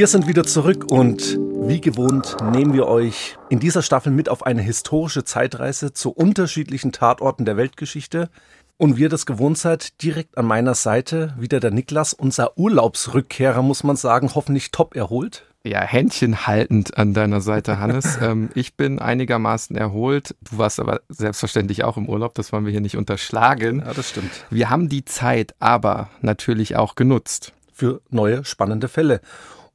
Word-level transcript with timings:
Wir 0.00 0.06
sind 0.06 0.26
wieder 0.26 0.44
zurück 0.44 0.90
und 0.90 1.38
wie 1.68 1.78
gewohnt 1.78 2.38
nehmen 2.52 2.72
wir 2.72 2.86
euch 2.86 3.36
in 3.50 3.60
dieser 3.60 3.82
Staffel 3.82 4.10
mit 4.10 4.30
auf 4.30 4.46
eine 4.46 4.62
historische 4.62 5.24
Zeitreise 5.24 5.92
zu 5.92 6.10
unterschiedlichen 6.10 6.90
Tatorten 6.90 7.44
der 7.44 7.58
Weltgeschichte. 7.58 8.30
Und 8.78 8.96
wie 8.96 9.02
ihr 9.02 9.08
das 9.10 9.26
gewohnt 9.26 9.58
seid, 9.58 10.02
direkt 10.02 10.38
an 10.38 10.46
meiner 10.46 10.74
Seite 10.74 11.34
wieder 11.38 11.60
der 11.60 11.70
Niklas, 11.70 12.14
unser 12.14 12.56
Urlaubsrückkehrer, 12.56 13.60
muss 13.60 13.84
man 13.84 13.96
sagen, 13.96 14.30
hoffentlich 14.34 14.70
top 14.70 14.96
erholt. 14.96 15.44
Ja, 15.64 15.82
Händchen 15.82 16.46
haltend 16.46 16.96
an 16.96 17.12
deiner 17.12 17.42
Seite, 17.42 17.78
Hannes. 17.78 18.18
ähm, 18.22 18.48
ich 18.54 18.76
bin 18.78 19.00
einigermaßen 19.00 19.76
erholt. 19.76 20.34
Du 20.50 20.56
warst 20.56 20.80
aber 20.80 21.02
selbstverständlich 21.10 21.84
auch 21.84 21.98
im 21.98 22.08
Urlaub, 22.08 22.32
das 22.32 22.54
wollen 22.54 22.64
wir 22.64 22.72
hier 22.72 22.80
nicht 22.80 22.96
unterschlagen. 22.96 23.80
Ja, 23.84 23.92
das 23.92 24.08
stimmt. 24.08 24.46
Wir 24.48 24.70
haben 24.70 24.88
die 24.88 25.04
Zeit 25.04 25.54
aber 25.58 26.08
natürlich 26.22 26.76
auch 26.76 26.94
genutzt. 26.94 27.52
Für 27.74 28.00
neue 28.08 28.46
spannende 28.46 28.88
Fälle. 28.88 29.20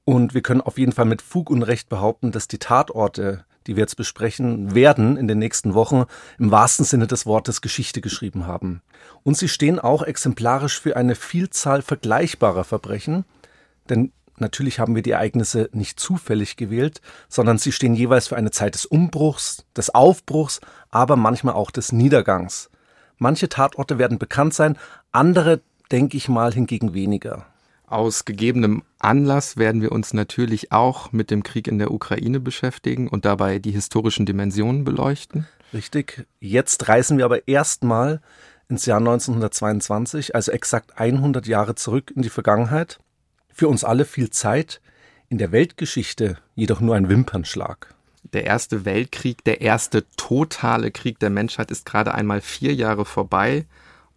Und 0.06 0.36
wir 0.36 0.42
können 0.42 0.62
auf 0.62 0.78
jeden 0.78 0.92
Fall 0.92 1.06
mit 1.06 1.24
Fug 1.24 1.50
und 1.50 1.64
Recht 1.64 1.90
behaupten, 1.90 2.32
dass 2.32 2.48
die 2.48 2.60
Tatorte, 2.60 3.44
die 3.66 3.76
wir 3.76 3.82
jetzt 3.82 3.98
besprechen 3.98 4.76
werden 4.76 5.18
in 5.18 5.28
den 5.28 5.40
nächsten 5.40 5.74
Wochen, 5.74 6.06
im 6.38 6.52
wahrsten 6.52 6.86
Sinne 6.86 7.08
des 7.08 7.26
Wortes 7.26 7.62
Geschichte 7.62 8.02
geschrieben 8.02 8.46
haben. 8.46 8.84
Und 9.24 9.36
sie 9.36 9.48
stehen 9.48 9.80
auch 9.80 10.04
exemplarisch 10.04 10.80
für 10.80 10.96
eine 10.96 11.16
Vielzahl 11.16 11.82
vergleichbarer 11.82 12.64
Verbrechen, 12.64 13.26
denn 13.90 14.12
natürlich 14.38 14.80
haben 14.80 14.94
wir 14.94 15.02
die 15.02 15.12
Ereignisse 15.12 15.70
nicht 15.74 16.00
zufällig 16.00 16.56
gewählt, 16.56 17.02
sondern 17.28 17.58
sie 17.58 17.72
stehen 17.72 17.96
jeweils 17.96 18.28
für 18.28 18.36
eine 18.36 18.52
Zeit 18.52 18.76
des 18.76 18.86
Umbruchs, 18.86 19.66
des 19.76 19.90
Aufbruchs, 19.90 20.62
aber 20.92 21.16
manchmal 21.16 21.56
auch 21.56 21.72
des 21.72 21.92
Niedergangs. 21.92 22.70
Manche 23.18 23.50
Tatorte 23.50 23.98
werden 23.98 24.20
bekannt 24.20 24.54
sein, 24.54 24.78
andere, 25.12 25.62
denke 25.92 26.18
ich 26.18 26.30
mal, 26.30 26.54
hingegen 26.54 26.94
weniger. 26.94 27.48
Aus 27.88 28.26
gegebenem 28.26 28.84
Anlass 28.98 29.58
werden 29.58 29.82
wir 29.82 29.92
uns 29.92 30.14
natürlich 30.14 30.72
auch 30.72 31.12
mit 31.12 31.30
dem 31.30 31.44
Krieg 31.44 31.68
in 31.68 31.78
der 31.78 31.92
Ukraine 31.92 32.40
beschäftigen 32.40 33.08
und 33.08 33.26
dabei 33.26 33.60
die 33.60 33.72
historischen 33.72 34.26
Dimensionen 34.26 34.84
beleuchten. 34.84 35.48
Richtig. 35.72 36.26
Jetzt 36.40 36.88
reisen 36.88 37.18
wir 37.18 37.26
aber 37.26 37.48
erstmal 37.48 38.22
ins 38.70 38.88
Jahr 38.88 38.98
1922, 38.98 40.34
also 40.34 40.52
exakt 40.52 40.98
100 40.98 41.46
Jahre 41.46 41.76
zurück 41.76 42.12
in 42.16 42.24
die 42.24 42.30
Vergangenheit. 42.30 43.00
Für 43.54 43.68
uns 43.68 43.84
alle 43.84 44.06
viel 44.06 44.32
Zeit, 44.32 44.82
in 45.30 45.38
der 45.38 45.52
Weltgeschichte 45.52 46.38
jedoch 46.56 46.82
nur 46.82 46.96
ein 46.96 47.10
Wimpernschlag. 47.10 47.94
Der 48.34 48.46
Erste 48.46 48.86
Weltkrieg, 48.86 49.44
der 49.44 49.62
erste 49.62 50.06
totale 50.18 50.92
Krieg 50.92 51.20
der 51.20 51.30
Menschheit 51.30 51.70
ist 51.70 51.86
gerade 51.86 52.16
einmal 52.16 52.42
vier 52.42 52.74
Jahre 52.74 53.06
vorbei. 53.06 53.66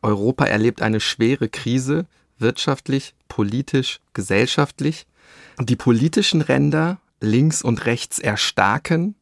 Europa 0.00 0.46
erlebt 0.46 0.80
eine 0.80 1.00
schwere 1.00 1.48
Krise, 1.48 2.06
wirtschaftlich, 2.38 3.14
politisch, 3.28 4.00
gesellschaftlich. 4.14 5.06
Die 5.60 5.76
politischen 5.76 6.40
Ränder 6.40 6.98
links 7.20 7.62
und 7.62 7.86
rechts 7.86 8.18
erstarken. 8.18 9.14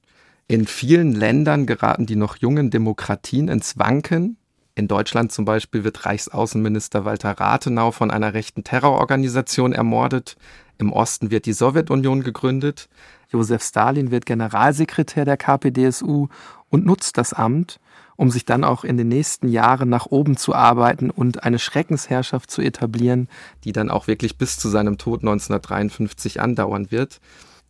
In 0.48 0.66
vielen 0.66 1.12
Ländern 1.12 1.66
geraten 1.66 2.06
die 2.06 2.16
noch 2.16 2.36
jungen 2.36 2.70
Demokratien 2.70 3.48
ins 3.48 3.78
Wanken. 3.78 4.36
In 4.74 4.88
Deutschland 4.88 5.32
zum 5.32 5.44
Beispiel 5.44 5.84
wird 5.84 6.04
Reichsaußenminister 6.04 7.04
Walter 7.04 7.32
Rathenau 7.32 7.90
von 7.90 8.10
einer 8.10 8.34
rechten 8.34 8.62
Terrororganisation 8.62 9.72
ermordet. 9.72 10.36
Im 10.78 10.92
Osten 10.92 11.30
wird 11.30 11.46
die 11.46 11.54
Sowjetunion 11.54 12.22
gegründet. 12.22 12.88
Josef 13.30 13.62
Stalin 13.62 14.10
wird 14.10 14.26
Generalsekretär 14.26 15.24
der 15.24 15.38
KPDSU 15.38 16.28
und 16.68 16.84
nutzt 16.84 17.16
das 17.16 17.32
Amt, 17.32 17.80
um 18.16 18.30
sich 18.30 18.44
dann 18.44 18.64
auch 18.64 18.84
in 18.84 18.96
den 18.96 19.08
nächsten 19.08 19.48
Jahren 19.48 19.88
nach 19.88 20.06
oben 20.06 20.36
zu 20.36 20.54
arbeiten 20.54 21.10
und 21.10 21.44
eine 21.44 21.58
Schreckensherrschaft 21.58 22.50
zu 22.50 22.62
etablieren, 22.62 23.28
die 23.64 23.72
dann 23.72 23.90
auch 23.90 24.06
wirklich 24.06 24.38
bis 24.38 24.58
zu 24.58 24.68
seinem 24.68 24.98
Tod 24.98 25.20
1953 25.20 26.40
andauern 26.40 26.90
wird. 26.90 27.20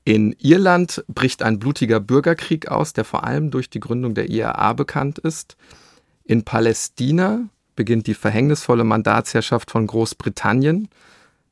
In 0.05 0.37
Irland 0.39 1.05
bricht 1.09 1.43
ein 1.43 1.59
blutiger 1.59 1.99
Bürgerkrieg 1.99 2.69
aus, 2.69 2.93
der 2.93 3.05
vor 3.05 3.25
allem 3.25 3.51
durch 3.51 3.71
die 3.71 3.81
Gründung 3.81 4.15
der 4.15 4.31
IRA 4.31 4.73
bekannt 4.73 5.19
ist. 5.19 5.57
In 6.25 6.45
Palästina 6.45 7.49
beginnt 7.75 8.07
die 8.07 8.15
verhängnisvolle 8.15 8.85
Mandatsherrschaft 8.85 9.73
von 9.73 9.87
Großbritannien, 9.87 10.89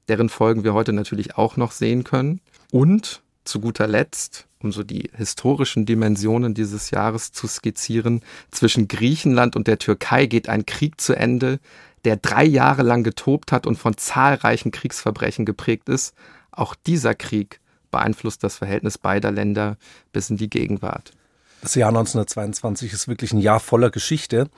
deren 0.07 0.29
Folgen 0.29 0.63
wir 0.63 0.73
heute 0.73 0.93
natürlich 0.93 1.37
auch 1.37 1.57
noch 1.57 1.73
sehen 1.73 2.05
können. 2.05 2.41
Und 2.71 3.24
zu 3.45 3.61
guter 3.61 3.87
Letzt 3.87 4.47
um 4.65 4.73
so 4.73 4.83
die 4.83 5.11
historischen 5.15 5.87
Dimensionen 5.87 6.55
dieses 6.55 6.91
Jahres 6.91 7.31
zu 7.31 7.47
skizzieren. 7.47 8.23
Zwischen 8.51 8.89
Griechenland 8.89 9.55
und 9.55 9.69
der 9.69 9.79
Türkei 9.79 10.27
geht 10.27 10.49
ein 10.49 10.67
Krieg 10.67 11.01
zu 11.01 11.15
Ende, 11.15 11.61
der 12.05 12.17
drei 12.17 12.45
Jahre 12.45 12.83
lang 12.83 13.05
getobt 13.05 13.53
hat 13.53 13.67
und 13.67 13.77
von 13.77 13.97
zahlreichen 13.97 14.73
Kriegsverbrechen 14.73 15.45
geprägt 15.45 15.89
ist. 15.89 16.15
Auch 16.51 16.75
dieser 16.75 17.15
Krieg 17.15 17.61
beeinflusst 17.91 18.43
das 18.43 18.57
Verhältnis 18.57 18.99
beider 18.99 19.31
Länder 19.31 19.77
bis 20.13 20.31
in 20.31 20.37
die 20.37 20.51
Gegenwart. 20.51 21.13
Das 21.61 21.75
Jahr 21.77 21.91
1922 21.91 22.93
ist 22.93 23.09
wirklich 23.09 23.33
ein 23.33 23.39
Jahr 23.39 23.61
voller 23.61 23.91
Geschichte 23.91 24.49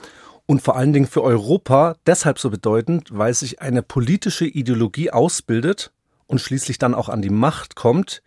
und 0.47 0.63
vor 0.63 0.77
allen 0.77 0.93
Dingen 0.93 1.07
für 1.07 1.23
Europa 1.23 1.97
deshalb 2.07 2.39
so 2.39 2.51
bedeutend, 2.51 3.11
weil 3.13 3.35
sich 3.35 3.61
eine 3.61 3.83
politische 3.83 4.47
Ideologie 4.47 5.11
ausbildet 5.11 5.93
und 6.27 6.41
schließlich 6.41 6.79
dann 6.79 6.95
auch 6.95 7.09
an 7.09 7.23
die 7.23 7.31
Macht 7.31 7.77
kommt, 7.77 8.23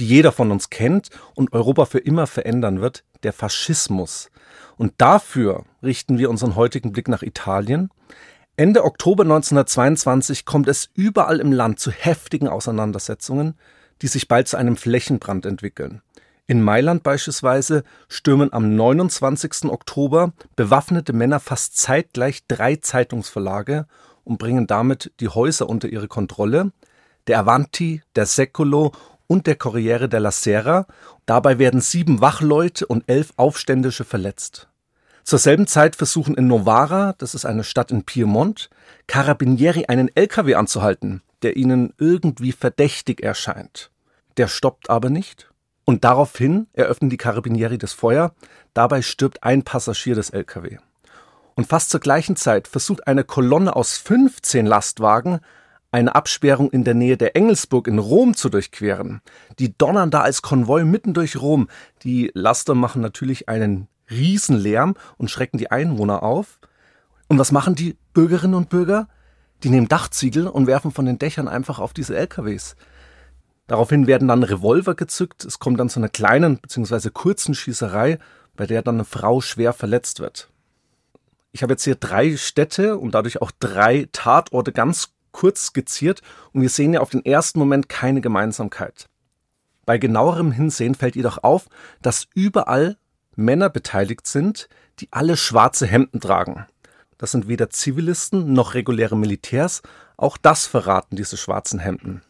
die 0.00 0.06
jeder 0.06 0.32
von 0.32 0.50
uns 0.50 0.70
kennt 0.70 1.10
und 1.34 1.52
Europa 1.52 1.84
für 1.84 1.98
immer 1.98 2.26
verändern 2.26 2.80
wird, 2.80 3.04
der 3.22 3.32
Faschismus. 3.32 4.30
Und 4.78 4.94
dafür 4.96 5.64
richten 5.82 6.18
wir 6.18 6.30
unseren 6.30 6.56
heutigen 6.56 6.90
Blick 6.90 7.06
nach 7.06 7.22
Italien. 7.22 7.90
Ende 8.56 8.84
Oktober 8.84 9.24
1922 9.24 10.46
kommt 10.46 10.68
es 10.68 10.88
überall 10.94 11.38
im 11.38 11.52
Land 11.52 11.80
zu 11.80 11.90
heftigen 11.90 12.48
Auseinandersetzungen, 12.48 13.58
die 14.00 14.06
sich 14.06 14.26
bald 14.26 14.48
zu 14.48 14.56
einem 14.56 14.76
Flächenbrand 14.76 15.44
entwickeln. 15.44 16.00
In 16.46 16.62
Mailand 16.62 17.02
beispielsweise 17.02 17.84
stürmen 18.08 18.52
am 18.52 18.74
29. 18.74 19.66
Oktober 19.66 20.32
bewaffnete 20.56 21.12
Männer 21.12 21.40
fast 21.40 21.78
zeitgleich 21.78 22.46
drei 22.48 22.76
Zeitungsverlage 22.76 23.86
und 24.24 24.38
bringen 24.38 24.66
damit 24.66 25.12
die 25.20 25.28
Häuser 25.28 25.68
unter 25.68 25.88
ihre 25.88 26.08
Kontrolle. 26.08 26.72
Der 27.26 27.38
Avanti, 27.38 28.02
der 28.16 28.26
Secolo 28.26 28.92
und 29.30 29.46
der 29.46 29.54
Corriere 29.54 30.08
della 30.08 30.32
Sera. 30.32 30.86
Dabei 31.24 31.60
werden 31.60 31.80
sieben 31.80 32.20
Wachleute 32.20 32.84
und 32.84 33.04
elf 33.06 33.32
Aufständische 33.36 34.04
verletzt. 34.04 34.68
Zur 35.22 35.38
selben 35.38 35.68
Zeit 35.68 35.94
versuchen 35.94 36.34
in 36.34 36.48
Novara, 36.48 37.14
das 37.16 37.36
ist 37.36 37.44
eine 37.44 37.62
Stadt 37.62 37.92
in 37.92 38.02
Piemont, 38.02 38.70
Carabinieri 39.06 39.84
einen 39.86 40.10
LKW 40.16 40.56
anzuhalten, 40.56 41.22
der 41.42 41.56
ihnen 41.56 41.94
irgendwie 41.96 42.50
verdächtig 42.50 43.22
erscheint. 43.22 43.92
Der 44.36 44.48
stoppt 44.48 44.90
aber 44.90 45.10
nicht 45.10 45.48
und 45.84 46.02
daraufhin 46.02 46.66
eröffnen 46.72 47.08
die 47.08 47.16
Carabinieri 47.16 47.78
das 47.78 47.92
Feuer. 47.92 48.34
Dabei 48.74 49.00
stirbt 49.00 49.44
ein 49.44 49.62
Passagier 49.62 50.16
des 50.16 50.30
LKW. 50.30 50.78
Und 51.54 51.68
fast 51.68 51.90
zur 51.90 52.00
gleichen 52.00 52.34
Zeit 52.34 52.66
versucht 52.66 53.06
eine 53.06 53.22
Kolonne 53.22 53.76
aus 53.76 53.96
15 53.96 54.66
Lastwagen 54.66 55.38
eine 55.92 56.14
Absperrung 56.14 56.70
in 56.70 56.84
der 56.84 56.94
Nähe 56.94 57.16
der 57.16 57.36
Engelsburg 57.36 57.88
in 57.88 57.98
Rom 57.98 58.34
zu 58.34 58.48
durchqueren. 58.48 59.20
Die 59.58 59.76
donnern 59.76 60.10
da 60.10 60.20
als 60.20 60.42
Konvoi 60.42 60.84
mitten 60.84 61.14
durch 61.14 61.40
Rom. 61.40 61.68
Die 62.04 62.30
Laster 62.34 62.74
machen 62.74 63.02
natürlich 63.02 63.48
einen 63.48 63.88
Riesenlärm 64.10 64.94
und 65.16 65.30
schrecken 65.30 65.58
die 65.58 65.70
Einwohner 65.70 66.22
auf. 66.22 66.60
Und 67.28 67.38
was 67.38 67.52
machen 67.52 67.74
die 67.74 67.96
Bürgerinnen 68.12 68.54
und 68.54 68.68
Bürger? 68.68 69.08
Die 69.62 69.70
nehmen 69.70 69.88
Dachziegel 69.88 70.46
und 70.46 70.66
werfen 70.66 70.90
von 70.90 71.04
den 71.04 71.18
Dächern 71.18 71.48
einfach 71.48 71.78
auf 71.78 71.92
diese 71.92 72.16
LKWs. 72.16 72.76
Daraufhin 73.66 74.06
werden 74.06 74.26
dann 74.26 74.42
Revolver 74.42 74.94
gezückt. 74.94 75.44
Es 75.44 75.58
kommt 75.58 75.78
dann 75.78 75.88
zu 75.88 76.00
einer 76.00 76.08
kleinen 76.08 76.58
bzw. 76.58 77.10
kurzen 77.10 77.54
Schießerei, 77.54 78.18
bei 78.56 78.66
der 78.66 78.82
dann 78.82 78.96
eine 78.96 79.04
Frau 79.04 79.40
schwer 79.40 79.72
verletzt 79.72 80.18
wird. 80.18 80.50
Ich 81.52 81.62
habe 81.62 81.74
jetzt 81.74 81.84
hier 81.84 81.94
drei 81.94 82.36
Städte 82.36 82.96
und 82.96 83.14
dadurch 83.14 83.42
auch 83.42 83.50
drei 83.50 84.08
Tatorte 84.12 84.72
ganz 84.72 85.12
kurz 85.32 85.66
skizziert 85.66 86.22
und 86.52 86.62
wir 86.62 86.68
sehen 86.68 86.94
ja 86.94 87.00
auf 87.00 87.10
den 87.10 87.24
ersten 87.24 87.58
Moment 87.58 87.88
keine 87.88 88.20
Gemeinsamkeit. 88.20 89.08
Bei 89.86 89.98
genauerem 89.98 90.52
Hinsehen 90.52 90.94
fällt 90.94 91.16
jedoch 91.16 91.42
auf, 91.42 91.66
dass 92.02 92.28
überall 92.34 92.96
Männer 93.36 93.70
beteiligt 93.70 94.26
sind, 94.26 94.68
die 94.98 95.08
alle 95.10 95.36
schwarze 95.36 95.86
Hemden 95.86 96.20
tragen. 96.20 96.66
Das 97.18 97.32
sind 97.32 97.48
weder 97.48 97.70
Zivilisten 97.70 98.52
noch 98.52 98.74
reguläre 98.74 99.16
Militärs, 99.16 99.82
auch 100.16 100.36
das 100.36 100.66
verraten 100.66 101.16
diese 101.16 101.36
schwarzen 101.36 101.78
Hemden. 101.78 102.22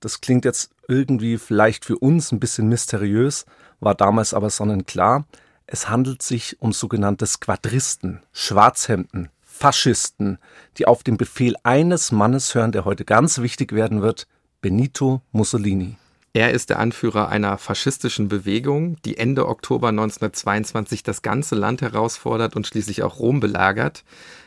Das 0.00 0.20
klingt 0.20 0.44
jetzt 0.44 0.70
irgendwie 0.88 1.38
vielleicht 1.38 1.84
für 1.84 1.98
uns 1.98 2.32
ein 2.32 2.40
bisschen 2.40 2.68
mysteriös, 2.68 3.44
war 3.80 3.94
damals 3.94 4.34
aber 4.34 4.50
sonnenklar. 4.50 5.26
Es 5.66 5.88
handelt 5.88 6.22
sich 6.22 6.60
um 6.60 6.72
sogenannte 6.72 7.26
Squadristen, 7.26 8.22
Schwarzhemden, 8.32 9.28
Faschisten, 9.60 10.38
die 10.78 10.86
auf 10.86 11.02
den 11.02 11.18
Befehl 11.18 11.54
eines 11.64 12.12
Mannes 12.12 12.54
hören, 12.54 12.72
der 12.72 12.86
heute 12.86 13.04
ganz 13.04 13.42
wichtig 13.42 13.72
werden 13.72 14.00
wird, 14.00 14.26
Benito 14.62 15.20
Mussolini. 15.32 15.98
Er 16.32 16.52
ist 16.52 16.70
der 16.70 16.78
Anführer 16.78 17.28
einer 17.28 17.58
faschistischen 17.58 18.28
Bewegung, 18.28 18.96
die 19.04 19.18
Ende 19.18 19.46
Oktober 19.46 19.88
1922 19.88 21.02
das 21.02 21.20
ganze 21.20 21.56
Land 21.56 21.82
herausfordert 21.82 22.56
und 22.56 22.66
schließlich 22.66 23.02
auch 23.02 23.18
Rom 23.18 23.40
belagert. 23.40 24.02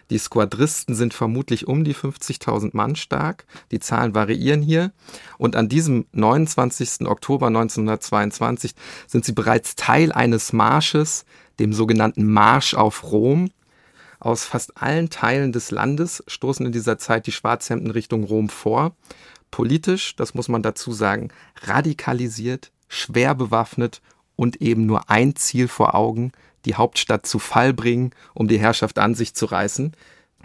Die 0.10 0.18
Squadristen 0.18 0.96
sind 0.96 1.14
vermutlich 1.14 1.68
um 1.68 1.84
die 1.84 1.94
50.000 1.94 2.72
Mann 2.74 2.96
stark. 2.96 3.46
Die 3.70 3.80
Zahlen 3.80 4.16
variieren 4.16 4.64
hier. 4.64 4.94
Und 5.38 5.56
an 5.56 5.70
diesem 5.70 6.08
29. 6.14 7.06
Oktober 7.06 7.48
1922 7.48 8.74
sind 9.06 9.26
sie 9.26 9.34
bereits 9.34 9.76
Teil 9.76 10.12
eines 10.12 10.54
Marsches, 10.54 11.26
dem 11.60 11.72
sogenannten 11.72 12.26
Marsch 12.26 12.74
auf 12.74 13.12
Rom. 13.12 13.52
Aus 14.24 14.46
fast 14.46 14.82
allen 14.82 15.10
Teilen 15.10 15.52
des 15.52 15.70
Landes 15.70 16.24
stoßen 16.28 16.66
in 16.66 16.72
dieser 16.72 16.98
Zeit 16.98 17.28
die 17.28 17.34
Schwarzhemden 17.34 17.92
Richtung 17.92 18.24
Rom 18.24 18.48
vor. 18.48 18.96
Politisch, 19.52 20.16
das 20.16 20.34
muss 20.34 20.48
man 20.48 20.64
dazu 20.64 20.94
sagen, 20.94 21.28
radikalisiert, 21.62 22.72
schwer 22.88 23.36
bewaffnet 23.36 24.02
und 24.38 24.62
eben 24.62 24.86
nur 24.86 25.10
ein 25.10 25.36
Ziel 25.36 25.68
vor 25.68 25.94
Augen, 25.94 26.32
die 26.64 26.76
Hauptstadt 26.76 27.26
zu 27.26 27.38
Fall 27.38 27.74
bringen, 27.74 28.12
um 28.34 28.48
die 28.48 28.60
Herrschaft 28.60 28.98
an 28.98 29.14
sich 29.14 29.34
zu 29.34 29.46
reißen. 29.46 29.92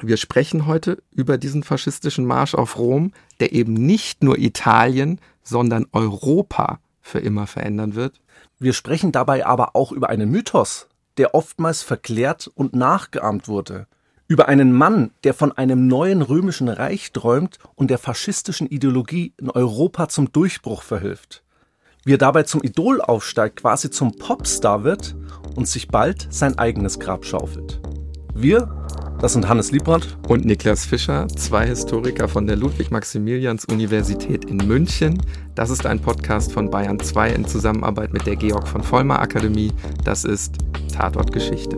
Wir 0.02 0.16
sprechen 0.16 0.66
heute 0.66 1.00
über 1.12 1.38
diesen 1.38 1.62
faschistischen 1.62 2.26
Marsch 2.26 2.56
auf 2.56 2.78
Rom, 2.78 3.12
der 3.38 3.52
eben 3.52 3.74
nicht 3.74 4.24
nur 4.24 4.38
Italien, 4.38 5.20
sondern 5.44 5.86
Europa 5.92 6.80
für 7.00 7.20
immer 7.20 7.46
verändern 7.46 7.94
wird. 7.94 8.20
Wir 8.58 8.72
sprechen 8.72 9.12
dabei 9.12 9.46
aber 9.46 9.76
auch 9.76 9.92
über 9.92 10.08
einen 10.08 10.32
Mythos, 10.32 10.88
der 11.18 11.34
oftmals 11.34 11.82
verklärt 11.82 12.50
und 12.54 12.74
nachgeahmt 12.74 13.48
wurde. 13.48 13.86
Über 14.28 14.48
einen 14.48 14.72
Mann, 14.72 15.10
der 15.24 15.34
von 15.34 15.52
einem 15.52 15.86
neuen 15.86 16.22
römischen 16.22 16.68
Reich 16.68 17.12
träumt 17.12 17.58
und 17.74 17.90
der 17.90 17.98
faschistischen 17.98 18.66
Ideologie 18.66 19.32
in 19.38 19.50
Europa 19.50 20.08
zum 20.08 20.32
Durchbruch 20.32 20.82
verhilft. 20.82 21.42
Wie 22.04 22.14
er 22.14 22.18
dabei 22.18 22.44
zum 22.44 22.62
Idol 22.62 23.00
aufsteigt, 23.00 23.60
quasi 23.60 23.90
zum 23.90 24.16
Popstar 24.16 24.84
wird 24.84 25.16
und 25.56 25.66
sich 25.66 25.88
bald 25.88 26.26
sein 26.30 26.58
eigenes 26.58 27.00
Grab 27.00 27.24
schaufelt. 27.24 27.80
Wir, 28.34 28.86
das 29.20 29.32
sind 29.32 29.48
Hannes 29.48 29.72
Liebrandt 29.72 30.16
und 30.28 30.44
Niklas 30.44 30.86
Fischer, 30.86 31.26
zwei 31.28 31.66
Historiker 31.66 32.28
von 32.28 32.46
der 32.46 32.56
Ludwig-Maximilians-Universität 32.56 34.44
in 34.44 34.58
München. 34.58 35.20
Das 35.58 35.70
ist 35.70 35.86
ein 35.86 35.98
Podcast 35.98 36.52
von 36.52 36.70
Bayern 36.70 37.00
2 37.00 37.30
in 37.30 37.44
Zusammenarbeit 37.44 38.12
mit 38.12 38.24
der 38.28 38.36
Georg 38.36 38.68
von 38.68 38.80
Vollmer 38.80 39.18
Akademie. 39.18 39.72
Das 40.04 40.22
ist 40.22 40.54
Tatort 40.92 41.32
Geschichte. 41.32 41.76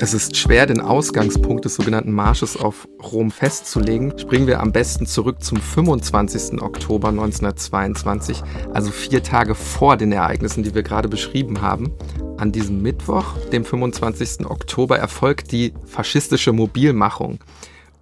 Es 0.00 0.12
ist 0.12 0.36
schwer, 0.36 0.66
den 0.66 0.80
Ausgangspunkt 0.80 1.64
des 1.64 1.76
sogenannten 1.76 2.10
Marsches 2.10 2.56
auf 2.56 2.88
Rom 3.00 3.30
festzulegen. 3.30 4.18
Springen 4.18 4.48
wir 4.48 4.60
am 4.60 4.72
besten 4.72 5.06
zurück 5.06 5.42
zum 5.42 5.58
25. 5.60 6.60
Oktober 6.60 7.08
1922, 7.08 8.42
also 8.72 8.90
vier 8.90 9.22
Tage 9.22 9.54
vor 9.54 9.96
den 9.96 10.10
Ereignissen, 10.10 10.64
die 10.64 10.74
wir 10.74 10.82
gerade 10.82 11.08
beschrieben 11.08 11.62
haben. 11.62 11.92
An 12.38 12.50
diesem 12.50 12.82
Mittwoch, 12.82 13.38
dem 13.52 13.64
25. 13.64 14.46
Oktober, 14.46 14.98
erfolgt 14.98 15.52
die 15.52 15.72
faschistische 15.86 16.52
Mobilmachung. 16.52 17.38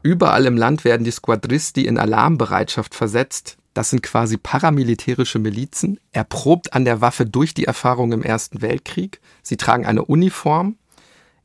Überall 0.02 0.46
im 0.46 0.56
Land 0.56 0.84
werden 0.84 1.04
die 1.04 1.10
Squadristi 1.10 1.84
in 1.86 1.98
Alarmbereitschaft 1.98 2.94
versetzt. 2.94 3.58
Das 3.74 3.90
sind 3.90 4.02
quasi 4.02 4.38
paramilitärische 4.38 5.38
Milizen, 5.38 6.00
erprobt 6.10 6.72
an 6.72 6.86
der 6.86 7.02
Waffe 7.02 7.26
durch 7.26 7.52
die 7.52 7.64
Erfahrung 7.64 8.12
im 8.12 8.22
Ersten 8.22 8.62
Weltkrieg. 8.62 9.20
Sie 9.42 9.56
tragen 9.56 9.86
eine 9.86 10.04
Uniform, 10.04 10.76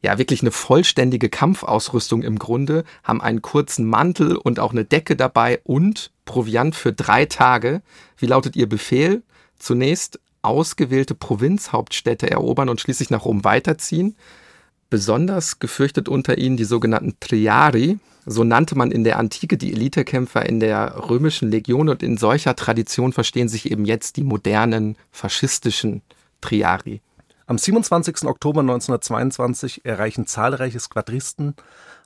ja 0.01 0.17
wirklich 0.17 0.41
eine 0.41 0.51
vollständige 0.51 1.29
Kampfausrüstung 1.29 2.21
im 2.23 2.39
Grunde, 2.39 2.83
haben 3.03 3.21
einen 3.21 3.41
kurzen 3.41 3.85
Mantel 3.85 4.35
und 4.35 4.59
auch 4.59 4.71
eine 4.71 4.85
Decke 4.85 5.15
dabei 5.15 5.59
und 5.63 6.11
Proviant 6.25 6.75
für 6.75 6.93
drei 6.93 7.25
Tage. 7.25 7.81
Wie 8.17 8.27
lautet 8.27 8.55
Ihr 8.55 8.69
Befehl? 8.69 9.23
Zunächst 9.57 10.19
ausgewählte 10.41 11.15
Provinzhauptstädte 11.15 12.29
erobern 12.29 12.69
und 12.69 12.79
schließlich 12.79 13.09
nach 13.09 13.25
Rom 13.25 13.43
weiterziehen. 13.43 14.15
Besonders 14.89 15.59
gefürchtet 15.59 16.07
unter 16.07 16.37
ihnen 16.37 16.57
die 16.57 16.63
sogenannten 16.63 17.15
Triari. 17.19 17.99
So 18.25 18.43
nannte 18.43 18.77
man 18.77 18.91
in 18.91 19.03
der 19.03 19.19
Antike 19.19 19.57
die 19.57 19.73
Elitekämpfer 19.73 20.45
in 20.45 20.59
der 20.59 21.09
römischen 21.09 21.49
Legion 21.49 21.89
und 21.89 22.03
in 22.03 22.17
solcher 22.17 22.55
Tradition 22.55 23.13
verstehen 23.13 23.49
sich 23.49 23.71
eben 23.71 23.85
jetzt 23.85 24.17
die 24.17 24.23
modernen 24.23 24.95
faschistischen 25.11 26.01
Triari. 26.41 27.01
Am 27.49 27.57
27. 27.57 28.25
Oktober 28.25 28.59
1922 28.59 29.85
erreichen 29.85 30.27
zahlreiche 30.27 30.81
Squadristen 30.81 31.55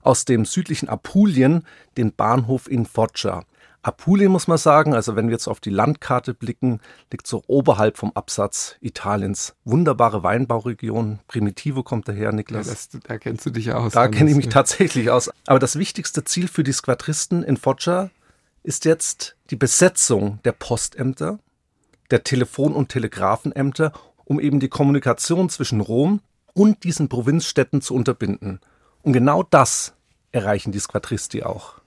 aus 0.04 0.24
dem 0.24 0.46
südlichen 0.46 0.88
Apulien 0.88 1.66
den 1.98 2.14
Bahnhof 2.14 2.70
in 2.70 2.86
Foggia. 2.86 3.44
Apulien 3.82 4.32
muss 4.32 4.48
man 4.48 4.60
sagen, 4.60 4.94
also 4.94 5.16
wenn 5.16 5.26
wir 5.26 5.32
jetzt 5.32 5.48
auf 5.48 5.60
die 5.60 5.72
Landkarte 5.72 6.36
blicken, 6.36 6.80
liegt 7.12 7.26
so 7.26 7.44
oberhalb 7.48 7.98
vom 7.98 8.12
Absatz 8.14 8.76
Italiens. 8.82 9.56
Wunderbare 9.66 10.22
Weinbauregion. 10.22 11.18
Primitivo 11.28 11.82
kommt 11.82 12.08
daher, 12.08 12.32
Niklas. 12.32 12.68
Ja, 12.68 12.74
das, 12.74 12.90
da 13.02 13.18
kennst 13.18 13.44
du 13.44 13.50
dich 13.50 13.74
aus. 13.74 13.94
Da 13.94 14.10
kenne 14.10 14.30
ich 14.30 14.36
mich 14.36 14.50
tatsächlich 14.50 15.10
aus. 15.10 15.32
Aber 15.48 15.58
das 15.58 15.76
wichtigste 15.76 16.24
Ziel 16.24 16.48
für 16.50 16.64
die 16.64 16.74
Squadristen 16.74 17.42
in 17.42 17.58
Foggia 17.58 18.12
ist 18.62 18.86
jetzt 18.86 19.36
die 19.50 19.56
Besetzung 19.56 20.38
der 20.46 20.52
Postämter, 20.52 21.40
der 22.12 22.24
Telefon- 22.24 22.76
und 22.76 22.90
Telegrafenämter 22.90 23.94
um 24.31 24.39
eben 24.39 24.62
die 24.62 24.69
Kommunikation 24.69 25.50
zwischen 25.50 25.81
Rom 25.81 26.22
und 26.54 26.86
diesen 26.86 27.10
Provinzstädten 27.10 27.81
zu 27.81 27.94
unterbinden. 27.94 28.62
Und 29.01 29.12
genau 29.12 29.44
das 29.44 29.94
erreichen 30.31 30.72
die 30.72 30.80
Squadristi 30.80 31.44
auch. 31.44 31.81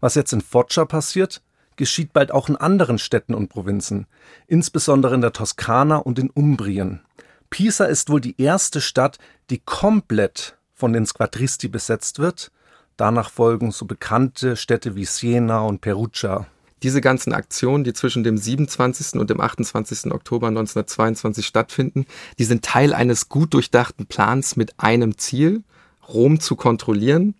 Was 0.00 0.14
jetzt 0.14 0.32
in 0.32 0.40
Foggia 0.40 0.86
passiert, 0.86 1.42
geschieht 1.76 2.14
bald 2.14 2.32
auch 2.32 2.48
in 2.48 2.56
anderen 2.56 2.96
Städten 2.96 3.34
und 3.34 3.48
Provinzen, 3.48 4.06
insbesondere 4.46 5.14
in 5.14 5.20
der 5.20 5.34
Toskana 5.34 5.98
und 5.98 6.18
in 6.18 6.30
Umbrien. 6.30 7.02
Pisa 7.50 7.84
ist 7.84 8.08
wohl 8.08 8.22
die 8.22 8.40
erste 8.40 8.80
Stadt, 8.80 9.18
die 9.50 9.58
komplett 9.58 10.56
von 10.72 10.94
den 10.94 11.04
Squadristi 11.04 11.68
besetzt 11.68 12.18
wird. 12.18 12.50
Danach 12.96 13.28
folgen 13.28 13.72
so 13.72 13.84
bekannte 13.84 14.56
Städte 14.56 14.96
wie 14.96 15.04
Siena 15.04 15.60
und 15.60 15.82
Perugia. 15.82 16.46
Diese 16.84 17.00
ganzen 17.00 17.32
Aktionen, 17.32 17.82
die 17.82 17.94
zwischen 17.94 18.24
dem 18.24 18.36
27. 18.36 19.18
und 19.18 19.30
dem 19.30 19.40
28. 19.40 20.12
Oktober 20.12 20.48
1922 20.48 21.46
stattfinden, 21.46 22.04
die 22.38 22.44
sind 22.44 22.62
Teil 22.62 22.92
eines 22.92 23.30
gut 23.30 23.54
durchdachten 23.54 24.04
Plans 24.04 24.56
mit 24.56 24.78
einem 24.78 25.16
Ziel, 25.16 25.64
Rom 26.06 26.40
zu 26.40 26.56
kontrollieren, 26.56 27.36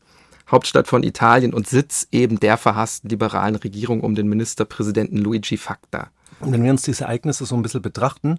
Hauptstadt 0.50 0.88
von 0.88 1.02
Italien 1.02 1.52
und 1.52 1.68
Sitz 1.68 2.08
eben 2.10 2.40
der 2.40 2.56
verhassten 2.56 3.10
liberalen 3.10 3.56
Regierung 3.56 4.00
um 4.00 4.14
den 4.14 4.28
Ministerpräsidenten 4.28 5.18
Luigi 5.18 5.58
Facta. 5.58 6.08
Und 6.40 6.50
wenn 6.50 6.64
wir 6.64 6.70
uns 6.70 6.80
diese 6.80 7.04
Ereignisse 7.04 7.44
so 7.44 7.54
ein 7.54 7.60
bisschen 7.60 7.82
betrachten, 7.82 8.38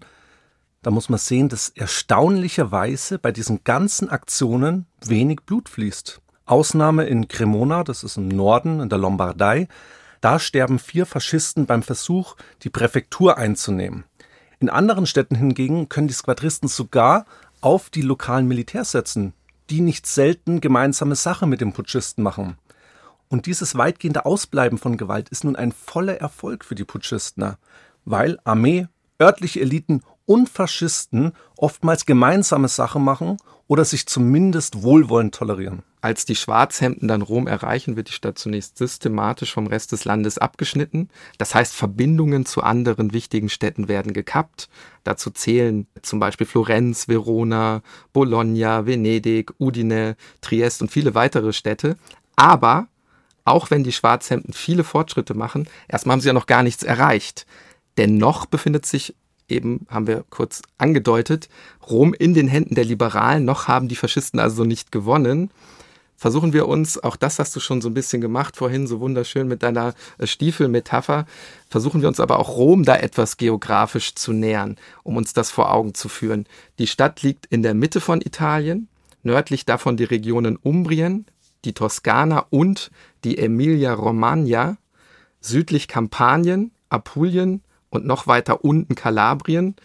da 0.81 0.89
muss 0.89 1.09
man 1.09 1.19
sehen, 1.19 1.49
dass 1.49 1.69
erstaunlicherweise 1.69 3.19
bei 3.19 3.31
diesen 3.31 3.63
ganzen 3.63 4.09
Aktionen 4.09 4.87
wenig 5.05 5.41
Blut 5.45 5.69
fließt. 5.69 6.19
Ausnahme 6.47 7.05
in 7.05 7.27
Cremona, 7.27 7.83
das 7.83 8.03
ist 8.03 8.17
im 8.17 8.27
Norden 8.27 8.79
in 8.79 8.89
der 8.89 8.97
Lombardei, 8.97 9.67
da 10.25 10.39
sterben 10.39 10.79
vier 10.79 11.05
Faschisten 11.05 11.67
beim 11.67 11.83
Versuch, 11.83 12.35
die 12.63 12.71
Präfektur 12.71 13.37
einzunehmen. 13.37 14.05
In 14.57 14.71
anderen 14.71 15.05
Städten 15.05 15.35
hingegen 15.35 15.87
können 15.87 16.07
die 16.07 16.15
Squadristen 16.15 16.67
sogar 16.67 17.25
auf 17.61 17.91
die 17.91 18.01
lokalen 18.01 18.47
Militärs 18.47 18.89
setzen, 18.89 19.33
die 19.69 19.81
nicht 19.81 20.07
selten 20.07 20.61
gemeinsame 20.61 21.13
Sache 21.15 21.45
mit 21.45 21.61
den 21.61 21.73
Putschisten 21.73 22.23
machen. 22.23 22.57
Und 23.29 23.45
dieses 23.45 23.77
weitgehende 23.77 24.25
Ausbleiben 24.25 24.79
von 24.79 24.97
Gewalt 24.97 25.29
ist 25.29 25.43
nun 25.43 25.55
ein 25.55 25.71
voller 25.71 26.19
Erfolg 26.19 26.65
für 26.65 26.73
die 26.73 26.85
Putschisten, 26.85 27.53
weil 28.03 28.39
Armee, 28.45 28.87
örtliche 29.21 29.61
Eliten 29.61 30.01
und 30.25 30.49
Faschisten 30.49 31.33
oftmals 31.55 32.07
gemeinsame 32.07 32.67
Sache 32.67 32.97
machen 32.97 33.37
oder 33.67 33.85
sich 33.85 34.07
zumindest 34.07 34.81
wohlwollend 34.81 35.35
tolerieren. 35.35 35.83
Als 36.05 36.23
die 36.23 36.35
Schwarzhemden 36.35 37.07
dann 37.07 37.23
Rom 37.23 37.47
erreichen, 37.47 37.95
wird 37.95 38.09
die 38.09 38.13
Stadt 38.13 38.37
zunächst 38.37 38.77
systematisch 38.77 39.51
vom 39.51 39.65
Rest 39.65 39.91
des 39.91 40.05
Landes 40.05 40.37
abgeschnitten. 40.37 41.09
Das 41.39 41.55
heißt, 41.55 41.73
Verbindungen 41.73 42.45
zu 42.45 42.61
anderen 42.61 43.11
wichtigen 43.11 43.49
Städten 43.49 43.87
werden 43.87 44.13
gekappt. 44.13 44.69
Dazu 45.03 45.31
zählen 45.31 45.87
zum 46.03 46.19
Beispiel 46.19 46.45
Florenz, 46.45 47.07
Verona, 47.07 47.81
Bologna, 48.13 48.85
Venedig, 48.85 49.51
Udine, 49.59 50.15
Triest 50.41 50.83
und 50.83 50.91
viele 50.91 51.15
weitere 51.15 51.53
Städte. 51.53 51.97
Aber 52.35 52.87
auch 53.43 53.71
wenn 53.71 53.83
die 53.83 53.91
Schwarzhemden 53.91 54.53
viele 54.53 54.83
Fortschritte 54.83 55.33
machen, 55.33 55.67
erstmal 55.87 56.13
haben 56.13 56.21
sie 56.21 56.27
ja 56.27 56.33
noch 56.33 56.45
gar 56.45 56.61
nichts 56.61 56.83
erreicht. 56.83 57.47
Denn 57.97 58.19
noch 58.19 58.45
befindet 58.45 58.85
sich 58.85 59.15
eben, 59.49 59.87
haben 59.89 60.05
wir 60.05 60.23
kurz 60.29 60.61
angedeutet, 60.77 61.49
Rom 61.89 62.13
in 62.13 62.35
den 62.35 62.47
Händen 62.47 62.75
der 62.75 62.85
Liberalen. 62.85 63.43
Noch 63.43 63.67
haben 63.67 63.87
die 63.87 63.95
Faschisten 63.95 64.39
also 64.39 64.65
nicht 64.65 64.91
gewonnen. 64.91 65.49
Versuchen 66.17 66.53
wir 66.53 66.67
uns, 66.67 67.01
auch 67.03 67.15
das 67.15 67.39
hast 67.39 67.55
du 67.55 67.59
schon 67.59 67.81
so 67.81 67.89
ein 67.89 67.93
bisschen 67.93 68.21
gemacht 68.21 68.57
vorhin, 68.57 68.87
so 68.87 68.99
wunderschön 68.99 69.47
mit 69.47 69.63
deiner 69.63 69.93
äh, 70.17 70.27
Stiefelmetapher, 70.27 71.25
versuchen 71.69 72.01
wir 72.01 72.07
uns 72.07 72.19
aber 72.19 72.39
auch 72.39 72.55
Rom 72.57 72.83
da 72.83 72.95
etwas 72.95 73.37
geografisch 73.37 74.15
zu 74.15 74.33
nähern, 74.33 74.77
um 75.03 75.17
uns 75.17 75.33
das 75.33 75.51
vor 75.51 75.71
Augen 75.71 75.93
zu 75.93 76.09
führen. 76.09 76.45
Die 76.79 76.87
Stadt 76.87 77.21
liegt 77.21 77.45
in 77.47 77.63
der 77.63 77.73
Mitte 77.73 78.01
von 78.01 78.21
Italien, 78.21 78.87
nördlich 79.23 79.65
davon 79.65 79.97
die 79.97 80.03
Regionen 80.03 80.55
Umbrien, 80.55 81.25
die 81.65 81.73
Toskana 81.73 82.45
und 82.49 82.91
die 83.23 83.37
Emilia-Romagna, 83.37 84.77
südlich 85.41 85.87
Kampanien, 85.87 86.71
Apulien 86.89 87.61
und 87.89 88.05
noch 88.05 88.27
weiter 88.27 88.63
unten 88.63 88.95
Kalabrien. 88.95 89.75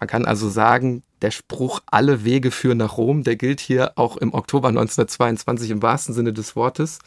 Man 0.00 0.08
kann 0.08 0.24
also 0.24 0.48
sagen, 0.48 1.02
der 1.26 1.32
Spruch 1.32 1.80
alle 1.86 2.24
Wege 2.24 2.52
führen 2.52 2.78
nach 2.78 2.98
Rom, 2.98 3.24
der 3.24 3.34
gilt 3.34 3.58
hier 3.58 3.98
auch 3.98 4.16
im 4.16 4.32
Oktober 4.32 4.68
1922 4.68 5.70
im 5.70 5.82
wahrsten 5.82 6.14
Sinne 6.14 6.32
des 6.32 6.54
Wortes. 6.54 7.00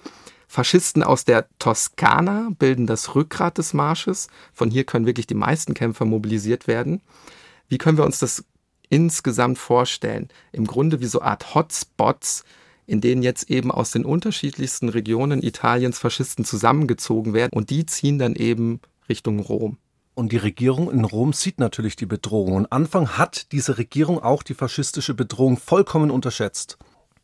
Faschisten 0.46 1.04
aus 1.04 1.24
der 1.24 1.48
Toskana 1.58 2.50
bilden 2.60 2.86
das 2.86 3.16
Rückgrat 3.16 3.58
des 3.58 3.74
Marsches. 3.74 4.28
Von 4.52 4.72
hier 4.72 4.84
können 4.84 5.06
wirklich 5.06 5.26
die 5.26 5.36
meisten 5.36 5.74
Kämpfer 5.74 6.04
mobilisiert 6.04 6.68
werden. 6.68 7.02
Wie 7.70 7.78
können 7.78 7.98
wir 7.98 8.04
uns 8.04 8.20
das 8.20 8.44
insgesamt 8.90 9.58
vorstellen? 9.58 10.28
Im 10.52 10.68
Grunde 10.68 11.00
wie 11.00 11.06
so 11.06 11.22
Art 11.22 11.56
Hotspots, 11.56 12.44
in 12.88 13.00
denen 13.00 13.24
jetzt 13.24 13.50
eben 13.50 13.72
aus 13.72 13.92
den 13.92 14.04
unterschiedlichsten 14.04 14.90
Regionen 14.90 15.42
Italiens 15.42 15.98
Faschisten 15.98 16.44
zusammengezogen 16.44 17.34
werden 17.34 17.52
und 17.54 17.70
die 17.70 17.86
ziehen 17.86 18.20
dann 18.20 18.36
eben 18.36 18.82
Richtung 19.08 19.40
Rom. 19.40 19.78
Und 20.20 20.34
die 20.34 20.38
Regierung 20.38 20.92
in 20.92 21.06
Rom 21.06 21.32
sieht 21.32 21.60
natürlich 21.60 21.96
die 21.96 22.06
Bedrohung. 22.06 22.56
Und 22.56 22.74
Anfang 22.74 23.18
hat 23.18 23.54
diese 23.54 23.78
Regierung 23.78 24.22
auch 24.22 24.44
die 24.44 24.54
faschistische 24.54 25.14
Bedrohung 25.14 25.56
vollkommen 25.56 26.12
unterschätzt. 26.12 26.78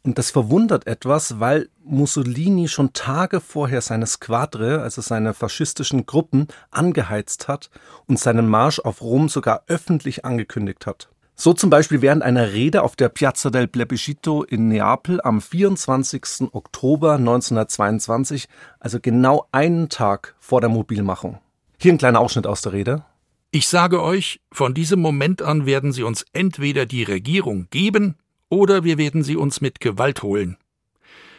Und 0.04 0.18
das 0.18 0.32
verwundert 0.32 0.88
etwas, 0.88 1.42
weil 1.42 1.68
Mussolini 1.84 2.70
schon 2.70 2.94
Tage 2.94 3.42
vorher 3.42 3.82
seine 3.82 4.08
Squadre, 4.08 4.82
also 4.82 5.02
seine 5.02 5.34
faschistischen 5.34 6.06
Gruppen, 6.06 6.48
angeheizt 6.72 7.50
hat 7.50 7.70
und 8.08 8.18
seinen 8.18 8.48
Marsch 8.48 8.80
auf 8.80 9.02
Rom 9.02 9.28
sogar 9.28 9.64
öffentlich 9.68 10.24
angekündigt 10.24 10.86
hat. 10.86 11.10
So 11.36 11.52
zum 11.52 11.70
Beispiel 11.70 12.02
während 12.02 12.24
einer 12.24 12.54
Rede 12.54 12.82
auf 12.82 12.96
der 12.96 13.10
Piazza 13.10 13.50
del 13.50 13.68
Plebiscito 13.68 14.44
in 14.44 14.70
Neapel 14.70 15.20
am 15.22 15.42
24. 15.42 16.54
Oktober 16.54 17.16
1922, 17.16 18.48
also 18.80 19.02
genau 19.02 19.48
einen 19.52 19.90
Tag 19.90 20.34
vor 20.40 20.62
der 20.62 20.70
Mobilmachung. 20.70 21.40
Hier 21.77 21.94
ein 21.94 21.98
kleiner 21.98 22.20
Ausschnitt 22.20 22.48
aus 22.48 22.62
der 22.62 22.74
Rede. 22.74 23.05
Ich 23.51 23.67
sage 23.67 24.01
euch, 24.01 24.41
von 24.51 24.74
diesem 24.74 25.00
Moment 25.00 25.41
an 25.41 25.65
werden 25.65 25.91
sie 25.91 26.03
uns 26.03 26.25
entweder 26.34 26.86
die 26.86 27.03
Regierung 27.03 27.67
geben 27.70 28.15
oder 28.50 28.84
wir 28.84 28.98
werden 28.98 29.24
sie 29.24 29.36
uns 29.36 29.62
mit 29.62 29.79
Gewalt 29.79 30.24
holen. 30.24 30.58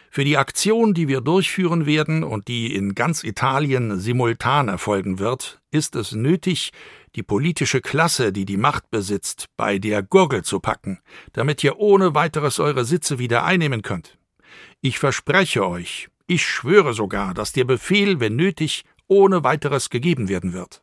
Für 0.09 0.23
die 0.23 0.37
Aktion, 0.37 0.93
die 0.93 1.07
wir 1.07 1.21
durchführen 1.21 1.85
werden 1.85 2.23
und 2.23 2.47
die 2.47 2.73
in 2.73 2.95
ganz 2.95 3.23
Italien 3.23 3.99
simultan 3.99 4.67
erfolgen 4.67 5.19
wird, 5.19 5.59
ist 5.69 5.95
es 5.95 6.13
nötig, 6.13 6.71
die 7.15 7.23
politische 7.23 7.81
Klasse, 7.81 8.31
die 8.31 8.45
die 8.45 8.57
Macht 8.57 8.89
besitzt, 8.89 9.47
bei 9.57 9.79
der 9.79 10.01
Gurgel 10.01 10.43
zu 10.43 10.59
packen, 10.59 10.99
damit 11.33 11.63
ihr 11.63 11.77
ohne 11.77 12.15
weiteres 12.15 12.59
eure 12.59 12.85
Sitze 12.85 13.19
wieder 13.19 13.43
einnehmen 13.43 13.81
könnt. 13.81 14.17
Ich 14.81 14.97
verspreche 14.97 15.67
euch, 15.67 16.07
ich 16.25 16.45
schwöre 16.45 16.93
sogar, 16.93 17.33
dass 17.33 17.51
der 17.51 17.65
Befehl, 17.65 18.19
wenn 18.19 18.35
nötig, 18.35 18.85
ohne 19.07 19.43
weiteres 19.43 19.89
gegeben 19.89 20.29
werden 20.29 20.53
wird. 20.53 20.81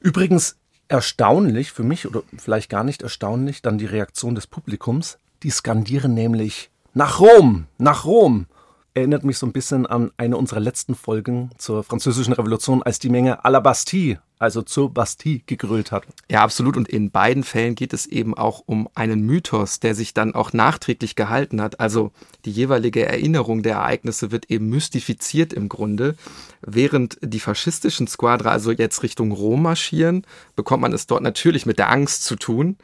Übrigens 0.00 0.56
erstaunlich 0.88 1.72
für 1.72 1.82
mich 1.82 2.06
oder 2.06 2.22
vielleicht 2.36 2.70
gar 2.70 2.84
nicht 2.84 3.02
erstaunlich 3.02 3.62
dann 3.62 3.78
die 3.78 3.86
Reaktion 3.86 4.34
des 4.34 4.46
Publikums. 4.46 5.18
Die 5.42 5.50
skandieren 5.50 6.14
nämlich 6.14 6.70
nach 6.92 7.20
Rom, 7.20 7.66
nach 7.78 8.04
Rom. 8.04 8.46
Erinnert 8.94 9.24
mich 9.24 9.38
so 9.38 9.46
ein 9.46 9.52
bisschen 9.52 9.86
an 9.86 10.12
eine 10.16 10.36
unserer 10.36 10.60
letzten 10.60 10.94
Folgen 10.94 11.50
zur 11.58 11.82
Französischen 11.82 12.32
Revolution, 12.32 12.82
als 12.82 12.98
die 13.00 13.08
Menge 13.08 13.44
à 13.44 13.50
la 13.50 13.60
Bastille 13.60 14.20
also 14.44 14.62
zur 14.62 14.92
Bastille 14.92 15.40
gegrölt 15.46 15.90
hat. 15.90 16.04
Ja, 16.30 16.42
absolut. 16.42 16.76
Und 16.76 16.88
in 16.88 17.10
beiden 17.10 17.44
Fällen 17.44 17.74
geht 17.74 17.92
es 17.92 18.06
eben 18.06 18.34
auch 18.34 18.62
um 18.66 18.88
einen 18.94 19.22
Mythos, 19.22 19.80
der 19.80 19.94
sich 19.94 20.12
dann 20.12 20.34
auch 20.34 20.52
nachträglich 20.52 21.16
gehalten 21.16 21.60
hat. 21.60 21.80
Also 21.80 22.12
die 22.44 22.50
jeweilige 22.50 23.06
Erinnerung 23.06 23.62
der 23.62 23.76
Ereignisse 23.76 24.30
wird 24.30 24.50
eben 24.50 24.68
mystifiziert 24.68 25.52
im 25.52 25.68
Grunde. 25.68 26.14
Während 26.60 27.18
die 27.22 27.40
faschistischen 27.40 28.06
Squadra 28.06 28.50
also 28.50 28.70
jetzt 28.70 29.02
Richtung 29.02 29.32
Rom 29.32 29.62
marschieren, 29.62 30.26
bekommt 30.56 30.82
man 30.82 30.92
es 30.92 31.06
dort 31.06 31.22
natürlich 31.22 31.64
mit 31.64 31.78
der 31.78 31.90
Angst 31.90 32.24
zu 32.24 32.36
tun. 32.36 32.76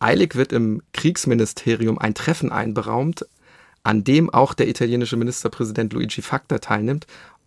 Eilig 0.00 0.34
wird 0.34 0.52
im 0.52 0.82
Kriegsministerium 0.92 1.98
ein 1.98 2.14
Treffen 2.14 2.50
einberaumt, 2.50 3.26
an 3.84 4.02
dem 4.02 4.30
auch 4.30 4.54
der 4.54 4.68
italienische 4.68 5.16
Ministerpräsident 5.16 5.92
Luigi 5.92 6.22
Facta 6.22 6.58
teilnimmt. 6.58 7.06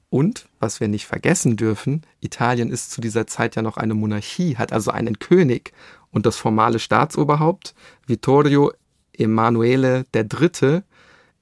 Und, 0.10 0.48
was 0.60 0.79
wir 0.79 0.88
nicht 0.88 1.06
vergessen 1.06 1.58
dürfen, 1.58 2.03
Italien 2.22 2.72
ist 2.72 2.91
zu 2.91 3.01
dieser 3.01 3.27
Zeit 3.27 3.58
ja 3.58 3.62
noch 3.62 3.75
eine 3.75 3.94
Monarchie, 3.94 4.56
hat 4.56 4.72
also 4.72 4.91
einen 4.91 5.20
König 5.20 5.74
und 6.12 6.25
das 6.25 6.38
formale 6.38 6.79
Staatsoberhaupt, 6.79 7.74
Vittorio 8.06 8.72
Emanuele 9.12 10.06
III., 10.15 10.84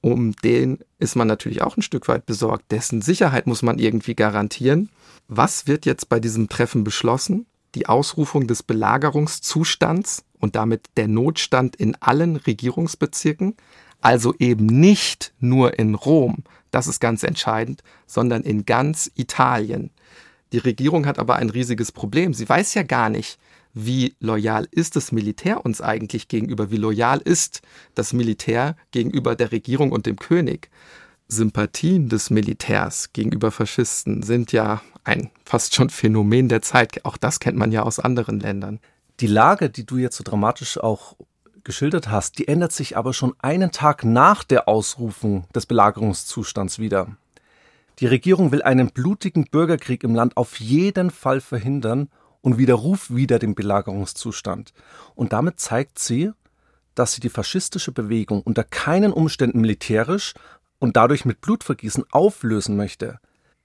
um 0.00 0.32
den 0.36 0.78
ist 0.98 1.16
man 1.16 1.26
natürlich 1.26 1.62
auch 1.62 1.76
ein 1.76 1.82
Stück 1.82 2.08
weit 2.08 2.26
besorgt. 2.26 2.70
Dessen 2.70 3.02
Sicherheit 3.02 3.46
muss 3.46 3.62
man 3.62 3.78
irgendwie 3.78 4.14
garantieren. 4.14 4.90
Was 5.26 5.66
wird 5.66 5.84
jetzt 5.84 6.08
bei 6.08 6.20
diesem 6.20 6.48
Treffen 6.48 6.84
beschlossen? 6.84 7.46
Die 7.74 7.88
Ausrufung 7.88 8.46
des 8.46 8.62
Belagerungszustands 8.62 10.24
und 10.38 10.54
damit 10.54 10.86
der 10.96 11.08
Notstand 11.08 11.76
in 11.76 11.96
allen 12.00 12.36
Regierungsbezirken, 12.36 13.56
also 14.00 14.34
eben 14.38 14.66
nicht 14.66 15.32
nur 15.40 15.78
in 15.78 15.94
Rom, 15.94 16.44
das 16.70 16.86
ist 16.86 17.00
ganz 17.00 17.22
entscheidend, 17.22 17.82
sondern 18.06 18.42
in 18.42 18.66
ganz 18.66 19.10
Italien. 19.14 19.90
Die 20.52 20.58
Regierung 20.58 21.06
hat 21.06 21.18
aber 21.18 21.36
ein 21.36 21.50
riesiges 21.50 21.92
Problem. 21.92 22.34
Sie 22.34 22.48
weiß 22.48 22.74
ja 22.74 22.82
gar 22.82 23.08
nicht, 23.08 23.38
wie 23.74 24.14
loyal 24.20 24.66
ist 24.70 24.96
das 24.96 25.12
Militär 25.12 25.64
uns 25.64 25.80
eigentlich 25.80 26.28
gegenüber, 26.28 26.70
wie 26.70 26.78
loyal 26.78 27.20
ist 27.22 27.60
das 27.94 28.12
Militär 28.12 28.76
gegenüber 28.90 29.36
der 29.36 29.52
Regierung 29.52 29.92
und 29.92 30.06
dem 30.06 30.16
König. 30.16 30.70
Sympathien 31.28 32.08
des 32.08 32.30
Militärs 32.30 33.12
gegenüber 33.12 33.50
Faschisten 33.50 34.22
sind 34.22 34.52
ja 34.52 34.80
ein 35.04 35.30
fast 35.44 35.74
schon 35.74 35.90
Phänomen 35.90 36.48
der 36.48 36.62
Zeit. 36.62 37.04
Auch 37.04 37.16
das 37.16 37.40
kennt 37.40 37.58
man 37.58 37.72
ja 37.72 37.82
aus 37.82 37.98
anderen 37.98 38.40
Ländern. 38.40 38.80
Die 39.20 39.26
Lage, 39.26 39.68
die 39.68 39.84
du 39.84 39.96
jetzt 39.98 40.16
so 40.16 40.24
dramatisch 40.24 40.78
auch 40.78 41.16
geschildert 41.66 42.08
hast, 42.08 42.38
die 42.38 42.48
ändert 42.48 42.72
sich 42.72 42.96
aber 42.96 43.12
schon 43.12 43.34
einen 43.40 43.72
Tag 43.72 44.04
nach 44.04 44.42
der 44.44 44.68
Ausrufung 44.68 45.46
des 45.54 45.66
Belagerungszustands 45.66 46.78
wieder. 46.78 47.08
Die 47.98 48.06
Regierung 48.06 48.52
will 48.52 48.62
einen 48.62 48.90
blutigen 48.90 49.44
Bürgerkrieg 49.44 50.04
im 50.04 50.14
Land 50.14 50.36
auf 50.38 50.60
jeden 50.60 51.10
Fall 51.10 51.42
verhindern 51.42 52.08
und 52.40 52.56
widerruft 52.56 53.14
wieder 53.14 53.38
den 53.38 53.54
Belagerungszustand. 53.54 54.72
Und 55.14 55.32
damit 55.32 55.60
zeigt 55.60 55.98
sie, 55.98 56.30
dass 56.94 57.12
sie 57.12 57.20
die 57.20 57.28
faschistische 57.28 57.92
Bewegung 57.92 58.42
unter 58.42 58.64
keinen 58.64 59.12
Umständen 59.12 59.60
militärisch 59.60 60.34
und 60.78 60.96
dadurch 60.96 61.24
mit 61.24 61.40
Blutvergießen 61.40 62.04
auflösen 62.10 62.76
möchte. 62.76 63.18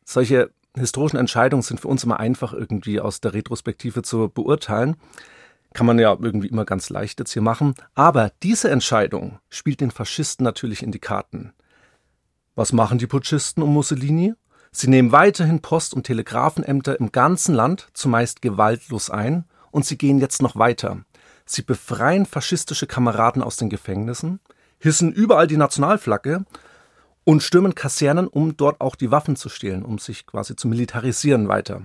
Solche 0.04 0.52
historischen 0.76 1.18
Entscheidungen 1.18 1.62
sind 1.62 1.80
für 1.80 1.88
uns 1.88 2.04
immer 2.04 2.20
einfach 2.20 2.54
irgendwie 2.54 3.00
aus 3.00 3.22
der 3.22 3.34
Retrospektive 3.34 4.02
zu 4.02 4.30
beurteilen. 4.30 4.96
Kann 5.74 5.86
man 5.86 6.00
ja 6.00 6.18
irgendwie 6.20 6.48
immer 6.48 6.66
ganz 6.66 6.90
leicht 6.90 7.20
jetzt 7.20 7.32
hier 7.32 7.42
machen. 7.42 7.76
Aber 7.96 8.32
diese 8.44 8.70
Entscheidung 8.70 9.40
spielt 9.50 9.82
den 9.82 9.92
Faschisten 9.92 10.44
natürlich 10.44 10.84
in 10.84 10.92
die 10.92 11.00
Karten. 11.00 11.54
Was 12.56 12.74
machen 12.74 12.98
die 12.98 13.08
Putschisten 13.08 13.64
um 13.64 13.74
Mussolini? 13.74 14.34
Sie 14.74 14.90
nehmen 14.90 15.12
weiterhin 15.12 15.62
Post- 15.62 15.94
und 15.94 16.04
Telegrafenämter 16.04 17.00
im 17.00 17.12
ganzen 17.12 17.56
Land 17.56 17.88
zumeist 17.94 18.42
gewaltlos 18.42 19.10
ein 19.10 19.46
und 19.72 19.86
sie 19.86 19.98
gehen 19.98 20.20
jetzt 20.20 20.42
noch 20.42 20.56
weiter. 20.56 21.04
Sie 21.46 21.62
befreien 21.62 22.26
faschistische 22.26 22.88
Kameraden 22.88 23.42
aus 23.42 23.58
den 23.58 23.70
Gefängnissen, 23.70 24.40
hissen 24.80 25.12
überall 25.12 25.48
die 25.48 25.58
Nationalflagge 25.58 26.46
und 27.24 27.44
stürmen 27.44 27.76
Kasernen, 27.76 28.28
um 28.28 28.58
dort 28.58 28.82
auch 28.82 28.96
die 28.96 29.12
Waffen 29.12 29.36
zu 29.36 29.50
stehlen, 29.50 29.84
um 29.84 29.98
sich 30.00 30.26
quasi 30.26 30.56
zu 30.56 30.68
militarisieren 30.68 31.48
weiter 31.48 31.84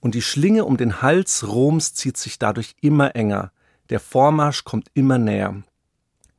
und 0.00 0.14
die 0.14 0.22
Schlinge 0.22 0.64
um 0.64 0.76
den 0.76 1.02
Hals 1.02 1.46
Roms 1.46 1.94
zieht 1.94 2.16
sich 2.16 2.38
dadurch 2.38 2.74
immer 2.80 3.14
enger. 3.14 3.52
Der 3.90 4.00
Vormarsch 4.00 4.64
kommt 4.64 4.88
immer 4.94 5.18
näher. 5.18 5.62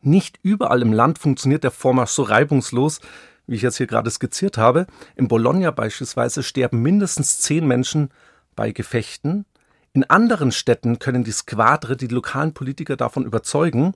Nicht 0.01 0.39
überall 0.41 0.81
im 0.81 0.93
Land 0.93 1.19
funktioniert 1.19 1.63
der 1.63 1.71
Vormarsch 1.71 2.11
so 2.11 2.23
reibungslos, 2.23 2.99
wie 3.45 3.55
ich 3.55 3.61
jetzt 3.61 3.77
hier 3.77 3.87
gerade 3.87 4.09
skizziert 4.09 4.57
habe. 4.57 4.87
In 5.15 5.27
Bologna 5.27 5.71
beispielsweise 5.71 6.41
sterben 6.41 6.81
mindestens 6.81 7.39
zehn 7.39 7.67
Menschen 7.67 8.09
bei 8.55 8.71
Gefechten. 8.71 9.45
In 9.93 10.09
anderen 10.09 10.51
Städten 10.51 10.99
können 10.99 11.23
die 11.23 11.31
Squadre 11.31 11.97
die 11.97 12.07
lokalen 12.07 12.53
Politiker 12.53 12.95
davon 12.95 13.25
überzeugen, 13.25 13.93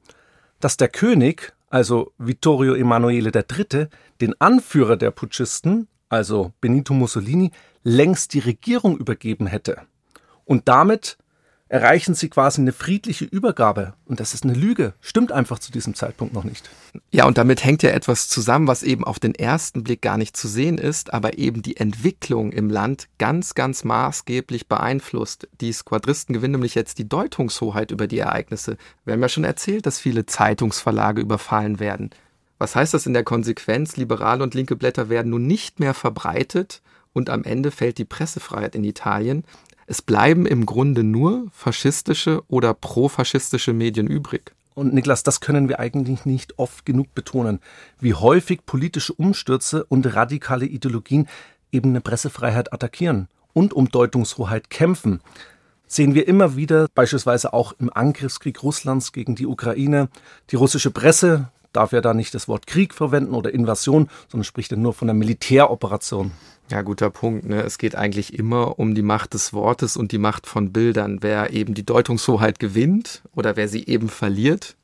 dass 0.59 0.77
der 0.77 0.89
König, 0.89 1.53
also 1.69 2.11
Vittorio 2.17 2.75
Emanuele 2.75 3.31
III., 3.33 3.87
den 4.21 4.39
Anführer 4.39 4.97
der 4.97 5.11
Putschisten, 5.11 5.87
also 6.09 6.53
Benito 6.61 6.93
Mussolini, 6.93 7.51
längst 7.85 8.33
die 8.33 8.39
Regierung 8.39 8.97
übergeben 8.97 9.47
hätte. 9.47 9.77
Und 10.43 10.67
damit 10.67 11.17
erreichen 11.67 12.13
sie 12.13 12.29
quasi 12.29 12.61
eine 12.61 12.71
friedliche 12.71 13.25
Übergabe. 13.25 13.93
Und 14.05 14.19
das 14.19 14.33
ist 14.33 14.43
eine 14.43 14.53
Lüge. 14.53 14.93
Stimmt 15.01 15.31
einfach 15.31 15.59
zu 15.59 15.71
diesem 15.71 15.93
Zeitpunkt 15.93 16.33
noch 16.33 16.43
nicht. 16.43 16.69
Ja, 17.11 17.25
und 17.25 17.37
damit 17.37 17.63
hängt 17.63 17.83
ja 17.83 17.91
etwas 17.91 18.27
zusammen, 18.27 18.67
was 18.67 18.83
eben 18.83 19.03
auf 19.03 19.19
den 19.19 19.35
ersten 19.35 19.83
Blick 19.83 20.01
gar 20.01 20.17
nicht 20.17 20.35
zu 20.35 20.47
sehen 20.47 20.77
ist, 20.77 21.13
aber 21.13 21.37
eben 21.37 21.61
die 21.61 21.77
Entwicklung 21.77 22.51
im 22.51 22.69
Land 22.69 23.07
ganz, 23.17 23.55
ganz 23.55 23.83
maßgeblich 23.83 24.67
beeinflusst. 24.67 25.47
Die 25.61 25.73
Squadristen 25.73 26.33
gewinnen 26.33 26.53
nämlich 26.53 26.75
jetzt 26.75 26.97
die 26.97 27.09
Deutungshoheit 27.09 27.91
über 27.91 28.07
die 28.07 28.19
Ereignisse. 28.19 28.77
Wir 29.03 29.13
haben 29.13 29.21
ja 29.21 29.29
schon 29.29 29.43
erzählt, 29.43 29.85
dass 29.85 29.99
viele 29.99 30.25
Zeitungsverlage 30.25 31.21
überfallen 31.21 31.79
werden. 31.79 32.11
Was 32.57 32.75
heißt 32.75 32.93
das 32.93 33.05
in 33.05 33.13
der 33.13 33.23
Konsequenz? 33.23 33.97
Liberale 33.97 34.43
und 34.43 34.53
linke 34.53 34.75
Blätter 34.75 35.09
werden 35.09 35.31
nun 35.31 35.45
nicht 35.45 35.79
mehr 35.79 35.93
verbreitet 35.93 36.81
und 37.15 37.29
am 37.29 37.45
Ende 37.45 37.71
fällt 37.71 37.97
die 37.97 38.05
Pressefreiheit 38.05 38.75
in 38.75 38.83
Italien. 38.83 39.45
Es 39.87 40.01
bleiben 40.01 40.45
im 40.45 40.65
Grunde 40.65 41.03
nur 41.03 41.47
faschistische 41.51 42.43
oder 42.47 42.73
profaschistische 42.73 43.71
Medien 43.71 44.07
übrig. 44.07 44.53
Und 44.73 44.93
Niklas, 44.93 45.23
das 45.23 45.39
können 45.39 45.69
wir 45.69 45.79
eigentlich 45.79 46.25
nicht 46.25 46.59
oft 46.59 46.85
genug 46.85 47.15
betonen, 47.15 47.61
wie 48.01 48.13
häufig 48.13 48.65
politische 48.65 49.13
Umstürze 49.13 49.85
und 49.85 50.13
radikale 50.13 50.65
Ideologien 50.65 51.29
eben 51.71 51.91
eine 51.91 52.01
Pressefreiheit 52.01 52.73
attackieren 52.73 53.29
und 53.53 53.73
um 53.73 53.87
Deutungshoheit 53.87 54.69
kämpfen. 54.69 55.21
Sehen 55.87 56.15
wir 56.15 56.27
immer 56.27 56.57
wieder, 56.57 56.87
beispielsweise 56.93 57.53
auch 57.53 57.73
im 57.79 57.89
Angriffskrieg 57.93 58.61
Russlands 58.61 59.13
gegen 59.13 59.35
die 59.35 59.47
Ukraine. 59.47 60.09
Die 60.49 60.57
russische 60.57 60.91
Presse 60.91 61.49
darf 61.71 61.93
ja 61.93 62.01
da 62.01 62.13
nicht 62.13 62.33
das 62.33 62.49
Wort 62.49 62.67
Krieg 62.67 62.93
verwenden 62.93 63.33
oder 63.33 63.53
Invasion, 63.53 64.09
sondern 64.29 64.43
spricht 64.43 64.73
dann 64.73 64.81
nur 64.81 64.93
von 64.93 65.09
einer 65.09 65.17
Militäroperation. 65.17 66.31
Ja, 66.69 66.81
guter 66.81 67.11
Punkt. 67.11 67.45
Ne? 67.45 67.61
Es 67.61 67.77
geht 67.77 67.95
eigentlich 67.95 68.37
immer 68.37 68.79
um 68.79 68.95
die 68.95 69.03
Macht 69.03 69.35
des 69.35 69.53
Wortes 69.53 69.97
und 69.97 70.11
die 70.11 70.17
Macht 70.17 70.47
von 70.47 70.73
Bildern. 70.73 71.19
Wer 71.21 71.53
eben 71.53 71.75
die 71.75 71.85
Deutungshoheit 71.85 72.57
gewinnt 72.57 73.21
oder 73.35 73.55
wer 73.55 73.67
sie 73.67 73.85
eben 73.85 74.09
verliert, 74.09 74.75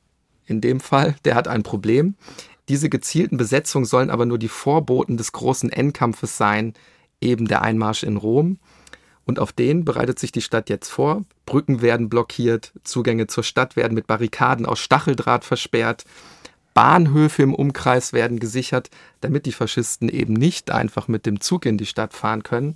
in 0.46 0.60
dem 0.60 0.78
Fall, 0.78 1.16
der 1.24 1.34
hat 1.34 1.48
ein 1.48 1.64
Problem. 1.64 2.14
Diese 2.68 2.88
gezielten 2.88 3.36
Besetzungen 3.36 3.84
sollen 3.84 4.10
aber 4.10 4.26
nur 4.26 4.38
die 4.38 4.48
Vorboten 4.48 5.16
des 5.16 5.32
großen 5.32 5.72
Endkampfes 5.72 6.36
sein, 6.36 6.74
eben 7.20 7.48
der 7.48 7.62
Einmarsch 7.62 8.04
in 8.04 8.16
Rom. 8.16 8.58
Und 9.24 9.38
auf 9.38 9.52
den 9.52 9.84
bereitet 9.84 10.18
sich 10.18 10.30
die 10.30 10.40
Stadt 10.40 10.68
jetzt 10.68 10.88
vor. 10.88 11.22
Brücken 11.46 11.82
werden 11.82 12.08
blockiert, 12.08 12.72
Zugänge 12.84 13.26
zur 13.26 13.44
Stadt 13.44 13.74
werden 13.76 13.94
mit 13.94 14.06
Barrikaden 14.06 14.66
aus 14.66 14.78
Stacheldraht 14.78 15.44
versperrt. 15.44 16.04
Bahnhöfe 16.74 17.42
im 17.42 17.54
Umkreis 17.54 18.12
werden 18.12 18.38
gesichert, 18.38 18.90
damit 19.20 19.46
die 19.46 19.52
Faschisten 19.52 20.08
eben 20.08 20.32
nicht 20.32 20.70
einfach 20.70 21.08
mit 21.08 21.26
dem 21.26 21.40
Zug 21.40 21.66
in 21.66 21.78
die 21.78 21.86
Stadt 21.86 22.14
fahren 22.14 22.42
können. 22.42 22.74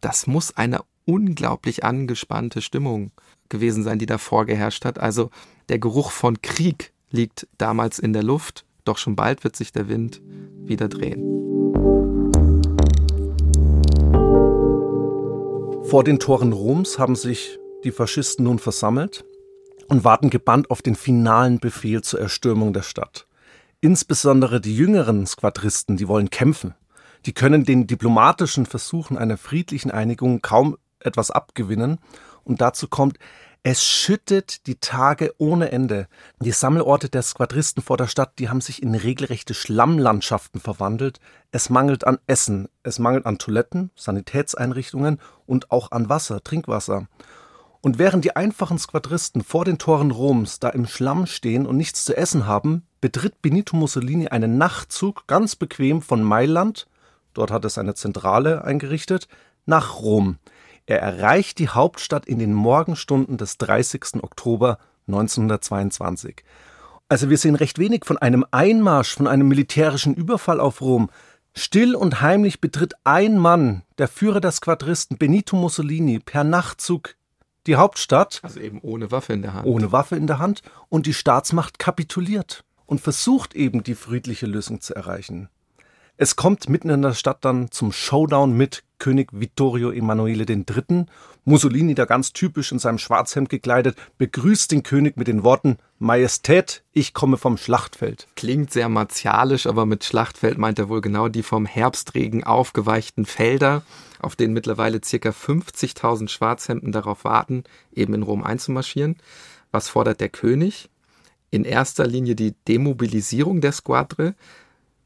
Das 0.00 0.26
muss 0.26 0.56
eine 0.56 0.80
unglaublich 1.04 1.84
angespannte 1.84 2.62
Stimmung 2.62 3.12
gewesen 3.48 3.82
sein, 3.82 3.98
die 3.98 4.06
da 4.06 4.18
vorgeherrscht 4.18 4.84
hat. 4.84 4.98
Also 4.98 5.30
der 5.68 5.78
Geruch 5.78 6.10
von 6.10 6.40
Krieg 6.42 6.92
liegt 7.10 7.46
damals 7.58 7.98
in 7.98 8.12
der 8.12 8.22
Luft, 8.22 8.64
doch 8.84 8.98
schon 8.98 9.16
bald 9.16 9.44
wird 9.44 9.56
sich 9.56 9.72
der 9.72 9.88
Wind 9.88 10.20
wieder 10.64 10.88
drehen. 10.88 11.22
Vor 15.84 16.02
den 16.02 16.18
Toren 16.18 16.52
Roms 16.52 16.98
haben 16.98 17.14
sich 17.14 17.58
die 17.84 17.92
Faschisten 17.92 18.44
nun 18.44 18.58
versammelt 18.58 19.24
und 19.88 20.04
warten 20.04 20.30
gebannt 20.30 20.70
auf 20.70 20.82
den 20.82 20.94
finalen 20.94 21.58
Befehl 21.58 22.02
zur 22.02 22.20
Erstürmung 22.20 22.72
der 22.72 22.82
Stadt. 22.82 23.26
Insbesondere 23.80 24.60
die 24.60 24.76
jüngeren 24.76 25.26
Squadristen, 25.26 25.96
die 25.96 26.08
wollen 26.08 26.30
kämpfen. 26.30 26.74
Die 27.26 27.32
können 27.32 27.64
den 27.64 27.86
diplomatischen 27.86 28.66
Versuchen 28.66 29.18
einer 29.18 29.36
friedlichen 29.36 29.90
Einigung 29.90 30.42
kaum 30.42 30.76
etwas 31.00 31.30
abgewinnen. 31.30 31.98
Und 32.44 32.60
dazu 32.60 32.88
kommt, 32.88 33.18
es 33.68 33.84
schüttet 33.84 34.68
die 34.68 34.76
Tage 34.76 35.34
ohne 35.38 35.72
Ende. 35.72 36.06
Die 36.38 36.52
Sammelorte 36.52 37.08
der 37.08 37.22
Squadristen 37.22 37.82
vor 37.82 37.96
der 37.96 38.06
Stadt, 38.06 38.38
die 38.38 38.48
haben 38.48 38.60
sich 38.60 38.80
in 38.80 38.94
regelrechte 38.94 39.54
Schlammlandschaften 39.54 40.60
verwandelt. 40.60 41.18
Es 41.50 41.68
mangelt 41.68 42.06
an 42.06 42.18
Essen, 42.28 42.68
es 42.84 43.00
mangelt 43.00 43.26
an 43.26 43.38
Toiletten, 43.38 43.90
Sanitätseinrichtungen 43.96 45.18
und 45.46 45.72
auch 45.72 45.90
an 45.90 46.08
Wasser, 46.08 46.44
Trinkwasser. 46.44 47.08
Und 47.86 48.00
während 48.00 48.24
die 48.24 48.34
einfachen 48.34 48.80
Squadristen 48.80 49.44
vor 49.44 49.64
den 49.64 49.78
Toren 49.78 50.10
Roms 50.10 50.58
da 50.58 50.70
im 50.70 50.88
Schlamm 50.88 51.26
stehen 51.26 51.66
und 51.68 51.76
nichts 51.76 52.04
zu 52.04 52.16
essen 52.16 52.44
haben, 52.44 52.84
betritt 53.00 53.40
Benito 53.42 53.76
Mussolini 53.76 54.26
einen 54.26 54.58
Nachtzug 54.58 55.28
ganz 55.28 55.54
bequem 55.54 56.02
von 56.02 56.20
Mailand, 56.20 56.88
dort 57.32 57.52
hat 57.52 57.62
er 57.62 57.70
seine 57.70 57.94
Zentrale 57.94 58.64
eingerichtet, 58.64 59.28
nach 59.66 60.00
Rom. 60.00 60.38
Er 60.86 61.00
erreicht 61.00 61.60
die 61.60 61.68
Hauptstadt 61.68 62.26
in 62.26 62.40
den 62.40 62.54
Morgenstunden 62.54 63.36
des 63.36 63.56
30. 63.58 64.20
Oktober 64.20 64.78
1922. 65.06 66.42
Also 67.08 67.30
wir 67.30 67.38
sehen 67.38 67.54
recht 67.54 67.78
wenig 67.78 68.04
von 68.04 68.18
einem 68.18 68.44
Einmarsch, 68.50 69.14
von 69.14 69.28
einem 69.28 69.46
militärischen 69.46 70.14
Überfall 70.14 70.58
auf 70.58 70.80
Rom. 70.80 71.08
Still 71.54 71.94
und 71.94 72.20
heimlich 72.20 72.60
betritt 72.60 72.94
ein 73.04 73.38
Mann, 73.38 73.84
der 73.98 74.08
Führer 74.08 74.40
der 74.40 74.50
Squadristen 74.50 75.18
Benito 75.18 75.54
Mussolini, 75.54 76.18
per 76.18 76.42
Nachtzug 76.42 77.14
die 77.66 77.76
Hauptstadt. 77.76 78.40
Also 78.42 78.60
eben 78.60 78.80
ohne 78.82 79.10
Waffe 79.10 79.32
in 79.32 79.42
der 79.42 79.54
Hand. 79.54 79.66
Ohne 79.66 79.92
Waffe 79.92 80.16
in 80.16 80.26
der 80.26 80.38
Hand. 80.38 80.62
Und 80.88 81.06
die 81.06 81.14
Staatsmacht 81.14 81.78
kapituliert 81.78 82.64
und 82.86 83.00
versucht 83.00 83.54
eben 83.54 83.82
die 83.82 83.94
friedliche 83.94 84.46
Lösung 84.46 84.80
zu 84.80 84.94
erreichen. 84.94 85.48
Es 86.16 86.36
kommt 86.36 86.68
mitten 86.68 86.88
in 86.88 87.02
der 87.02 87.14
Stadt 87.14 87.44
dann 87.44 87.70
zum 87.70 87.92
Showdown 87.92 88.56
mit 88.56 88.84
König 88.98 89.28
Vittorio 89.32 89.90
Emanuele 89.90 90.44
III. 90.48 91.06
Mussolini, 91.44 91.94
da 91.94 92.04
ganz 92.04 92.32
typisch 92.32 92.72
in 92.72 92.78
seinem 92.78 92.98
Schwarzhemd 92.98 93.48
gekleidet, 93.48 93.96
begrüßt 94.18 94.72
den 94.72 94.82
König 94.82 95.16
mit 95.16 95.28
den 95.28 95.44
Worten 95.44 95.78
Majestät, 95.98 96.82
ich 96.92 97.14
komme 97.14 97.36
vom 97.36 97.56
Schlachtfeld. 97.56 98.26
Klingt 98.36 98.72
sehr 98.72 98.88
martialisch, 98.88 99.66
aber 99.66 99.86
mit 99.86 100.04
Schlachtfeld 100.04 100.58
meint 100.58 100.78
er 100.78 100.88
wohl 100.88 101.00
genau 101.00 101.28
die 101.28 101.42
vom 101.42 101.66
Herbstregen 101.66 102.44
aufgeweichten 102.44 103.26
Felder, 103.26 103.82
auf 104.20 104.36
denen 104.36 104.54
mittlerweile 104.54 105.00
ca. 105.00 105.28
50.000 105.30 106.28
Schwarzhemden 106.28 106.92
darauf 106.92 107.24
warten, 107.24 107.64
eben 107.94 108.14
in 108.14 108.22
Rom 108.22 108.42
einzumarschieren. 108.42 109.16
Was 109.70 109.88
fordert 109.88 110.20
der 110.20 110.28
König? 110.28 110.88
in 111.50 111.64
erster 111.64 112.06
Linie 112.06 112.34
die 112.34 112.54
Demobilisierung 112.68 113.60
der 113.60 113.72
Squadre. 113.72 114.34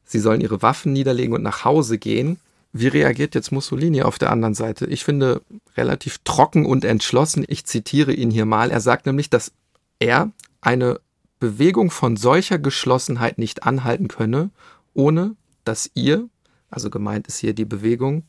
Sie 0.03 0.19
sollen 0.19 0.41
ihre 0.41 0.61
Waffen 0.61 0.93
niederlegen 0.93 1.33
und 1.33 1.43
nach 1.43 1.65
Hause 1.65 1.97
gehen. 1.97 2.39
Wie 2.73 2.87
reagiert 2.87 3.35
jetzt 3.35 3.51
Mussolini 3.51 4.01
auf 4.03 4.17
der 4.17 4.31
anderen 4.31 4.53
Seite? 4.53 4.85
Ich 4.85 5.03
finde 5.03 5.41
relativ 5.75 6.19
trocken 6.23 6.65
und 6.65 6.85
entschlossen. 6.85 7.43
Ich 7.47 7.65
zitiere 7.65 8.13
ihn 8.13 8.31
hier 8.31 8.45
mal. 8.45 8.71
Er 8.71 8.79
sagt 8.79 9.05
nämlich, 9.05 9.29
dass 9.29 9.51
er 9.99 10.31
eine 10.61 10.99
Bewegung 11.39 11.91
von 11.91 12.15
solcher 12.15 12.59
Geschlossenheit 12.59 13.37
nicht 13.37 13.63
anhalten 13.63 14.07
könne, 14.07 14.51
ohne 14.93 15.35
dass 15.65 15.91
ihr, 15.95 16.29
also 16.69 16.89
gemeint 16.89 17.27
ist 17.27 17.39
hier 17.39 17.53
die 17.53 17.65
Bewegung, 17.65 18.23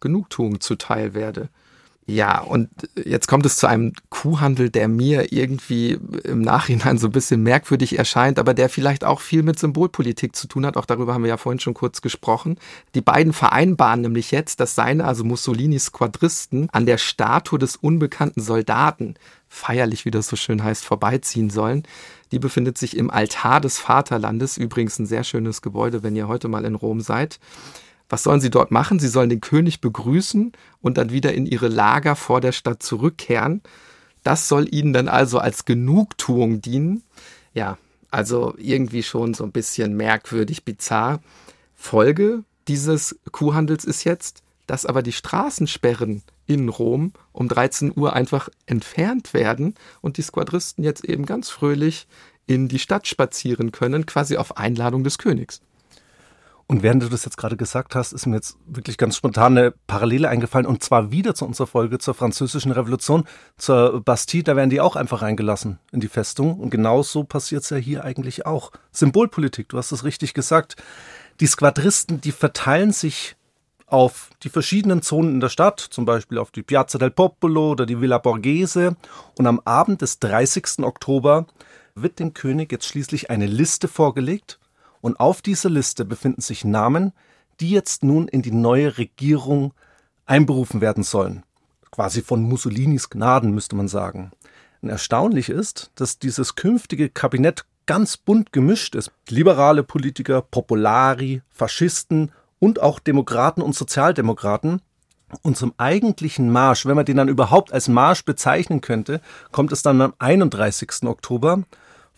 Genugtuung 0.00 0.60
zuteil 0.60 1.14
werde. 1.14 1.48
Ja, 2.06 2.40
und 2.40 2.68
jetzt 3.02 3.28
kommt 3.28 3.46
es 3.46 3.56
zu 3.56 3.66
einem 3.66 3.94
Kuhhandel, 4.10 4.68
der 4.68 4.88
mir 4.88 5.32
irgendwie 5.32 5.98
im 6.24 6.42
Nachhinein 6.42 6.98
so 6.98 7.08
ein 7.08 7.12
bisschen 7.12 7.42
merkwürdig 7.42 7.98
erscheint, 7.98 8.38
aber 8.38 8.52
der 8.52 8.68
vielleicht 8.68 9.04
auch 9.04 9.22
viel 9.22 9.42
mit 9.42 9.58
Symbolpolitik 9.58 10.36
zu 10.36 10.46
tun 10.46 10.66
hat. 10.66 10.76
Auch 10.76 10.84
darüber 10.84 11.14
haben 11.14 11.22
wir 11.22 11.30
ja 11.30 11.38
vorhin 11.38 11.60
schon 11.60 11.72
kurz 11.72 12.02
gesprochen. 12.02 12.58
Die 12.94 13.00
beiden 13.00 13.32
vereinbaren 13.32 14.02
nämlich 14.02 14.32
jetzt, 14.32 14.60
dass 14.60 14.74
seine, 14.74 15.06
also 15.06 15.24
Mussolinis 15.24 15.92
Quadristen, 15.92 16.68
an 16.72 16.84
der 16.84 16.98
Statue 16.98 17.58
des 17.58 17.76
unbekannten 17.76 18.42
Soldaten 18.42 19.14
feierlich, 19.48 20.04
wie 20.04 20.10
das 20.10 20.28
so 20.28 20.36
schön 20.36 20.62
heißt, 20.62 20.84
vorbeiziehen 20.84 21.48
sollen. 21.48 21.84
Die 22.32 22.38
befindet 22.38 22.76
sich 22.76 22.98
im 22.98 23.10
Altar 23.10 23.62
des 23.62 23.78
Vaterlandes, 23.78 24.58
übrigens 24.58 24.98
ein 24.98 25.06
sehr 25.06 25.24
schönes 25.24 25.62
Gebäude, 25.62 26.02
wenn 26.02 26.16
ihr 26.16 26.28
heute 26.28 26.48
mal 26.48 26.66
in 26.66 26.74
Rom 26.74 27.00
seid. 27.00 27.38
Was 28.08 28.22
sollen 28.22 28.40
sie 28.40 28.50
dort 28.50 28.70
machen? 28.70 28.98
Sie 28.98 29.08
sollen 29.08 29.30
den 29.30 29.40
König 29.40 29.80
begrüßen 29.80 30.52
und 30.80 30.98
dann 30.98 31.10
wieder 31.10 31.32
in 31.32 31.46
ihre 31.46 31.68
Lager 31.68 32.16
vor 32.16 32.40
der 32.40 32.52
Stadt 32.52 32.82
zurückkehren. 32.82 33.62
Das 34.22 34.48
soll 34.48 34.72
ihnen 34.72 34.92
dann 34.92 35.08
also 35.08 35.38
als 35.38 35.64
Genugtuung 35.64 36.60
dienen. 36.60 37.02
Ja, 37.54 37.78
also 38.10 38.54
irgendwie 38.58 39.02
schon 39.02 39.34
so 39.34 39.44
ein 39.44 39.52
bisschen 39.52 39.96
merkwürdig, 39.96 40.64
bizarr. 40.64 41.20
Folge 41.74 42.44
dieses 42.68 43.18
Kuhhandels 43.32 43.84
ist 43.84 44.04
jetzt, 44.04 44.42
dass 44.66 44.86
aber 44.86 45.02
die 45.02 45.12
Straßensperren 45.12 46.22
in 46.46 46.68
Rom 46.68 47.12
um 47.32 47.48
13 47.48 47.92
Uhr 47.96 48.14
einfach 48.14 48.48
entfernt 48.66 49.34
werden 49.34 49.74
und 50.00 50.16
die 50.16 50.22
Squadristen 50.22 50.82
jetzt 50.82 51.04
eben 51.04 51.26
ganz 51.26 51.50
fröhlich 51.50 52.06
in 52.46 52.68
die 52.68 52.78
Stadt 52.78 53.06
spazieren 53.06 53.72
können, 53.72 54.06
quasi 54.06 54.36
auf 54.36 54.56
Einladung 54.56 55.04
des 55.04 55.18
Königs. 55.18 55.60
Und 56.66 56.82
während 56.82 57.02
du 57.02 57.08
das 57.08 57.24
jetzt 57.24 57.36
gerade 57.36 57.56
gesagt 57.56 57.94
hast, 57.94 58.12
ist 58.12 58.26
mir 58.26 58.36
jetzt 58.36 58.56
wirklich 58.66 58.96
ganz 58.96 59.16
spontan 59.16 59.58
eine 59.58 59.74
Parallele 59.86 60.28
eingefallen 60.28 60.66
und 60.66 60.82
zwar 60.82 61.10
wieder 61.10 61.34
zu 61.34 61.44
unserer 61.44 61.66
Folge 61.66 61.98
zur 61.98 62.14
Französischen 62.14 62.72
Revolution, 62.72 63.24
zur 63.58 64.02
Bastille, 64.02 64.44
da 64.44 64.56
werden 64.56 64.70
die 64.70 64.80
auch 64.80 64.96
einfach 64.96 65.20
reingelassen 65.20 65.78
in 65.92 66.00
die 66.00 66.08
Festung 66.08 66.58
und 66.58 66.70
genau 66.70 67.02
so 67.02 67.24
passiert 67.24 67.64
es 67.64 67.70
ja 67.70 67.76
hier 67.76 68.04
eigentlich 68.04 68.46
auch. 68.46 68.72
Symbolpolitik, 68.92 69.68
du 69.68 69.76
hast 69.76 69.92
es 69.92 70.04
richtig 70.04 70.32
gesagt. 70.32 70.76
Die 71.40 71.46
Squadristen, 71.46 72.20
die 72.20 72.32
verteilen 72.32 72.92
sich 72.92 73.36
auf 73.86 74.30
die 74.42 74.48
verschiedenen 74.48 75.02
Zonen 75.02 75.34
in 75.34 75.40
der 75.40 75.48
Stadt, 75.50 75.80
zum 75.80 76.04
Beispiel 76.04 76.38
auf 76.38 76.50
die 76.50 76.62
Piazza 76.62 76.98
del 76.98 77.10
Popolo 77.10 77.72
oder 77.72 77.86
die 77.86 78.00
Villa 78.00 78.18
Borghese. 78.18 78.96
Und 79.38 79.46
am 79.46 79.60
Abend 79.64 80.02
des 80.02 80.18
30. 80.20 80.80
Oktober 80.80 81.46
wird 81.94 82.18
dem 82.18 82.34
König 82.34 82.72
jetzt 82.72 82.86
schließlich 82.86 83.30
eine 83.30 83.46
Liste 83.46 83.88
vorgelegt. 83.88 84.58
Und 85.04 85.20
auf 85.20 85.42
dieser 85.42 85.68
Liste 85.68 86.06
befinden 86.06 86.40
sich 86.40 86.64
Namen, 86.64 87.12
die 87.60 87.68
jetzt 87.68 88.04
nun 88.04 88.26
in 88.26 88.40
die 88.40 88.50
neue 88.50 88.96
Regierung 88.96 89.74
einberufen 90.24 90.80
werden 90.80 91.04
sollen. 91.04 91.42
Quasi 91.90 92.22
von 92.22 92.42
Mussolinis 92.42 93.10
Gnaden, 93.10 93.50
müsste 93.50 93.76
man 93.76 93.86
sagen. 93.86 94.30
Und 94.80 94.88
erstaunlich 94.88 95.50
ist, 95.50 95.90
dass 95.96 96.18
dieses 96.18 96.54
künftige 96.54 97.10
Kabinett 97.10 97.66
ganz 97.84 98.16
bunt 98.16 98.50
gemischt 98.50 98.94
ist. 98.94 99.12
Liberale 99.28 99.82
Politiker, 99.82 100.40
Populari, 100.40 101.42
Faschisten 101.50 102.32
und 102.58 102.80
auch 102.80 102.98
Demokraten 102.98 103.60
und 103.60 103.74
Sozialdemokraten. 103.74 104.80
Und 105.42 105.58
zum 105.58 105.74
eigentlichen 105.76 106.50
Marsch, 106.50 106.86
wenn 106.86 106.96
man 106.96 107.04
den 107.04 107.18
dann 107.18 107.28
überhaupt 107.28 107.74
als 107.74 107.88
Marsch 107.88 108.24
bezeichnen 108.24 108.80
könnte, 108.80 109.20
kommt 109.52 109.70
es 109.70 109.82
dann 109.82 110.00
am 110.00 110.14
31. 110.18 111.02
Oktober. 111.02 111.64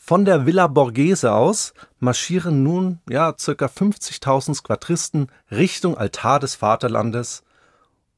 Von 0.09 0.25
der 0.25 0.47
Villa 0.47 0.69
Borghese 0.69 1.33
aus 1.33 1.75
marschieren 1.99 2.63
nun 2.63 3.01
ja 3.11 3.35
circa 3.37 3.67
50.000 3.67 4.55
Squadristen 4.55 5.27
Richtung 5.51 5.99
Altar 5.99 6.39
des 6.39 6.55
Vaterlandes. 6.55 7.43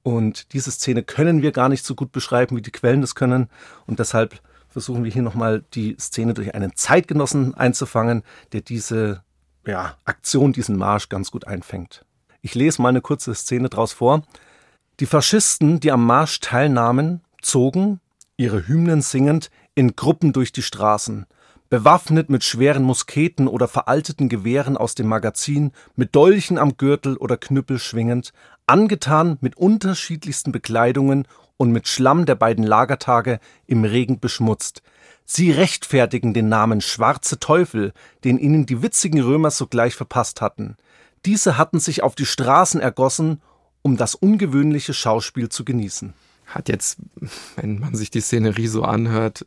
Und 0.03 0.53
diese 0.53 0.71
Szene 0.71 1.03
können 1.03 1.41
wir 1.41 1.51
gar 1.51 1.71
nicht 1.71 1.87
so 1.87 1.95
gut 1.95 2.13
beschreiben, 2.13 2.59
wie 2.59 2.61
die 2.61 2.73
Quellen 2.73 3.01
das 3.01 3.15
können. 3.15 3.49
Und 3.87 4.01
deshalb 4.01 4.39
versuchen 4.69 5.03
wir 5.03 5.11
hier 5.11 5.23
nochmal 5.23 5.65
die 5.73 5.97
Szene 5.99 6.35
durch 6.35 6.55
einen 6.55 6.77
Zeitgenossen 6.77 7.55
einzufangen, 7.55 8.23
der 8.53 8.61
diese 8.61 9.23
ja, 9.67 9.97
Aktion, 10.05 10.53
diesen 10.53 10.77
Marsch 10.77 11.09
ganz 11.09 11.31
gut 11.31 11.47
einfängt. 11.47 12.05
Ich 12.43 12.55
lese 12.55 12.83
mal 12.83 12.91
eine 12.91 13.01
kurze 13.01 13.35
Szene 13.35 13.71
draus 13.71 13.95
vor. 13.95 14.25
Die 15.01 15.07
Faschisten, 15.07 15.81
die 15.81 15.91
am 15.91 16.05
Marsch 16.05 16.41
teilnahmen, 16.41 17.23
zogen, 17.41 18.01
ihre 18.37 18.69
Hymnen 18.69 19.01
singend, 19.01 19.51
in 19.75 19.97
Gruppen 19.97 20.35
durch 20.35 20.53
die 20.53 20.63
Straßen, 20.63 21.25
bewaffnet 21.71 22.31
mit 22.31 22.45
schweren 22.45 22.83
Musketen 22.83 23.49
oder 23.49 23.69
veralteten 23.69 24.29
Gewehren 24.29 24.77
aus 24.77 24.95
dem 24.95 25.09
Magazin, 25.09 25.73
mit 25.97 26.15
Dolchen 26.15 26.59
am 26.59 26.77
Gürtel 26.77 27.17
oder 27.17 27.37
Knüppel 27.37 27.79
schwingend, 27.79 28.33
angetan 28.67 29.39
mit 29.41 29.57
unterschiedlichsten 29.57 30.53
Bekleidungen 30.53 31.27
und 31.57 31.73
mit 31.73 31.89
Schlamm 31.89 32.25
der 32.25 32.37
beiden 32.37 32.65
Lagertage 32.65 33.41
im 33.67 33.85
Regen 33.85 34.21
beschmutzt. 34.21 34.83
Sie 35.25 35.51
rechtfertigen 35.51 36.33
den 36.33 36.49
Namen 36.49 36.81
Schwarze 36.81 37.39
Teufel, 37.39 37.93
den 38.25 38.39
ihnen 38.39 38.65
die 38.65 38.83
witzigen 38.83 39.21
Römer 39.21 39.51
sogleich 39.51 39.95
verpasst 39.95 40.41
hatten. 40.41 40.77
Diese 41.27 41.59
hatten 41.59 41.81
sich 41.81 42.03
auf 42.03 42.15
die 42.15 42.25
Straßen 42.25 42.81
ergossen, 42.81 43.43
um 43.83 43.99
das 43.99 44.15
ungewöhnliche 44.15 44.95
Schauspiel 44.95 45.51
zu 45.51 45.65
genießen. 45.65 46.15
Hat 46.47 46.71
jetzt, 46.71 46.99
wenn 47.57 47.79
man 47.79 47.95
sich 47.95 48.11
die 48.11 48.23
Szenerie 48.23 48.69
so 48.69 48.85
anhört, 48.85 49.45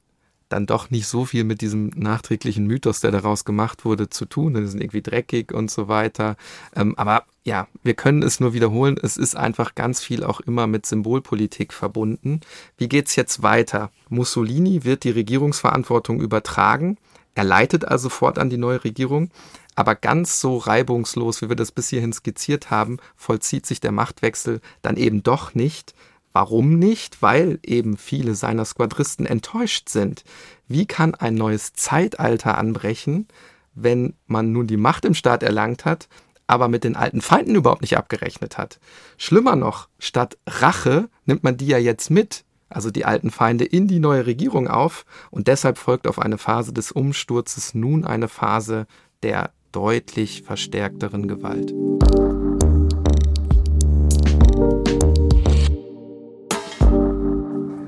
dann 0.51 0.65
doch 0.65 0.89
nicht 0.89 1.07
so 1.07 1.25
viel 1.25 1.43
mit 1.43 1.61
diesem 1.61 1.91
nachträglichen 1.95 2.67
Mythos, 2.67 2.99
der 2.99 3.11
daraus 3.11 3.45
gemacht 3.45 3.85
wurde, 3.85 4.09
zu 4.09 4.25
tun. 4.25 4.53
Die 4.53 4.67
sind 4.67 4.81
irgendwie 4.81 5.01
dreckig 5.01 5.53
und 5.53 5.71
so 5.71 5.87
weiter. 5.87 6.35
Ähm, 6.75 6.93
aber 6.97 7.23
ja, 7.43 7.67
wir 7.83 7.93
können 7.93 8.21
es 8.21 8.39
nur 8.39 8.53
wiederholen. 8.53 8.97
Es 9.01 9.17
ist 9.17 9.35
einfach 9.35 9.75
ganz 9.75 10.01
viel 10.01 10.23
auch 10.23 10.39
immer 10.41 10.67
mit 10.67 10.85
Symbolpolitik 10.85 11.73
verbunden. 11.73 12.41
Wie 12.77 12.89
geht's 12.89 13.15
jetzt 13.15 13.41
weiter? 13.43 13.91
Mussolini 14.09 14.83
wird 14.83 15.03
die 15.03 15.11
Regierungsverantwortung 15.11 16.21
übertragen. 16.21 16.97
Er 17.33 17.43
leitet 17.45 17.85
also 17.85 18.09
fortan 18.09 18.49
die 18.49 18.57
neue 18.57 18.83
Regierung. 18.83 19.29
Aber 19.75 19.95
ganz 19.95 20.41
so 20.41 20.57
reibungslos, 20.57 21.41
wie 21.41 21.49
wir 21.49 21.55
das 21.55 21.71
bis 21.71 21.89
hierhin 21.89 22.13
skizziert 22.13 22.69
haben, 22.69 22.97
vollzieht 23.15 23.65
sich 23.65 23.79
der 23.79 23.93
Machtwechsel 23.93 24.59
dann 24.81 24.97
eben 24.97 25.23
doch 25.23 25.55
nicht, 25.55 25.95
Warum 26.33 26.79
nicht? 26.79 27.21
Weil 27.21 27.59
eben 27.63 27.97
viele 27.97 28.35
seiner 28.35 28.65
Squadristen 28.65 29.25
enttäuscht 29.25 29.89
sind. 29.89 30.23
Wie 30.67 30.85
kann 30.85 31.15
ein 31.15 31.35
neues 31.35 31.73
Zeitalter 31.73 32.57
anbrechen, 32.57 33.27
wenn 33.73 34.13
man 34.27 34.51
nun 34.51 34.67
die 34.67 34.77
Macht 34.77 35.05
im 35.05 35.13
Staat 35.13 35.43
erlangt 35.43 35.85
hat, 35.85 36.07
aber 36.47 36.67
mit 36.67 36.83
den 36.83 36.95
alten 36.95 37.21
Feinden 37.21 37.55
überhaupt 37.55 37.81
nicht 37.81 37.97
abgerechnet 37.97 38.57
hat? 38.57 38.79
Schlimmer 39.17 39.55
noch, 39.55 39.89
statt 39.99 40.37
Rache 40.47 41.09
nimmt 41.25 41.43
man 41.43 41.57
die 41.57 41.67
ja 41.67 41.77
jetzt 41.77 42.09
mit, 42.09 42.45
also 42.69 42.91
die 42.91 43.05
alten 43.05 43.31
Feinde, 43.31 43.65
in 43.65 43.87
die 43.87 43.99
neue 43.99 44.25
Regierung 44.25 44.67
auf 44.67 45.05
und 45.29 45.47
deshalb 45.47 45.77
folgt 45.77 46.07
auf 46.07 46.19
eine 46.19 46.37
Phase 46.37 46.71
des 46.73 46.91
Umsturzes 46.91 47.73
nun 47.73 48.05
eine 48.05 48.27
Phase 48.27 48.87
der 49.23 49.51
deutlich 49.71 50.43
verstärkteren 50.43 51.27
Gewalt. 51.27 51.73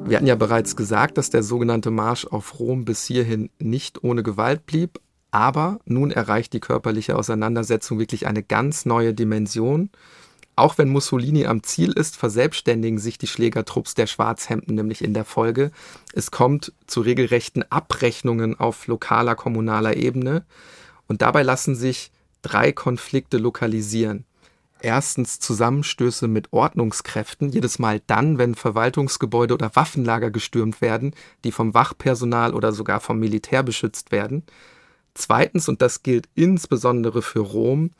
Wir 0.05 0.17
hatten 0.17 0.27
ja 0.27 0.35
bereits 0.35 0.75
gesagt, 0.75 1.17
dass 1.17 1.29
der 1.29 1.43
sogenannte 1.43 1.89
Marsch 1.89 2.25
auf 2.25 2.59
Rom 2.59 2.83
bis 2.83 3.05
hierhin 3.05 3.49
nicht 3.59 4.03
ohne 4.03 4.21
Gewalt 4.21 4.65
blieb, 4.65 4.99
aber 5.31 5.79
nun 5.85 6.11
erreicht 6.11 6.51
die 6.53 6.59
körperliche 6.59 7.15
Auseinandersetzung 7.15 7.99
wirklich 7.99 8.27
eine 8.27 8.43
ganz 8.43 8.85
neue 8.85 9.13
Dimension. 9.13 9.89
Auch 10.55 10.77
wenn 10.77 10.89
Mussolini 10.89 11.45
am 11.45 11.63
Ziel 11.63 11.93
ist, 11.93 12.17
verselbstständigen 12.17 12.99
sich 12.99 13.17
die 13.17 13.27
Schlägertrupps 13.27 13.95
der 13.95 14.05
Schwarzhemden 14.05 14.75
nämlich 14.75 15.03
in 15.03 15.13
der 15.13 15.25
Folge. 15.25 15.71
Es 16.13 16.31
kommt 16.31 16.73
zu 16.85 17.01
regelrechten 17.01 17.63
Abrechnungen 17.71 18.59
auf 18.59 18.87
lokaler, 18.87 19.35
kommunaler 19.35 19.95
Ebene 19.95 20.45
und 21.07 21.21
dabei 21.21 21.43
lassen 21.43 21.75
sich 21.75 22.11
drei 22.41 22.73
Konflikte 22.73 23.37
lokalisieren 23.37 24.25
erstens 24.83 25.39
Zusammenstöße 25.39 26.27
mit 26.27 26.51
Ordnungskräften, 26.51 27.49
jedes 27.49 27.79
Mal 27.79 28.01
dann, 28.07 28.37
wenn 28.37 28.55
Verwaltungsgebäude 28.55 29.53
oder 29.53 29.75
Waffenlager 29.75 30.31
gestürmt 30.31 30.81
werden, 30.81 31.15
die 31.43 31.51
vom 31.51 31.73
Wachpersonal 31.73 32.53
oder 32.53 32.71
sogar 32.71 32.99
vom 32.99 33.19
Militär 33.19 33.63
beschützt 33.63 34.11
werden. 34.11 34.43
Zweitens, 35.13 35.69
und 35.69 35.81
das 35.81 36.03
gilt 36.03 36.27
insbesondere 36.35 37.21
für 37.21 37.39
Rom, 37.39 37.91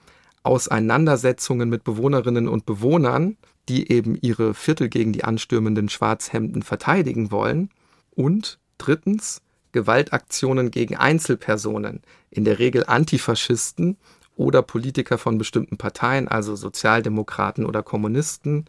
Auseinandersetzungen 0.43 1.69
mit 1.69 1.83
Bewohnerinnen 1.83 2.47
und 2.47 2.65
Bewohnern, 2.65 3.37
die 3.69 3.91
eben 3.91 4.17
ihre 4.21 4.53
Viertel 4.53 4.89
gegen 4.89 5.13
die 5.13 5.23
anstürmenden 5.23 5.89
Schwarzhemden 5.89 6.63
verteidigen 6.63 7.31
wollen. 7.31 7.69
Und 8.11 8.59
drittens, 8.77 9.41
Gewaltaktionen 9.71 10.69
gegen 10.69 10.95
Einzelpersonen, 10.95 12.01
in 12.29 12.43
der 12.45 12.59
Regel 12.59 12.83
Antifaschisten, 12.85 13.97
oder 14.35 14.61
Politiker 14.61 15.17
von 15.17 15.37
bestimmten 15.37 15.77
Parteien, 15.77 16.27
also 16.27 16.55
Sozialdemokraten 16.55 17.65
oder 17.65 17.83
Kommunisten. 17.83 18.65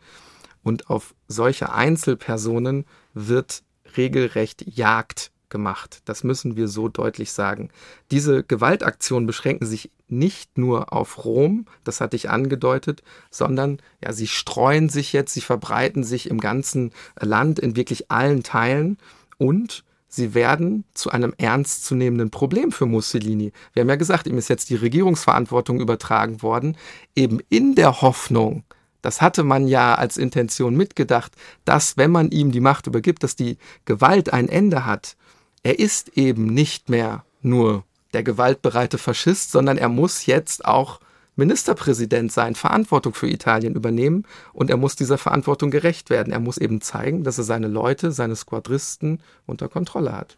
Und 0.63 0.91
auf 0.91 1.15
solche 1.29 1.73
Einzelpersonen 1.73 2.87
wird 3.13 3.63
regelrecht 3.97 4.65
Jagd 4.67 5.31
gemacht. 5.49 6.03
Das 6.07 6.25
müssen 6.25 6.57
wir 6.57 6.69
so 6.69 6.89
deutlich 6.89 7.31
sagen. 7.33 7.71
Diese 8.11 8.43
Gewaltaktionen 8.43 9.27
beschränken 9.27 9.67
sich 9.67 9.91
nicht 10.09 10.59
nur 10.59 10.93
auf 10.93 11.25
Rom, 11.25 11.67
das 11.85 12.01
hatte 12.01 12.17
ich 12.17 12.29
angedeutet, 12.29 13.03
sondern 13.31 13.79
ja, 14.03 14.13
sie 14.13 14.27
streuen 14.27 14.89
sich 14.89 15.13
jetzt, 15.13 15.33
sie 15.33 15.41
verbreiten 15.41 16.03
sich 16.03 16.29
im 16.29 16.41
ganzen 16.41 16.93
Land 17.21 17.59
in 17.59 17.77
wirklich 17.77 18.11
allen 18.11 18.43
Teilen 18.43 18.99
und 19.39 19.85
sie 20.15 20.35
werden 20.35 20.85
zu 20.95 21.11
einem 21.11 21.35
ernstzunehmenden 21.37 22.31
Problem 22.31 22.73
für 22.73 22.87
Mussolini. 22.87 23.53
Wir 23.73 23.83
haben 23.83 23.89
ja 23.89 23.97
gesagt, 23.97 24.27
ihm 24.27 24.39
ist 24.39 24.49
jetzt 24.49 24.71
die 24.71 24.77
Regierungsverantwortung 24.77 25.81
übertragen 25.81 26.43
worden, 26.43 26.77
eben 27.15 27.41
in 27.49 27.75
der 27.75 28.01
Hoffnung, 28.01 28.65
das 29.05 29.21
hatte 29.21 29.45
man 29.45 29.69
ja 29.69 29.95
als 29.95 30.17
Intention 30.17 30.77
mitgedacht, 30.77 31.33
dass 31.67 31.99
wenn 31.99 32.11
man 32.11 32.31
ihm 32.31 32.53
die 32.53 32.61
Macht 32.61 32.87
übergibt, 32.87 33.23
dass 33.23 33.37
die 33.37 33.59
Gewalt 33.85 34.33
ein 34.33 34.49
Ende 34.49 34.87
hat. 34.87 35.17
Er 35.63 35.79
ist 35.79 36.17
eben 36.17 36.47
nicht 36.47 36.89
mehr 36.89 37.23
nur 37.43 37.85
der 38.15 38.23
gewaltbereite 38.23 38.97
Faschist, 38.97 39.51
sondern 39.51 39.77
er 39.77 39.91
muss 39.91 40.25
jetzt 40.25 40.65
auch 40.65 41.01
Ministerpräsident 41.37 42.31
sein, 42.31 42.55
Verantwortung 42.55 43.15
für 43.15 43.29
Italien 43.29 43.75
übernehmen 43.75 44.25
und 44.53 44.71
er 44.71 44.77
muss 44.77 44.97
dieser 44.97 45.19
Verantwortung 45.19 45.71
gerecht 45.71 46.11
werden. 46.11 46.33
Er 46.33 46.41
muss 46.41 46.59
eben 46.59 46.81
zeigen, 46.81 47.25
dass 47.25 47.39
er 47.39 47.45
seine 47.45 47.69
Leute, 47.69 48.13
seine 48.13 48.37
Squadristen 48.37 49.21
unter 49.47 49.69
Kontrolle 49.69 50.13
hat. 50.13 50.37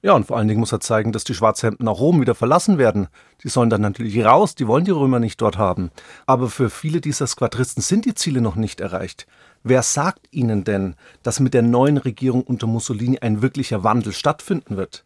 Ja, 0.00 0.12
und 0.12 0.26
vor 0.26 0.36
allen 0.36 0.46
Dingen 0.46 0.60
muss 0.60 0.70
er 0.70 0.78
zeigen, 0.78 1.10
dass 1.10 1.24
die 1.24 1.34
Schwarzhemden 1.34 1.88
auch 1.88 1.98
Rom 1.98 2.20
wieder 2.20 2.36
verlassen 2.36 2.78
werden. 2.78 3.08
Die 3.42 3.48
sollen 3.48 3.68
dann 3.68 3.80
natürlich 3.80 4.24
raus, 4.24 4.54
die 4.54 4.68
wollen 4.68 4.84
die 4.84 4.92
Römer 4.92 5.18
nicht 5.18 5.42
dort 5.42 5.58
haben. 5.58 5.90
Aber 6.24 6.48
für 6.48 6.70
viele 6.70 7.00
dieser 7.00 7.26
Squadristen 7.26 7.82
sind 7.82 8.04
die 8.04 8.14
Ziele 8.14 8.40
noch 8.40 8.54
nicht 8.54 8.80
erreicht. 8.80 9.26
Wer 9.64 9.82
sagt 9.82 10.28
ihnen 10.30 10.62
denn, 10.62 10.94
dass 11.24 11.40
mit 11.40 11.52
der 11.52 11.62
neuen 11.62 11.96
Regierung 11.96 12.42
unter 12.42 12.68
Mussolini 12.68 13.18
ein 13.18 13.42
wirklicher 13.42 13.82
Wandel 13.82 14.12
stattfinden 14.12 14.76
wird? 14.76 15.04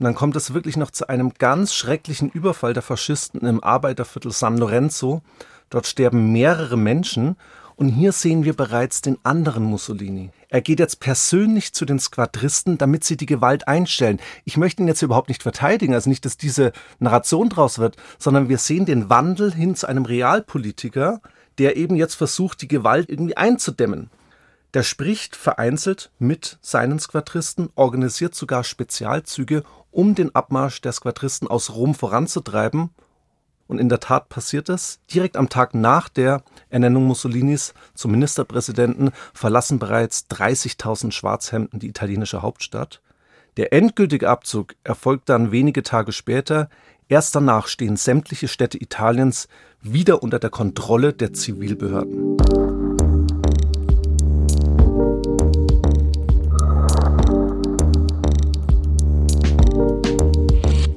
Und 0.00 0.04
dann 0.04 0.14
kommt 0.14 0.34
es 0.34 0.54
wirklich 0.54 0.78
noch 0.78 0.90
zu 0.90 1.10
einem 1.10 1.34
ganz 1.38 1.74
schrecklichen 1.74 2.30
Überfall 2.30 2.72
der 2.72 2.82
Faschisten 2.82 3.42
im 3.42 3.62
Arbeiterviertel 3.62 4.32
San 4.32 4.56
Lorenzo. 4.56 5.20
Dort 5.68 5.86
sterben 5.86 6.32
mehrere 6.32 6.78
Menschen 6.78 7.36
und 7.76 7.90
hier 7.90 8.12
sehen 8.12 8.44
wir 8.44 8.54
bereits 8.56 9.02
den 9.02 9.18
anderen 9.24 9.62
Mussolini. 9.62 10.30
Er 10.48 10.62
geht 10.62 10.80
jetzt 10.80 11.00
persönlich 11.00 11.74
zu 11.74 11.84
den 11.84 11.98
Squadristen, 11.98 12.78
damit 12.78 13.04
sie 13.04 13.18
die 13.18 13.26
Gewalt 13.26 13.68
einstellen. 13.68 14.20
Ich 14.46 14.56
möchte 14.56 14.82
ihn 14.82 14.88
jetzt 14.88 15.02
überhaupt 15.02 15.28
nicht 15.28 15.42
verteidigen, 15.42 15.92
also 15.92 16.08
nicht, 16.08 16.24
dass 16.24 16.38
diese 16.38 16.72
Narration 16.98 17.50
draus 17.50 17.78
wird, 17.78 17.98
sondern 18.18 18.48
wir 18.48 18.56
sehen 18.56 18.86
den 18.86 19.10
Wandel 19.10 19.52
hin 19.52 19.74
zu 19.74 19.86
einem 19.86 20.06
Realpolitiker, 20.06 21.20
der 21.58 21.76
eben 21.76 21.94
jetzt 21.94 22.14
versucht, 22.14 22.62
die 22.62 22.68
Gewalt 22.68 23.10
irgendwie 23.10 23.36
einzudämmen. 23.36 24.08
Der 24.74 24.84
spricht 24.84 25.34
vereinzelt 25.34 26.10
mit 26.18 26.58
seinen 26.62 27.00
Squadristen, 27.00 27.70
organisiert 27.74 28.34
sogar 28.34 28.62
Spezialzüge, 28.62 29.64
um 29.90 30.14
den 30.14 30.34
Abmarsch 30.34 30.80
der 30.80 30.92
Squadristen 30.92 31.48
aus 31.48 31.74
Rom 31.74 31.94
voranzutreiben. 31.94 32.90
Und 33.66 33.78
in 33.78 33.88
der 33.88 34.00
Tat 34.00 34.28
passiert 34.28 34.68
es. 34.68 35.00
Direkt 35.12 35.36
am 35.36 35.48
Tag 35.48 35.74
nach 35.74 36.08
der 36.08 36.42
Ernennung 36.70 37.04
Mussolinis 37.04 37.74
zum 37.94 38.12
Ministerpräsidenten 38.12 39.10
verlassen 39.32 39.78
bereits 39.78 40.26
30.000 40.30 41.12
Schwarzhemden 41.12 41.78
die 41.78 41.88
italienische 41.88 42.42
Hauptstadt. 42.42 43.00
Der 43.56 43.72
endgültige 43.72 44.28
Abzug 44.28 44.74
erfolgt 44.84 45.28
dann 45.28 45.50
wenige 45.52 45.82
Tage 45.82 46.12
später. 46.12 46.68
Erst 47.08 47.34
danach 47.34 47.66
stehen 47.66 47.96
sämtliche 47.96 48.46
Städte 48.46 48.80
Italiens 48.80 49.48
wieder 49.80 50.22
unter 50.22 50.38
der 50.38 50.50
Kontrolle 50.50 51.12
der 51.12 51.32
Zivilbehörden. 51.32 52.29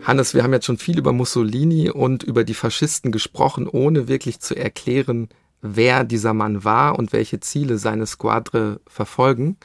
Hannes, 0.06 0.34
wir 0.34 0.44
haben 0.44 0.52
jetzt 0.52 0.66
schon 0.66 0.78
viel 0.78 0.98
über 0.98 1.14
Mussolini 1.14 1.90
und 1.90 2.24
über 2.24 2.44
die 2.44 2.54
Faschisten 2.54 3.14
gesprochen, 3.14 3.70
ohne 3.70 4.10
wirklich 4.10 4.42
zu 4.42 4.54
erklären, 4.54 5.30
wer 5.62 6.04
dieser 6.04 6.34
Mann 6.34 6.66
war 6.66 7.00
und 7.00 7.14
welche 7.14 7.40
Ziele 7.40 7.78
seine 7.78 8.06
Squadre 8.06 8.82
verfolgen. 8.86 9.56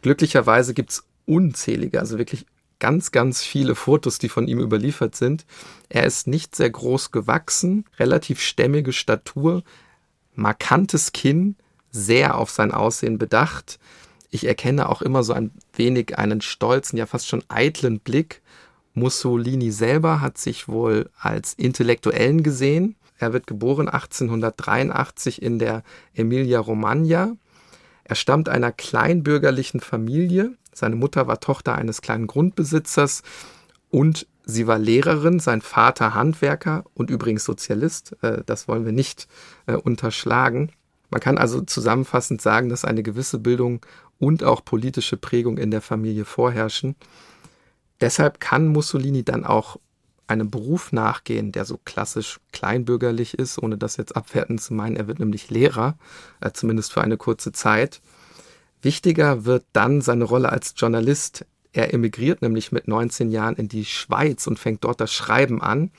Glücklicherweise 0.00 0.72
gibt 0.72 0.90
es 0.90 1.04
unzählige, 1.26 1.98
also 1.98 2.16
wirklich 2.16 2.46
ganz, 2.78 3.10
ganz 3.10 3.42
viele 3.42 3.74
Fotos, 3.74 4.18
die 4.18 4.28
von 4.28 4.46
ihm 4.46 4.60
überliefert 4.60 5.16
sind. 5.16 5.46
Er 5.88 6.04
ist 6.04 6.28
nicht 6.28 6.54
sehr 6.54 6.70
groß 6.70 7.10
gewachsen, 7.10 7.84
relativ 7.98 8.40
stämmige 8.40 8.92
Statur, 8.92 9.64
markantes 10.34 11.10
Kinn, 11.10 11.56
sehr 11.90 12.38
auf 12.38 12.50
sein 12.50 12.70
Aussehen 12.70 13.18
bedacht. 13.18 13.80
Ich 14.30 14.46
erkenne 14.46 14.88
auch 14.88 15.02
immer 15.02 15.24
so 15.24 15.32
ein 15.32 15.50
wenig 15.74 16.18
einen 16.18 16.40
stolzen, 16.40 16.98
ja 16.98 17.06
fast 17.06 17.26
schon 17.26 17.42
eitlen 17.48 17.98
Blick 17.98 18.42
Mussolini 18.94 19.70
selber 19.70 20.20
hat 20.20 20.38
sich 20.38 20.68
wohl 20.68 21.10
als 21.18 21.54
Intellektuellen 21.54 22.42
gesehen. 22.42 22.96
Er 23.18 23.32
wird 23.32 23.46
geboren 23.46 23.88
1883 23.88 25.40
in 25.40 25.58
der 25.58 25.82
Emilia-Romagna. 26.14 27.36
Er 28.04 28.14
stammt 28.14 28.48
einer 28.48 28.72
kleinbürgerlichen 28.72 29.80
Familie. 29.80 30.52
Seine 30.74 30.96
Mutter 30.96 31.26
war 31.26 31.40
Tochter 31.40 31.76
eines 31.76 32.02
kleinen 32.02 32.26
Grundbesitzers 32.26 33.22
und 33.90 34.26
sie 34.44 34.66
war 34.66 34.78
Lehrerin, 34.78 35.38
sein 35.38 35.62
Vater 35.62 36.14
Handwerker 36.14 36.84
und 36.94 37.10
übrigens 37.10 37.44
Sozialist. 37.44 38.16
Äh, 38.22 38.42
das 38.44 38.68
wollen 38.68 38.84
wir 38.84 38.92
nicht 38.92 39.28
äh, 39.66 39.74
unterschlagen. 39.74 40.72
Man 41.10 41.20
kann 41.20 41.38
also 41.38 41.60
zusammenfassend 41.60 42.40
sagen, 42.40 42.70
dass 42.70 42.84
eine 42.84 43.02
gewisse 43.02 43.38
Bildung 43.38 43.84
und 44.18 44.42
auch 44.44 44.64
politische 44.64 45.16
Prägung 45.16 45.58
in 45.58 45.70
der 45.70 45.82
Familie 45.82 46.24
vorherrschen. 46.24 46.96
Deshalb 48.02 48.40
kann 48.40 48.66
Mussolini 48.66 49.24
dann 49.24 49.46
auch 49.46 49.78
einem 50.26 50.50
Beruf 50.50 50.92
nachgehen, 50.92 51.52
der 51.52 51.64
so 51.64 51.78
klassisch 51.84 52.40
kleinbürgerlich 52.52 53.34
ist, 53.34 53.62
ohne 53.62 53.78
das 53.78 53.96
jetzt 53.96 54.16
abwertend 54.16 54.60
zu 54.60 54.74
meinen. 54.74 54.96
Er 54.96 55.06
wird 55.06 55.20
nämlich 55.20 55.50
Lehrer, 55.50 55.96
äh, 56.40 56.50
zumindest 56.52 56.92
für 56.92 57.00
eine 57.00 57.16
kurze 57.16 57.52
Zeit. 57.52 58.00
Wichtiger 58.82 59.44
wird 59.44 59.64
dann 59.72 60.00
seine 60.00 60.24
Rolle 60.24 60.50
als 60.50 60.74
Journalist. 60.76 61.46
Er 61.72 61.94
emigriert 61.94 62.42
nämlich 62.42 62.72
mit 62.72 62.88
19 62.88 63.30
Jahren 63.30 63.54
in 63.54 63.68
die 63.68 63.84
Schweiz 63.84 64.46
und 64.48 64.58
fängt 64.58 64.82
dort 64.82 65.00
das 65.00 65.12
Schreiben 65.12 65.62
an. 65.62 65.92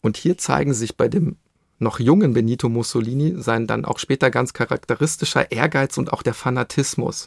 Und 0.00 0.16
hier 0.16 0.38
zeigen 0.38 0.72
sich 0.72 0.96
bei 0.96 1.08
dem 1.08 1.36
noch 1.78 2.00
jungen 2.00 2.32
Benito 2.32 2.70
Mussolini 2.70 3.34
sein 3.42 3.66
dann 3.66 3.84
auch 3.84 3.98
später 3.98 4.30
ganz 4.30 4.54
charakteristischer 4.54 5.52
Ehrgeiz 5.52 5.98
und 5.98 6.12
auch 6.12 6.22
der 6.22 6.34
Fanatismus. 6.34 7.26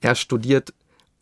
Er 0.00 0.14
studiert 0.14 0.74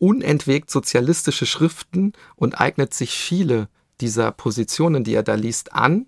unentwegt 0.03 0.69
sozialistische 0.69 1.45
Schriften 1.45 2.11
und 2.35 2.59
eignet 2.59 2.93
sich 2.93 3.17
viele 3.17 3.69
dieser 4.01 4.33
Positionen, 4.33 5.05
die 5.05 5.13
er 5.13 5.23
da 5.23 5.35
liest, 5.35 5.71
an. 5.71 6.07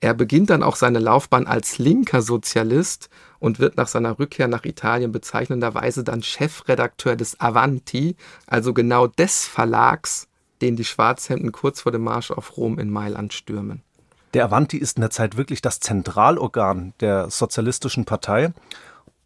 Er 0.00 0.14
beginnt 0.14 0.50
dann 0.50 0.64
auch 0.64 0.74
seine 0.74 0.98
Laufbahn 0.98 1.46
als 1.46 1.78
linker 1.78 2.22
Sozialist 2.22 3.08
und 3.38 3.60
wird 3.60 3.76
nach 3.76 3.86
seiner 3.86 4.18
Rückkehr 4.18 4.48
nach 4.48 4.64
Italien 4.64 5.12
bezeichnenderweise 5.12 6.02
dann 6.02 6.24
Chefredakteur 6.24 7.14
des 7.14 7.38
Avanti, 7.38 8.16
also 8.48 8.74
genau 8.74 9.06
des 9.06 9.46
Verlags, 9.46 10.26
den 10.60 10.74
die 10.74 10.84
Schwarzhemden 10.84 11.52
kurz 11.52 11.82
vor 11.82 11.92
dem 11.92 12.02
Marsch 12.02 12.32
auf 12.32 12.56
Rom 12.56 12.80
in 12.80 12.90
Mailand 12.90 13.32
stürmen. 13.32 13.84
Der 14.34 14.46
Avanti 14.46 14.76
ist 14.76 14.96
in 14.96 15.02
der 15.02 15.10
Zeit 15.10 15.36
wirklich 15.36 15.62
das 15.62 15.78
Zentralorgan 15.78 16.94
der 16.98 17.30
Sozialistischen 17.30 18.06
Partei. 18.06 18.52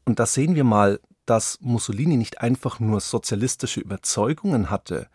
Und 0.05 0.19
da 0.19 0.27
sehen 0.27 0.57
wir 0.57 0.65
mal, 0.65 1.01
dass 1.27 1.59
Mussolini 1.61 2.17
nicht 2.17 2.41
einfach 2.41 2.81
nur 2.81 3.01
sozialistische 3.01 3.81
Überzeugungen 3.81 4.71
hatte. 4.71 5.09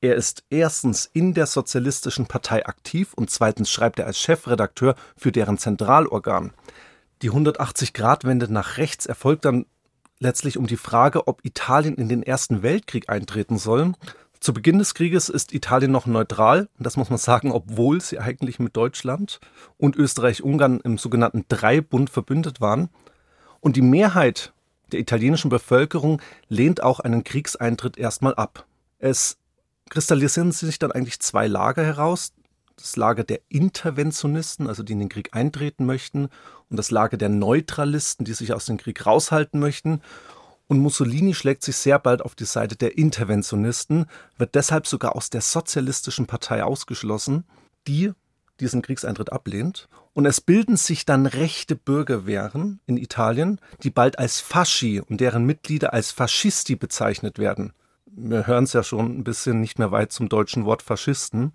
Er 0.00 0.16
ist 0.16 0.44
erstens 0.50 1.08
in 1.12 1.34
der 1.34 1.46
Sozialistischen 1.46 2.26
Partei 2.26 2.66
aktiv 2.66 3.14
und 3.14 3.30
zweitens 3.30 3.70
schreibt 3.70 3.98
er 3.98 4.06
als 4.06 4.20
Chefredakteur 4.20 4.96
für 5.16 5.32
deren 5.32 5.58
Zentralorgan. 5.58 6.52
Die 7.22 7.30
180-Grad-Wende 7.30 8.52
nach 8.52 8.76
rechts 8.76 9.06
erfolgt 9.06 9.46
dann 9.46 9.66
letztlich 10.18 10.58
um 10.58 10.66
die 10.66 10.76
Frage, 10.76 11.26
ob 11.26 11.44
Italien 11.44 11.94
in 11.94 12.08
den 12.08 12.22
Ersten 12.22 12.62
Weltkrieg 12.62 13.08
eintreten 13.08 13.58
soll. 13.58 13.92
Zu 14.40 14.52
Beginn 14.52 14.78
des 14.78 14.94
Krieges 14.94 15.28
ist 15.28 15.54
Italien 15.54 15.90
noch 15.90 16.06
neutral, 16.06 16.68
das 16.78 16.96
muss 16.98 17.08
man 17.08 17.18
sagen, 17.18 17.50
obwohl 17.50 18.00
sie 18.00 18.18
eigentlich 18.18 18.58
mit 18.58 18.76
Deutschland 18.76 19.40
und 19.78 19.96
Österreich-Ungarn 19.96 20.80
im 20.80 20.98
sogenannten 20.98 21.46
Dreibund 21.48 22.10
verbündet 22.10 22.60
waren. 22.60 22.90
Und 23.60 23.76
die 23.76 23.82
Mehrheit 23.82 24.52
der 24.94 25.00
italienischen 25.00 25.48
Bevölkerung 25.48 26.22
lehnt 26.48 26.80
auch 26.80 27.00
einen 27.00 27.24
Kriegseintritt 27.24 27.98
erstmal 27.98 28.36
ab. 28.36 28.64
Es 29.00 29.38
kristallisieren 29.90 30.52
sich 30.52 30.78
dann 30.78 30.92
eigentlich 30.92 31.18
zwei 31.18 31.48
Lager 31.48 31.84
heraus. 31.84 32.32
Das 32.76 32.94
Lager 32.94 33.24
der 33.24 33.40
Interventionisten, 33.48 34.68
also 34.68 34.84
die 34.84 34.92
in 34.92 35.00
den 35.00 35.08
Krieg 35.08 35.34
eintreten 35.34 35.84
möchten, 35.84 36.28
und 36.70 36.76
das 36.76 36.92
Lager 36.92 37.16
der 37.16 37.28
Neutralisten, 37.28 38.24
die 38.24 38.34
sich 38.34 38.52
aus 38.52 38.66
dem 38.66 38.76
Krieg 38.76 39.04
raushalten 39.04 39.58
möchten. 39.58 40.00
Und 40.68 40.78
Mussolini 40.78 41.34
schlägt 41.34 41.64
sich 41.64 41.76
sehr 41.76 41.98
bald 41.98 42.22
auf 42.22 42.36
die 42.36 42.44
Seite 42.44 42.76
der 42.76 42.96
Interventionisten, 42.96 44.06
wird 44.38 44.54
deshalb 44.54 44.86
sogar 44.86 45.16
aus 45.16 45.28
der 45.28 45.40
sozialistischen 45.40 46.26
Partei 46.26 46.62
ausgeschlossen, 46.62 47.44
die 47.88 48.12
diesen 48.60 48.82
Kriegseintritt 48.82 49.32
ablehnt. 49.32 49.88
Und 50.12 50.26
es 50.26 50.40
bilden 50.40 50.76
sich 50.76 51.04
dann 51.06 51.26
rechte 51.26 51.74
Bürgerwehren 51.74 52.80
in 52.86 52.96
Italien, 52.96 53.60
die 53.82 53.90
bald 53.90 54.18
als 54.18 54.40
Fasci 54.40 55.00
und 55.00 55.20
deren 55.20 55.44
Mitglieder 55.44 55.92
als 55.92 56.12
Fascisti 56.12 56.76
bezeichnet 56.76 57.38
werden. 57.38 57.72
Wir 58.06 58.46
hören 58.46 58.64
es 58.64 58.72
ja 58.72 58.84
schon 58.84 59.18
ein 59.18 59.24
bisschen 59.24 59.60
nicht 59.60 59.78
mehr 59.78 59.90
weit 59.90 60.12
zum 60.12 60.28
deutschen 60.28 60.64
Wort 60.64 60.82
Faschisten. 60.82 61.52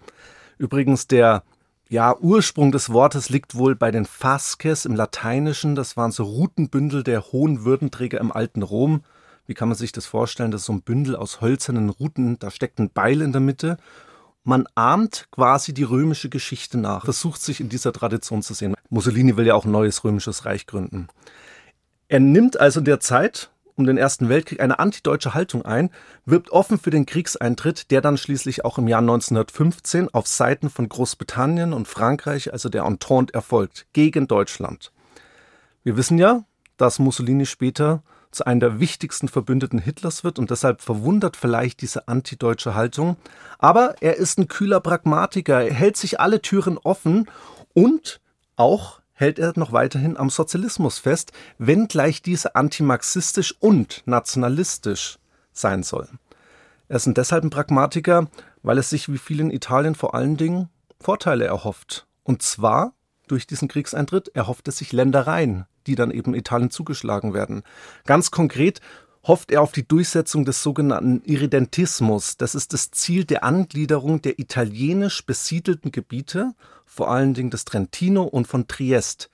Übrigens 0.58 1.08
der 1.08 1.44
ja, 1.88 2.16
Ursprung 2.20 2.72
des 2.72 2.92
Wortes 2.92 3.30
liegt 3.30 3.56
wohl 3.56 3.76
bei 3.76 3.92
den 3.92 4.06
Fasces 4.06 4.86
im 4.86 4.94
Lateinischen. 4.94 5.76
Das 5.76 5.98
waren 5.98 6.12
so 6.12 6.24
Routenbündel 6.24 7.04
der 7.04 7.32
hohen 7.32 7.64
Würdenträger 7.64 8.20
im 8.20 8.32
alten 8.32 8.62
Rom. 8.62 9.04
Wie 9.48 9.56
kann 9.56 9.70
man 9.70 9.78
sich 9.78 9.92
das 9.92 10.06
vorstellen? 10.06 10.52
Das 10.52 10.62
ist 10.62 10.68
so 10.68 10.74
ein 10.74 10.84
Bündel 10.84 11.16
aus 11.16 11.42
hölzernen 11.42 11.90
Ruten, 11.90 12.38
da 12.38 12.52
steckt 12.52 12.78
ein 12.78 12.92
Beil 12.92 13.22
in 13.22 13.32
der 13.32 13.42
Mitte 13.42 13.78
man 14.50 14.68
ahmt 14.76 15.28
quasi 15.32 15.74
die 15.74 15.84
römische 15.84 16.30
Geschichte 16.30 16.78
nach, 16.78 17.06
versucht 17.06 17.42
sich 17.42 17.62
in 17.62 17.70
dieser 17.70 17.94
Tradition 17.94 18.42
zu 18.42 18.54
sehen. 18.54 18.76
Mussolini 18.90 19.38
will 19.38 19.46
ja 19.46 19.56
auch 19.56 19.66
ein 19.66 19.72
neues 19.72 20.04
römisches 20.04 20.46
Reich 20.46 20.66
gründen. 20.66 21.08
Er 22.10 22.20
nimmt 22.20 22.60
also 22.60 22.80
in 22.80 22.86
der 22.86 23.00
Zeit 23.00 23.52
um 23.76 23.86
den 23.86 23.98
Ersten 23.98 24.28
Weltkrieg 24.28 24.60
eine 24.60 24.78
antideutsche 24.78 25.34
Haltung 25.34 25.64
ein, 25.64 25.90
wirbt 26.26 26.52
offen 26.52 26.78
für 26.78 26.90
den 26.90 27.06
Kriegseintritt, 27.06 27.92
der 27.92 28.02
dann 28.02 28.18
schließlich 28.18 28.66
auch 28.66 28.78
im 28.78 28.90
Jahr 28.90 29.00
1915 29.00 30.10
auf 30.14 30.28
Seiten 30.28 30.70
von 30.70 30.90
Großbritannien 30.90 31.72
und 31.72 31.88
Frankreich, 31.88 32.52
also 32.52 32.68
der 32.68 32.84
Entente, 32.84 33.34
erfolgt, 33.34 33.88
gegen 33.94 34.28
Deutschland. 34.28 34.92
Wir 35.84 35.96
wissen 35.96 36.18
ja, 36.18 36.44
dass 36.76 37.00
Mussolini 37.00 37.46
später 37.46 38.04
zu 38.32 38.46
einem 38.46 38.60
der 38.60 38.80
wichtigsten 38.80 39.28
Verbündeten 39.28 39.80
Hitlers 39.80 40.24
wird 40.24 40.40
und 40.40 40.52
deshalb 40.52 40.82
verwundert 40.82 41.36
vielleicht 41.36 41.82
diese 41.82 42.08
antideutsche 42.08 42.76
Haltung. 42.76 43.18
Aber 43.58 43.96
er 44.02 44.18
ist 44.18 44.38
ein 44.38 44.48
kühler 44.48 44.80
Pragmatiker, 44.80 45.64
er 45.64 45.74
hält 45.74 45.98
sich 45.98 46.20
alle 46.20 46.42
Türen 46.42 46.78
offen 46.78 47.28
und 47.74 48.22
auch 48.56 49.02
hält 49.14 49.40
er 49.40 49.54
noch 49.56 49.74
weiterhin 49.74 50.16
am 50.16 50.30
Sozialismus 50.30 51.00
fest, 51.00 51.34
wenngleich 51.58 52.22
diese 52.22 52.56
antimarxistisch 52.56 53.56
und 53.60 54.04
nationalistisch 54.06 55.20
sein 55.52 55.84
soll. 55.84 56.08
Er 56.88 56.96
ist 56.96 57.10
deshalb 57.16 57.44
ein 57.44 57.50
Pragmatiker, 57.50 58.28
weil 58.64 58.78
es 58.78 58.90
sich 58.90 59.12
wie 59.12 59.18
viele 59.18 59.44
in 59.44 59.52
Italien 59.52 59.96
vor 59.96 60.16
allen 60.16 60.38
Dingen 60.38 60.70
Vorteile 61.00 61.46
erhofft. 61.46 62.08
Und 62.24 62.42
zwar 62.42 62.94
durch 63.28 63.46
diesen 63.46 63.68
Kriegseintritt 63.68 64.30
erhofft 64.30 64.68
er 64.68 64.72
sich 64.72 64.92
Ländereien, 64.92 65.66
die 65.90 65.96
dann 65.96 66.12
eben 66.12 66.36
Italien 66.36 66.70
zugeschlagen 66.70 67.34
werden. 67.34 67.64
Ganz 68.06 68.30
konkret 68.30 68.80
hofft 69.24 69.52
er 69.52 69.62
auf 69.62 69.72
die 69.72 69.88
Durchsetzung 69.88 70.46
des 70.46 70.64
sogenannten 70.64 71.22
Irredentismus. 71.26 72.38
Das 72.38 72.56
ist 72.56 72.74
das 72.74 72.92
Ziel 72.92 73.26
der 73.26 73.44
Angliederung 73.44 74.22
der 74.22 74.40
italienisch 74.40 75.26
besiedelten 75.26 75.92
Gebiete, 75.92 76.54
vor 76.86 77.12
allen 77.12 77.34
Dingen 77.34 77.50
des 77.50 77.66
Trentino 77.66 78.24
und 78.24 78.48
von 78.48 78.68
Triest, 78.68 79.30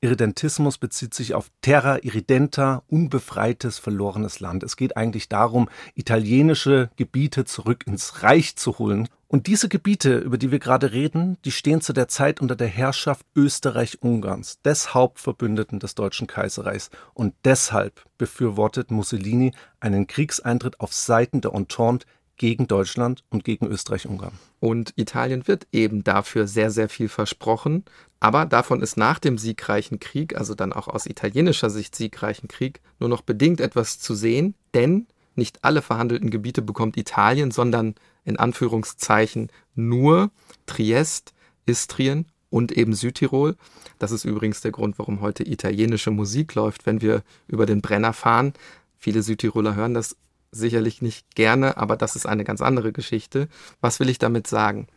Irredentismus 0.00 0.78
bezieht 0.78 1.12
sich 1.12 1.34
auf 1.34 1.50
Terra 1.60 1.98
Irredenta, 2.02 2.84
unbefreites, 2.86 3.78
verlorenes 3.78 4.38
Land. 4.38 4.62
Es 4.62 4.76
geht 4.76 4.96
eigentlich 4.96 5.28
darum, 5.28 5.68
italienische 5.96 6.90
Gebiete 6.94 7.44
zurück 7.44 7.84
ins 7.86 8.22
Reich 8.22 8.54
zu 8.54 8.78
holen. 8.78 9.08
Und 9.26 9.46
diese 9.48 9.68
Gebiete, 9.68 10.18
über 10.18 10.38
die 10.38 10.52
wir 10.52 10.60
gerade 10.60 10.92
reden, 10.92 11.36
die 11.44 11.50
stehen 11.50 11.80
zu 11.80 11.92
der 11.92 12.08
Zeit 12.08 12.40
unter 12.40 12.54
der 12.54 12.68
Herrschaft 12.68 13.26
Österreich-Ungarns, 13.34 14.62
des 14.62 14.94
Hauptverbündeten 14.94 15.80
des 15.80 15.96
Deutschen 15.96 16.28
Kaiserreichs. 16.28 16.90
Und 17.12 17.34
deshalb 17.44 18.04
befürwortet 18.18 18.90
Mussolini 18.92 19.52
einen 19.80 20.06
Kriegseintritt 20.06 20.80
auf 20.80 20.94
Seiten 20.94 21.40
der 21.40 21.52
Entente 21.52 22.06
gegen 22.38 22.66
Deutschland 22.66 23.24
und 23.30 23.44
gegen 23.44 23.66
Österreich-Ungarn. 23.66 24.32
Und 24.60 24.92
Italien 24.96 25.46
wird 25.46 25.66
eben 25.72 26.04
dafür 26.04 26.46
sehr, 26.46 26.70
sehr 26.70 26.88
viel 26.88 27.08
versprochen. 27.08 27.84
Aber 28.20 28.46
davon 28.46 28.80
ist 28.80 28.96
nach 28.96 29.18
dem 29.18 29.38
siegreichen 29.38 30.00
Krieg, 30.00 30.36
also 30.36 30.54
dann 30.54 30.72
auch 30.72 30.88
aus 30.88 31.06
italienischer 31.06 31.70
Sicht 31.70 31.94
siegreichen 31.94 32.48
Krieg, 32.48 32.80
nur 32.98 33.08
noch 33.08 33.22
bedingt 33.22 33.60
etwas 33.60 33.98
zu 33.98 34.14
sehen, 34.14 34.54
denn 34.74 35.06
nicht 35.34 35.62
alle 35.62 35.82
verhandelten 35.82 36.30
Gebiete 36.30 36.62
bekommt 36.62 36.96
Italien, 36.96 37.50
sondern 37.50 37.94
in 38.24 38.38
Anführungszeichen 38.38 39.50
nur 39.74 40.30
Triest, 40.66 41.32
Istrien 41.66 42.26
und 42.50 42.72
eben 42.72 42.94
Südtirol. 42.94 43.56
Das 43.98 44.10
ist 44.10 44.24
übrigens 44.24 44.60
der 44.60 44.72
Grund, 44.72 44.98
warum 44.98 45.20
heute 45.20 45.48
italienische 45.48 46.10
Musik 46.10 46.54
läuft, 46.54 46.86
wenn 46.86 47.00
wir 47.00 47.22
über 47.46 47.66
den 47.66 47.82
Brenner 47.82 48.12
fahren. 48.12 48.52
Viele 48.98 49.22
Südtiroler 49.22 49.76
hören 49.76 49.94
das 49.94 50.16
sicherlich 50.50 51.02
nicht 51.02 51.34
gerne, 51.34 51.76
aber 51.76 51.96
das 51.96 52.16
ist 52.16 52.26
eine 52.26 52.44
ganz 52.44 52.60
andere 52.60 52.92
Geschichte. 52.92 53.48
Was 53.80 54.00
will 54.00 54.08
ich 54.08 54.18
damit 54.18 54.46
sagen? 54.46 54.88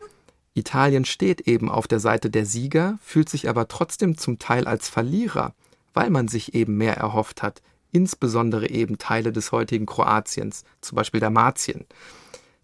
Italien 0.54 1.06
steht 1.06 1.42
eben 1.42 1.70
auf 1.70 1.88
der 1.88 2.00
Seite 2.00 2.30
der 2.30 2.46
Sieger, 2.46 3.00
fühlt 3.02 3.30
sich 3.30 3.48
aber 3.48 3.68
trotzdem 3.68 4.18
zum 4.18 4.38
Teil 4.38 4.68
als 4.68 4.90
Verlierer, 4.90 5.54
weil 5.94 6.10
man 6.10 6.28
sich 6.28 6.54
eben 6.54 6.78
mehr 6.78 6.98
erhofft 6.98 7.42
hat, 7.42 7.62
insbesondere 7.92 8.70
eben 8.70 8.98
Teile 8.98 9.32
des 9.32 9.52
heutigen 9.52 9.86
Kroatiens, 9.86 10.64
zum 10.82 10.96
Beispiel 10.96 11.20
der 11.20 11.30
Martien. 11.30 11.86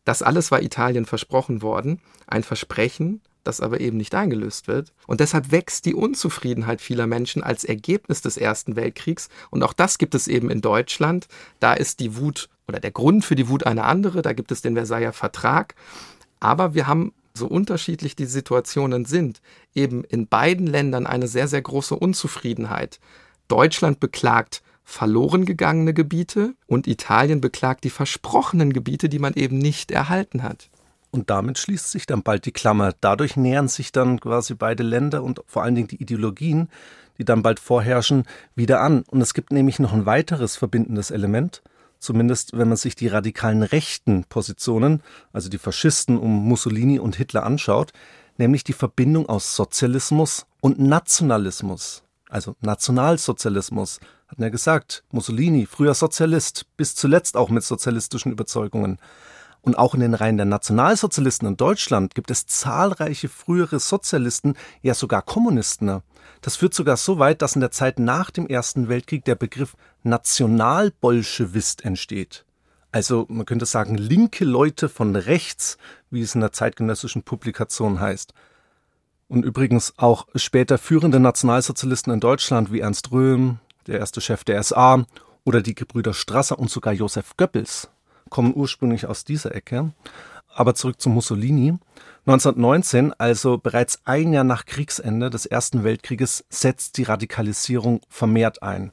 Das 0.05 0.21
alles 0.21 0.51
war 0.51 0.61
Italien 0.61 1.05
versprochen 1.05 1.61
worden, 1.61 2.01
ein 2.27 2.43
Versprechen, 2.43 3.21
das 3.47 3.61
aber 3.61 3.79
eben 3.79 3.97
nicht 3.97 4.13
eingelöst 4.13 4.67
wird. 4.67 4.93
Und 5.07 5.19
deshalb 5.19 5.51
wächst 5.51 5.85
die 5.85 5.95
Unzufriedenheit 5.95 6.81
vieler 6.81 7.07
Menschen 7.07 7.41
als 7.41 7.63
Ergebnis 7.63 8.21
des 8.21 8.37
Ersten 8.37 8.75
Weltkriegs. 8.75 9.29
Und 9.49 9.63
auch 9.63 9.73
das 9.73 9.97
gibt 9.97 10.13
es 10.13 10.27
eben 10.27 10.51
in 10.51 10.61
Deutschland. 10.61 11.27
Da 11.59 11.73
ist 11.73 11.99
die 11.99 12.17
Wut 12.17 12.49
oder 12.67 12.79
der 12.79 12.91
Grund 12.91 13.25
für 13.25 13.35
die 13.35 13.49
Wut 13.49 13.65
eine 13.65 13.85
andere. 13.85 14.21
Da 14.21 14.33
gibt 14.33 14.51
es 14.51 14.61
den 14.61 14.75
Versailler 14.75 15.13
Vertrag. 15.13 15.75
Aber 16.39 16.73
wir 16.73 16.85
haben 16.85 17.13
so 17.33 17.47
unterschiedlich 17.47 18.15
die 18.15 18.25
Situationen 18.25 19.05
sind, 19.05 19.41
eben 19.73 20.03
in 20.03 20.27
beiden 20.27 20.67
Ländern 20.67 21.07
eine 21.07 21.27
sehr, 21.27 21.47
sehr 21.47 21.61
große 21.61 21.95
Unzufriedenheit. 21.95 22.99
Deutschland 23.47 23.99
beklagt 23.99 24.61
verloren 24.83 25.45
gegangene 25.45 25.93
Gebiete 25.93 26.53
und 26.65 26.87
Italien 26.87 27.41
beklagt 27.41 27.83
die 27.83 27.89
versprochenen 27.89 28.73
Gebiete, 28.73 29.09
die 29.09 29.19
man 29.19 29.33
eben 29.33 29.57
nicht 29.57 29.91
erhalten 29.91 30.43
hat. 30.43 30.69
Und 31.17 31.31
damit 31.31 31.57
schließt 31.57 31.89
sich 31.89 32.05
dann 32.05 32.21
bald 32.21 32.45
die 32.45 32.51
Klammer. 32.51 32.93
Dadurch 33.01 33.37
nähern 33.37 33.67
sich 33.67 33.91
dann 33.91 34.19
quasi 34.19 34.53
beide 34.53 34.83
Länder 34.83 35.23
und 35.23 35.41
vor 35.47 35.63
allen 35.63 35.73
Dingen 35.73 35.87
die 35.87 35.99
Ideologien, 35.99 36.69
die 37.17 37.25
dann 37.25 37.41
bald 37.41 37.59
vorherrschen, 37.59 38.25
wieder 38.53 38.81
an. 38.81 39.03
Und 39.09 39.21
es 39.21 39.33
gibt 39.33 39.51
nämlich 39.51 39.79
noch 39.79 39.93
ein 39.93 40.05
weiteres 40.05 40.55
verbindendes 40.55 41.09
Element 41.09 41.63
zumindest 41.99 42.55
wenn 42.55 42.67
man 42.67 42.77
sich 42.77 42.95
die 42.95 43.07
radikalen 43.07 43.63
rechten 43.63 44.23
Positionen, 44.25 45.01
also 45.33 45.49
die 45.49 45.57
Faschisten 45.57 46.19
um 46.19 46.47
Mussolini 46.47 46.99
und 46.99 47.15
Hitler 47.15 47.43
anschaut, 47.43 47.91
nämlich 48.37 48.63
die 48.63 48.73
Verbindung 48.73 49.27
aus 49.27 49.55
Sozialismus 49.55 50.45
und 50.61 50.77
Nationalismus. 50.79 52.03
Also 52.29 52.55
Nationalsozialismus, 52.61 53.99
hat 54.27 54.39
er 54.39 54.51
gesagt, 54.51 55.03
Mussolini, 55.11 55.65
früher 55.65 55.93
Sozialist, 55.95 56.65
bis 56.75 56.93
zuletzt 56.93 57.37
auch 57.37 57.49
mit 57.49 57.63
sozialistischen 57.63 58.31
Überzeugungen. 58.31 58.99
Und 59.67 59.77
auch 59.77 59.93
in 59.93 59.99
den 59.99 60.13
Reihen 60.13 60.37
der 60.37 60.45
Nationalsozialisten 60.45 61.45
in 61.45 61.57
Deutschland 61.57 62.15
gibt 62.15 62.31
es 62.31 62.45
zahlreiche 62.45 63.27
frühere 63.27 63.81
Sozialisten, 63.81 64.53
ja 64.81 64.93
sogar 64.93 65.21
Kommunisten. 65.21 66.03
Das 66.39 66.55
führt 66.55 66.73
sogar 66.73 66.95
so 66.95 67.19
weit, 67.19 67.41
dass 67.41 67.55
in 67.55 67.59
der 67.59 67.71
Zeit 67.71 67.99
nach 67.99 68.31
dem 68.31 68.47
Ersten 68.47 68.87
Weltkrieg 68.87 69.25
der 69.25 69.35
Begriff 69.35 69.75
Nationalbolschewist 70.03 71.83
entsteht. 71.83 72.45
Also 72.93 73.25
man 73.27 73.45
könnte 73.45 73.65
sagen, 73.65 73.95
linke 73.95 74.45
Leute 74.45 74.87
von 74.87 75.13
rechts, 75.17 75.77
wie 76.11 76.21
es 76.21 76.33
in 76.33 76.39
der 76.39 76.53
zeitgenössischen 76.53 77.23
Publikation 77.23 77.99
heißt. 77.99 78.33
Und 79.27 79.43
übrigens 79.43 79.95
auch 79.97 80.27
später 80.35 80.77
führende 80.77 81.19
Nationalsozialisten 81.19 82.13
in 82.13 82.21
Deutschland 82.21 82.71
wie 82.71 82.79
Ernst 82.79 83.11
Röhm, 83.11 83.59
der 83.85 83.99
erste 83.99 84.21
Chef 84.21 84.45
der 84.45 84.63
SA, 84.63 85.03
oder 85.43 85.61
die 85.61 85.75
Gebrüder 85.75 86.13
Strasser 86.13 86.57
und 86.57 86.69
sogar 86.69 86.93
Josef 86.93 87.35
Goebbels 87.35 87.89
kommen 88.29 88.53
ursprünglich 88.55 89.05
aus 89.05 89.23
dieser 89.25 89.53
Ecke. 89.53 89.91
Aber 90.53 90.75
zurück 90.75 90.99
zu 90.99 91.09
Mussolini. 91.09 91.77
1919, 92.25 93.13
also 93.17 93.57
bereits 93.57 94.01
ein 94.03 94.33
Jahr 94.33 94.43
nach 94.43 94.65
Kriegsende 94.65 95.29
des 95.29 95.45
Ersten 95.45 95.83
Weltkrieges, 95.83 96.45
setzt 96.49 96.97
die 96.97 97.03
Radikalisierung 97.03 98.01
vermehrt 98.09 98.63
ein. 98.63 98.91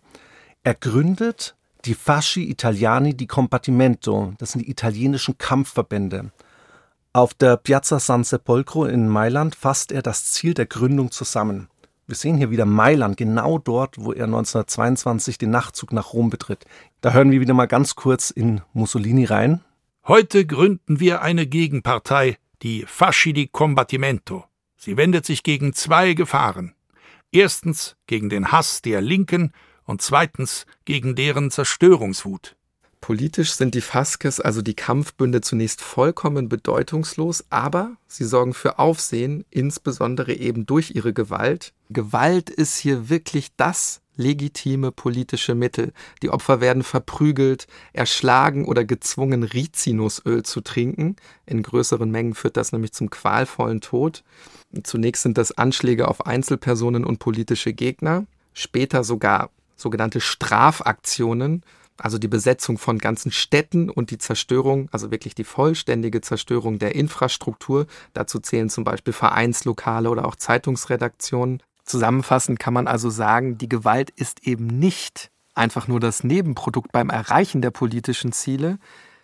Er 0.62 0.74
gründet 0.74 1.56
die 1.84 1.94
Fasci 1.94 2.48
Italiani 2.48 3.14
di 3.14 3.26
Combattimento, 3.26 4.32
das 4.38 4.52
sind 4.52 4.64
die 4.64 4.70
italienischen 4.70 5.36
Kampfverbände. 5.36 6.30
Auf 7.12 7.34
der 7.34 7.56
Piazza 7.56 8.00
San 8.00 8.24
Sepolcro 8.24 8.86
in 8.86 9.08
Mailand 9.08 9.54
fasst 9.54 9.92
er 9.92 10.02
das 10.02 10.32
Ziel 10.32 10.54
der 10.54 10.66
Gründung 10.66 11.10
zusammen. 11.10 11.68
Wir 12.06 12.16
sehen 12.16 12.36
hier 12.36 12.50
wieder 12.50 12.66
Mailand, 12.66 13.16
genau 13.16 13.58
dort, 13.58 13.96
wo 13.98 14.12
er 14.12 14.24
1922 14.24 15.38
den 15.38 15.48
Nachtzug 15.48 15.90
nach 15.90 16.12
Rom 16.12 16.28
betritt. 16.28 16.66
Da 17.00 17.14
hören 17.14 17.30
wir 17.30 17.40
wieder 17.40 17.54
mal 17.54 17.64
ganz 17.64 17.94
kurz 17.94 18.30
in 18.30 18.60
Mussolini 18.74 19.24
rein. 19.24 19.64
Heute 20.06 20.44
gründen 20.44 21.00
wir 21.00 21.22
eine 21.22 21.46
Gegenpartei, 21.46 22.36
die 22.60 22.84
Fasci 22.86 23.32
di 23.32 23.46
Combattimento. 23.46 24.44
Sie 24.76 24.98
wendet 24.98 25.24
sich 25.24 25.42
gegen 25.42 25.72
zwei 25.72 26.12
Gefahren. 26.12 26.74
Erstens 27.32 27.96
gegen 28.06 28.28
den 28.28 28.52
Hass 28.52 28.82
der 28.82 29.00
Linken 29.00 29.52
und 29.84 30.02
zweitens 30.02 30.66
gegen 30.84 31.14
deren 31.14 31.50
Zerstörungswut. 31.50 32.54
Politisch 33.04 33.52
sind 33.52 33.74
die 33.74 33.82
Faskes, 33.82 34.40
also 34.40 34.62
die 34.62 34.72
Kampfbünde, 34.72 35.42
zunächst 35.42 35.82
vollkommen 35.82 36.48
bedeutungslos, 36.48 37.44
aber 37.50 37.98
sie 38.08 38.24
sorgen 38.24 38.54
für 38.54 38.78
Aufsehen, 38.78 39.44
insbesondere 39.50 40.32
eben 40.32 40.64
durch 40.64 40.92
ihre 40.94 41.12
Gewalt. 41.12 41.74
Gewalt 41.90 42.48
ist 42.48 42.78
hier 42.78 43.10
wirklich 43.10 43.48
das 43.58 44.00
legitime 44.16 44.90
politische 44.90 45.54
Mittel. 45.54 45.92
Die 46.22 46.30
Opfer 46.30 46.62
werden 46.62 46.82
verprügelt, 46.82 47.66
erschlagen 47.92 48.64
oder 48.64 48.86
gezwungen, 48.86 49.42
Rizinusöl 49.42 50.42
zu 50.42 50.62
trinken. 50.62 51.16
In 51.44 51.62
größeren 51.62 52.10
Mengen 52.10 52.32
führt 52.32 52.56
das 52.56 52.72
nämlich 52.72 52.94
zum 52.94 53.10
qualvollen 53.10 53.82
Tod. 53.82 54.24
Zunächst 54.82 55.24
sind 55.24 55.36
das 55.36 55.52
Anschläge 55.52 56.08
auf 56.08 56.24
Einzelpersonen 56.24 57.04
und 57.04 57.18
politische 57.18 57.74
Gegner, 57.74 58.24
später 58.54 59.04
sogar 59.04 59.50
sogenannte 59.76 60.22
Strafaktionen, 60.22 61.64
also 61.98 62.18
die 62.18 62.28
Besetzung 62.28 62.78
von 62.78 62.98
ganzen 62.98 63.30
Städten 63.30 63.88
und 63.88 64.11
die 64.11 64.18
Zerstörung, 64.18 64.88
also 64.92 65.11
wirklich 65.11 65.35
die 65.35 65.44
vollständige 65.44 66.20
Zerstörung 66.20 66.78
der 66.78 66.94
Infrastruktur. 66.94 67.87
Dazu 68.12 68.40
zählen 68.40 68.68
zum 68.68 68.85
Beispiel 68.85 69.12
Vereinslokale 69.12 70.11
oder 70.11 70.26
auch 70.26 70.37
Zeitungsredaktionen. 70.37 71.62
Zusammenfassend 71.85 72.59
kann 72.59 72.74
man 72.74 72.87
also 72.87 73.11
sagen, 73.11 73.59
die 73.59 73.68
Gewalt 73.68 74.11
ist 74.11 74.46
eben 74.46 74.66
nicht 74.66 75.30
einfach 75.54 75.88
nur 75.88 76.00
das 76.00 76.24
Nebenprodukt 76.24 76.92
beim 76.92 77.11
Erreichen 77.11 77.62
der 77.62 77.70
politischen 77.70 78.33
Ziele, 78.33 78.78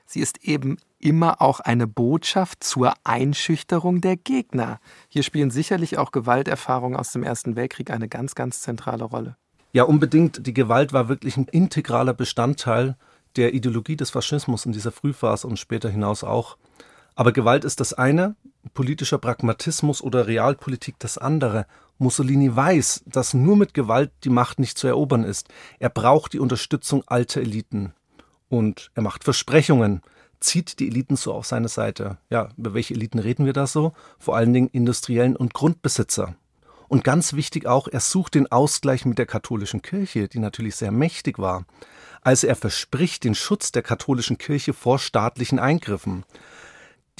sie 0.06 0.20
ist 0.20 0.44
eben 0.44 0.78
immer 0.98 1.40
auch 1.40 1.60
eine 1.60 1.86
Botschaft 1.86 2.62
zur 2.62 2.94
Einschüchterung 3.04 4.00
der 4.00 4.16
Gegner. 4.16 4.78
Hier 5.08 5.22
spielen 5.22 5.50
sicherlich 5.50 5.98
auch 5.98 6.12
Gewalterfahrungen 6.12 6.98
aus 6.98 7.12
dem 7.12 7.22
Ersten 7.22 7.56
Weltkrieg 7.56 7.90
eine 7.90 8.08
ganz, 8.08 8.34
ganz 8.34 8.60
zentrale 8.60 9.04
Rolle. 9.04 9.36
Ja, 9.72 9.84
unbedingt. 9.84 10.46
Die 10.46 10.54
Gewalt 10.54 10.92
war 10.92 11.08
wirklich 11.08 11.36
ein 11.36 11.46
integraler 11.46 12.14
Bestandteil 12.14 12.96
der 13.36 13.54
Ideologie 13.54 13.96
des 13.96 14.10
Faschismus 14.10 14.66
in 14.66 14.72
dieser 14.72 14.90
Frühphase 14.90 15.46
und 15.46 15.58
später 15.58 15.88
hinaus 15.88 16.24
auch. 16.24 16.56
Aber 17.14 17.32
Gewalt 17.32 17.64
ist 17.64 17.80
das 17.80 17.92
eine, 17.92 18.34
politischer 18.74 19.18
Pragmatismus 19.18 20.02
oder 20.02 20.26
Realpolitik 20.26 20.96
das 20.98 21.18
andere. 21.18 21.66
Mussolini 21.98 22.54
weiß, 22.54 23.04
dass 23.06 23.34
nur 23.34 23.56
mit 23.56 23.74
Gewalt 23.74 24.10
die 24.24 24.30
Macht 24.30 24.58
nicht 24.58 24.78
zu 24.78 24.86
erobern 24.86 25.24
ist. 25.24 25.48
Er 25.78 25.90
braucht 25.90 26.32
die 26.32 26.40
Unterstützung 26.40 27.04
alter 27.06 27.40
Eliten. 27.40 27.92
Und 28.48 28.90
er 28.94 29.02
macht 29.02 29.22
Versprechungen, 29.22 30.00
zieht 30.40 30.80
die 30.80 30.88
Eliten 30.88 31.16
so 31.16 31.32
auf 31.32 31.46
seine 31.46 31.68
Seite. 31.68 32.18
Ja, 32.30 32.48
über 32.56 32.74
welche 32.74 32.94
Eliten 32.94 33.18
reden 33.18 33.44
wir 33.44 33.52
da 33.52 33.66
so? 33.66 33.92
Vor 34.18 34.36
allen 34.36 34.52
Dingen 34.52 34.68
Industriellen 34.68 35.36
und 35.36 35.54
Grundbesitzer. 35.54 36.34
Und 36.90 37.04
ganz 37.04 37.34
wichtig 37.34 37.68
auch, 37.68 37.86
er 37.86 38.00
sucht 38.00 38.34
den 38.34 38.50
Ausgleich 38.50 39.04
mit 39.04 39.16
der 39.16 39.26
katholischen 39.26 39.80
Kirche, 39.80 40.26
die 40.26 40.40
natürlich 40.40 40.74
sehr 40.74 40.90
mächtig 40.90 41.38
war. 41.38 41.64
Also 42.20 42.48
er 42.48 42.56
verspricht 42.56 43.22
den 43.22 43.36
Schutz 43.36 43.70
der 43.70 43.82
katholischen 43.82 44.38
Kirche 44.38 44.72
vor 44.72 44.98
staatlichen 44.98 45.60
Eingriffen. 45.60 46.24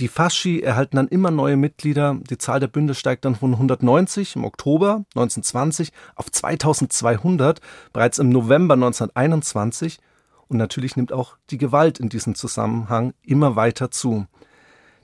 Die 0.01 0.09
Fasci 0.09 0.59
erhalten 0.59 0.97
dann 0.97 1.07
immer 1.07 1.31
neue 1.31 1.57
Mitglieder. 1.57 2.19
Die 2.29 2.37
Zahl 2.37 2.59
der 2.59 2.67
Bünde 2.67 2.97
steigt 2.97 3.25
dann 3.25 3.37
von 3.37 3.53
190 3.53 4.35
im 4.35 4.45
Oktober 4.45 5.05
1920 5.15 5.93
auf 6.17 6.33
2200 6.33 7.61
bereits 7.93 8.19
im 8.19 8.29
November 8.29 8.75
1921. 8.75 10.01
Und 10.49 10.57
natürlich 10.57 10.97
nimmt 10.97 11.13
auch 11.13 11.37
die 11.51 11.59
Gewalt 11.59 12.01
in 12.01 12.09
diesem 12.09 12.35
Zusammenhang 12.35 13.15
immer 13.23 13.55
weiter 13.55 13.93
zu. 13.93 14.27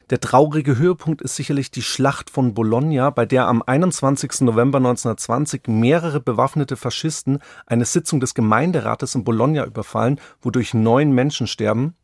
Der 0.09 0.21
traurige 0.21 0.79
Höhepunkt 0.79 1.21
ist 1.21 1.35
sicherlich 1.35 1.73
die 1.73 1.83
Schlacht 1.83 2.31
von 2.31 2.55
Bologna, 2.55 3.11
bei 3.11 3.27
der 3.27 3.49
am 3.49 3.61
21. 3.61 4.43
November 4.43 4.79
1920 4.79 5.67
mehrere 5.67 6.21
bewaffnete 6.21 6.77
Faschisten 6.77 7.41
eine 7.67 7.85
Sitzung 7.85 8.21
des 8.21 8.35
Gemeinderates 8.35 9.17
in 9.17 9.25
Bologna 9.25 9.65
überfallen, 9.65 10.21
wodurch 10.41 10.75
neun 10.75 11.11
Menschen 11.11 11.49
sterben. 11.49 11.97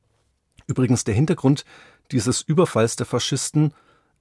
Übrigens 0.67 1.05
der 1.05 1.15
Hintergrund 1.15 1.65
dieses 2.11 2.43
Überfalls 2.43 2.97
der 2.97 3.07
Faschisten 3.07 3.73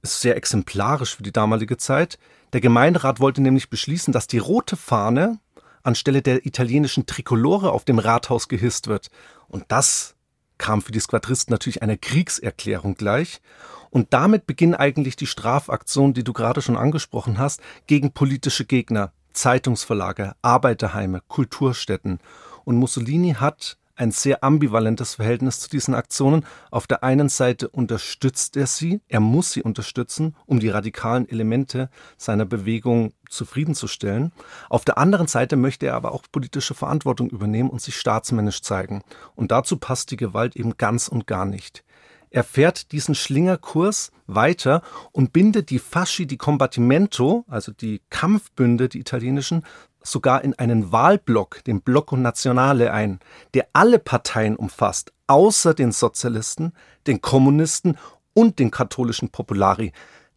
ist 0.04 0.22
sehr 0.22 0.38
exemplarisch 0.38 1.16
für 1.16 1.24
die 1.24 1.34
damalige 1.34 1.78
Zeit. 1.78 2.20
Der 2.54 2.62
Gemeinderat 2.62 3.20
wollte 3.20 3.42
nämlich 3.42 3.72
beschließen, 3.72 4.14
dass 4.14 4.28
die 4.28 4.38
rote 4.38 4.78
Fahne 4.78 5.40
anstelle 5.82 6.22
der 6.22 6.46
italienischen 6.46 7.08
Trikolore 7.08 7.72
auf 7.72 7.84
dem 7.84 7.98
Rathaus 7.98 8.48
gehisst 8.48 8.86
wird. 8.86 9.10
Und 9.48 9.66
das 9.70 10.14
kam 10.62 10.84
für 10.84 10.92
die 10.92 11.00
Squadristen 11.00 11.52
natürlich 11.52 11.82
eine 11.82 11.98
Kriegserklärung 11.98 12.94
gleich. 12.94 13.42
Und 13.90 14.14
damit 14.14 14.46
beginnen 14.46 14.76
eigentlich 14.76 15.16
die 15.16 15.26
Strafaktionen, 15.26 16.14
die 16.14 16.24
du 16.24 16.34
gerade 16.34 16.62
schon 16.62 16.78
angesprochen 16.78 17.40
hast, 17.40 17.62
gegen 17.88 18.14
politische 18.14 18.66
Gegner, 18.66 19.12
Zeitungsverlage, 19.34 20.34
Arbeiterheime, 20.44 21.22
Kulturstätten. 21.28 22.20
Und 22.64 22.78
Mussolini 22.78 23.34
hat 23.34 23.78
ein 23.96 24.12
sehr 24.12 24.44
ambivalentes 24.44 25.16
Verhältnis 25.16 25.60
zu 25.60 25.70
diesen 25.70 25.96
Aktionen. 25.96 26.46
Auf 26.70 26.86
der 26.86 27.04
einen 27.04 27.28
Seite 27.28 27.68
unterstützt 27.68 28.56
er 28.56 28.68
sie, 28.68 29.02
er 29.08 29.20
muss 29.20 29.52
sie 29.52 29.64
unterstützen, 29.64 30.36
um 30.46 30.60
die 30.60 30.70
radikalen 30.70 31.28
Elemente 31.28 31.90
seiner 32.18 32.46
Bewegung 32.46 33.14
zufriedenzustellen. 33.32 34.32
Auf 34.70 34.86
der 34.86 34.98
anderen 34.98 35.28
Seite 35.28 35.56
möchte 35.56 35.88
er 35.88 35.96
aber 35.96 36.12
auch 36.12 36.24
politische 36.32 36.74
Verantwortung 36.74 37.30
übernehmen 37.30 37.70
und 37.70 37.82
sich 37.82 37.98
staatsmännisch 37.98 38.62
zeigen. 38.62 39.02
Und 39.36 39.52
dazu 39.52 39.78
passt 39.78 40.12
die 40.12 40.18
Gewalt 40.18 40.56
eben 40.56 40.78
ganz 40.78 41.08
und 41.08 41.28
gar 41.28 41.46
nicht. 41.46 41.84
Er 42.30 42.46
fährt 42.46 42.94
diesen 42.94 43.14
Schlingerkurs 43.14 44.12
weiter 44.26 44.84
und 45.12 45.34
bindet 45.34 45.70
die 45.70 45.80
Fasci 45.80 46.26
di 46.26 46.38
Combattimento, 46.38 47.44
also 47.50 47.74
die 47.74 48.02
Kampfbünde, 48.10 48.88
die 48.88 49.00
italienischen, 49.00 49.66
sogar 50.02 50.44
in 50.44 50.58
einen 50.58 50.92
Wahlblock, 50.92 51.64
den 51.66 51.82
Blocco 51.82 52.16
Nazionale, 52.16 52.94
ein, 52.94 53.20
der 53.54 53.68
alle 53.74 54.00
Parteien 54.00 54.56
umfasst, 54.56 55.12
außer 55.28 55.74
den 55.74 55.92
Sozialisten, 55.92 56.74
den 57.06 57.22
Kommunisten 57.22 57.98
und 58.34 58.60
den 58.60 58.72
katholischen 58.72 59.30
Populari. 59.30 59.92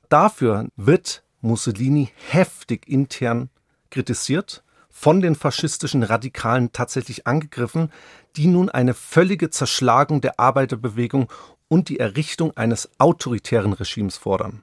Dafür 0.09 0.69
wird 0.77 1.24
Mussolini 1.45 2.11
heftig 2.31 2.89
intern 2.89 3.51
kritisiert, 3.91 4.63
von 4.91 5.21
den 5.21 5.35
faschistischen 5.35 6.03
Radikalen 6.03 6.73
tatsächlich 6.73 7.27
angegriffen, 7.27 7.91
die 8.37 8.47
nun 8.47 8.71
eine 8.71 8.95
völlige 8.95 9.51
Zerschlagung 9.51 10.21
der 10.21 10.39
Arbeiterbewegung 10.39 11.31
und 11.69 11.89
die 11.89 11.99
Errichtung 11.99 12.57
eines 12.57 12.89
autoritären 12.99 13.73
Regimes 13.73 14.17
fordern. 14.17 14.63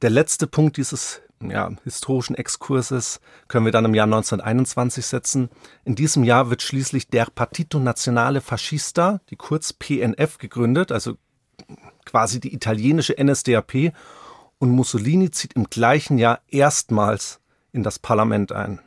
Der 0.00 0.10
letzte 0.10 0.46
Punkt 0.46 0.76
dieses 0.76 1.20
ja, 1.50 1.70
historischen 1.84 2.36
Exkurses 2.36 3.20
können 3.48 3.64
wir 3.64 3.72
dann 3.72 3.84
im 3.84 3.94
Jahr 3.94 4.06
1921 4.06 5.04
setzen. 5.04 5.50
In 5.84 5.94
diesem 5.94 6.24
Jahr 6.24 6.50
wird 6.50 6.62
schließlich 6.62 7.08
der 7.08 7.26
Partito 7.26 7.78
Nazionale 7.78 8.40
Fascista, 8.40 9.20
die 9.30 9.36
kurz 9.36 9.72
PNF, 9.72 10.38
gegründet, 10.38 10.92
also 10.92 11.16
quasi 12.04 12.40
die 12.40 12.54
italienische 12.54 13.16
NSDAP. 13.22 13.92
Und 14.62 14.70
Mussolini 14.70 15.32
zieht 15.32 15.54
im 15.54 15.64
gleichen 15.64 16.18
Jahr 16.18 16.40
erstmals 16.46 17.40
in 17.72 17.82
das 17.82 17.98
Parlament 17.98 18.52
ein. 18.52 18.78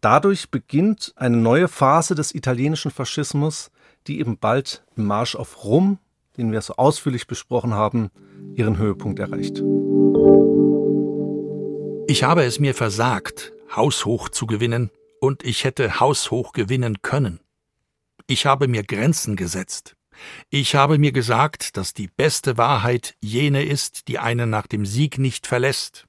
Dadurch 0.00 0.50
beginnt 0.50 1.12
eine 1.14 1.36
neue 1.36 1.68
Phase 1.68 2.16
des 2.16 2.34
italienischen 2.34 2.90
Faschismus, 2.90 3.70
die 4.08 4.18
eben 4.18 4.36
bald 4.36 4.82
im 4.96 5.06
Marsch 5.06 5.36
auf 5.36 5.62
Rom, 5.62 6.00
den 6.36 6.50
wir 6.50 6.60
so 6.60 6.74
ausführlich 6.74 7.28
besprochen 7.28 7.72
haben, 7.72 8.10
ihren 8.56 8.78
Höhepunkt 8.78 9.20
erreicht. 9.20 9.62
Ich 12.08 12.24
habe 12.24 12.42
es 12.42 12.58
mir 12.58 12.74
versagt, 12.74 13.52
haushoch 13.76 14.28
zu 14.28 14.48
gewinnen, 14.48 14.90
und 15.20 15.44
ich 15.44 15.62
hätte 15.62 16.00
haushoch 16.00 16.52
gewinnen 16.52 17.00
können. 17.02 17.38
Ich 18.26 18.44
habe 18.44 18.66
mir 18.66 18.82
Grenzen 18.82 19.36
gesetzt. 19.36 19.94
Ich 20.50 20.74
habe 20.74 20.98
mir 20.98 21.12
gesagt, 21.12 21.76
dass 21.76 21.94
die 21.94 22.08
beste 22.08 22.56
Wahrheit 22.56 23.14
jene 23.20 23.64
ist, 23.64 24.08
die 24.08 24.18
einen 24.18 24.50
nach 24.50 24.66
dem 24.66 24.86
Sieg 24.86 25.18
nicht 25.18 25.46
verlässt. 25.46 26.06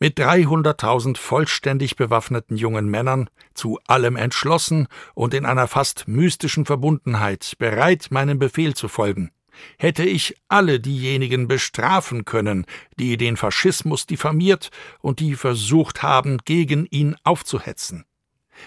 Mit 0.00 0.18
dreihunderttausend 0.18 1.18
vollständig 1.18 1.96
bewaffneten 1.96 2.56
jungen 2.56 2.88
Männern, 2.88 3.30
zu 3.54 3.78
allem 3.86 4.16
entschlossen 4.16 4.88
und 5.14 5.34
in 5.34 5.46
einer 5.46 5.68
fast 5.68 6.08
mystischen 6.08 6.64
Verbundenheit, 6.64 7.54
bereit, 7.58 8.08
meinem 8.10 8.38
Befehl 8.38 8.74
zu 8.74 8.88
folgen, 8.88 9.30
hätte 9.78 10.04
ich 10.04 10.36
alle 10.48 10.80
diejenigen 10.80 11.48
bestrafen 11.48 12.24
können, 12.24 12.66
die 12.98 13.16
den 13.16 13.36
Faschismus 13.36 14.06
diffamiert 14.06 14.70
und 15.00 15.20
die 15.20 15.36
versucht 15.36 16.02
haben, 16.02 16.38
gegen 16.44 16.86
ihn 16.86 17.16
aufzuhetzen. 17.24 18.04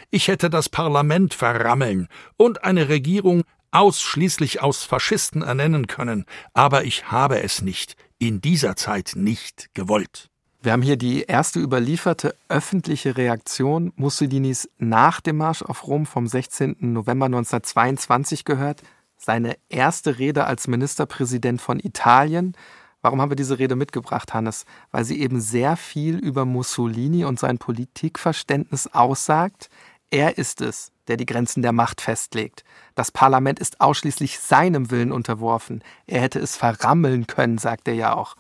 Ich 0.10 0.28
hätte 0.28 0.50
das 0.50 0.70
Parlament 0.70 1.34
verrammeln 1.34 2.08
und 2.38 2.64
eine 2.64 2.90
Regierung 2.90 3.44
ausschließlich 3.76 4.62
aus 4.62 4.84
Faschisten 4.84 5.42
ernennen 5.42 5.88
können, 5.88 6.26
aber 6.54 6.86
ich 6.86 7.12
habe 7.12 7.42
es 7.44 7.62
nicht, 7.62 7.98
in 8.18 8.40
dieser 8.40 8.76
Zeit 8.78 9.14
nicht 9.16 9.70
gewollt. 9.74 10.30
Wir 10.62 10.72
haben 10.72 10.82
hier 10.82 10.98
die 10.98 11.24
erste 11.24 11.60
überlieferte 11.60 12.36
öffentliche 12.48 13.18
Reaktion 13.18 13.92
Mussolinis 13.98 14.70
nach 14.80 15.22
dem 15.22 15.38
Marsch 15.38 15.62
auf 15.62 15.86
Rom 15.86 16.06
vom 16.06 16.26
16. 16.26 16.78
November 16.80 17.26
1922 17.26 18.46
gehört 18.46 18.82
seine 19.18 19.58
erste 19.70 20.18
Rede 20.18 20.46
als 20.46 20.68
Ministerpräsident 20.68 21.62
von 21.62 21.80
Italien. 21.80 22.56
Warum 23.02 23.22
haben 23.22 23.30
wir 23.30 23.36
diese 23.36 23.60
Rede 23.60 23.76
mitgebracht, 23.76 24.34
Hannes? 24.34 24.66
Weil 24.92 25.06
sie 25.06 25.20
eben 25.20 25.40
sehr 25.40 25.78
viel 25.78 26.18
über 26.18 26.46
Mussolini 26.46 27.26
und 27.26 27.40
sein 27.40 27.58
Politikverständnis 27.60 28.88
aussagt. 28.88 29.70
Er 30.12 30.38
ist 30.38 30.62
es, 30.62 30.92
der 31.08 31.18
die 31.18 31.26
Grenzen 31.26 31.62
der 31.62 31.72
Macht 31.72 32.02
festlegt. 32.02 32.64
Das 32.94 33.12
Parlament 33.12 33.60
ist 33.60 33.82
ausschließlich 33.82 34.40
seinem 34.40 34.92
Willen 34.92 35.12
unterworfen. 35.12 35.84
Er 36.08 36.22
hätte 36.22 36.40
es 36.40 36.56
verrammeln 36.56 37.28
können, 37.28 37.58
sagt 37.58 37.88
er 37.88 37.96
ja 37.96 38.16
auch. 38.16 38.36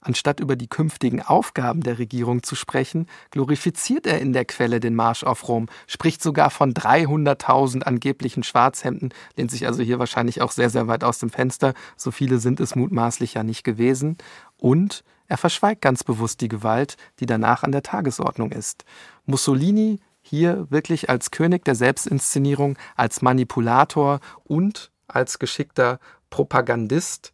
Anstatt 0.00 0.38
über 0.38 0.54
die 0.54 0.68
künftigen 0.68 1.20
Aufgaben 1.20 1.82
der 1.82 1.98
Regierung 1.98 2.44
zu 2.44 2.54
sprechen, 2.54 3.06
glorifiziert 3.30 4.06
er 4.06 4.20
in 4.20 4.32
der 4.32 4.44
Quelle 4.44 4.78
den 4.78 4.94
Marsch 4.94 5.24
auf 5.24 5.48
Rom, 5.48 5.66
spricht 5.88 6.22
sogar 6.22 6.50
von 6.50 6.72
300.000 6.72 7.82
angeblichen 7.82 8.44
Schwarzhemden, 8.44 9.12
lehnt 9.36 9.50
sich 9.50 9.66
also 9.66 9.82
hier 9.82 9.98
wahrscheinlich 9.98 10.40
auch 10.40 10.52
sehr, 10.52 10.70
sehr 10.70 10.86
weit 10.86 11.02
aus 11.02 11.18
dem 11.18 11.30
Fenster. 11.30 11.74
So 11.96 12.12
viele 12.12 12.38
sind 12.38 12.60
es 12.60 12.76
mutmaßlich 12.76 13.34
ja 13.34 13.42
nicht 13.42 13.64
gewesen. 13.64 14.16
Und 14.56 15.02
er 15.26 15.36
verschweigt 15.36 15.82
ganz 15.82 16.04
bewusst 16.04 16.40
die 16.40 16.48
Gewalt, 16.48 16.96
die 17.18 17.26
danach 17.26 17.64
an 17.64 17.72
der 17.72 17.82
Tagesordnung 17.82 18.52
ist. 18.52 18.84
Mussolini 19.26 20.00
hier 20.28 20.66
wirklich 20.70 21.08
als 21.08 21.30
König 21.30 21.64
der 21.64 21.74
Selbstinszenierung, 21.74 22.76
als 22.96 23.22
Manipulator 23.22 24.20
und 24.44 24.90
als 25.06 25.38
geschickter 25.38 26.00
Propagandist 26.30 27.32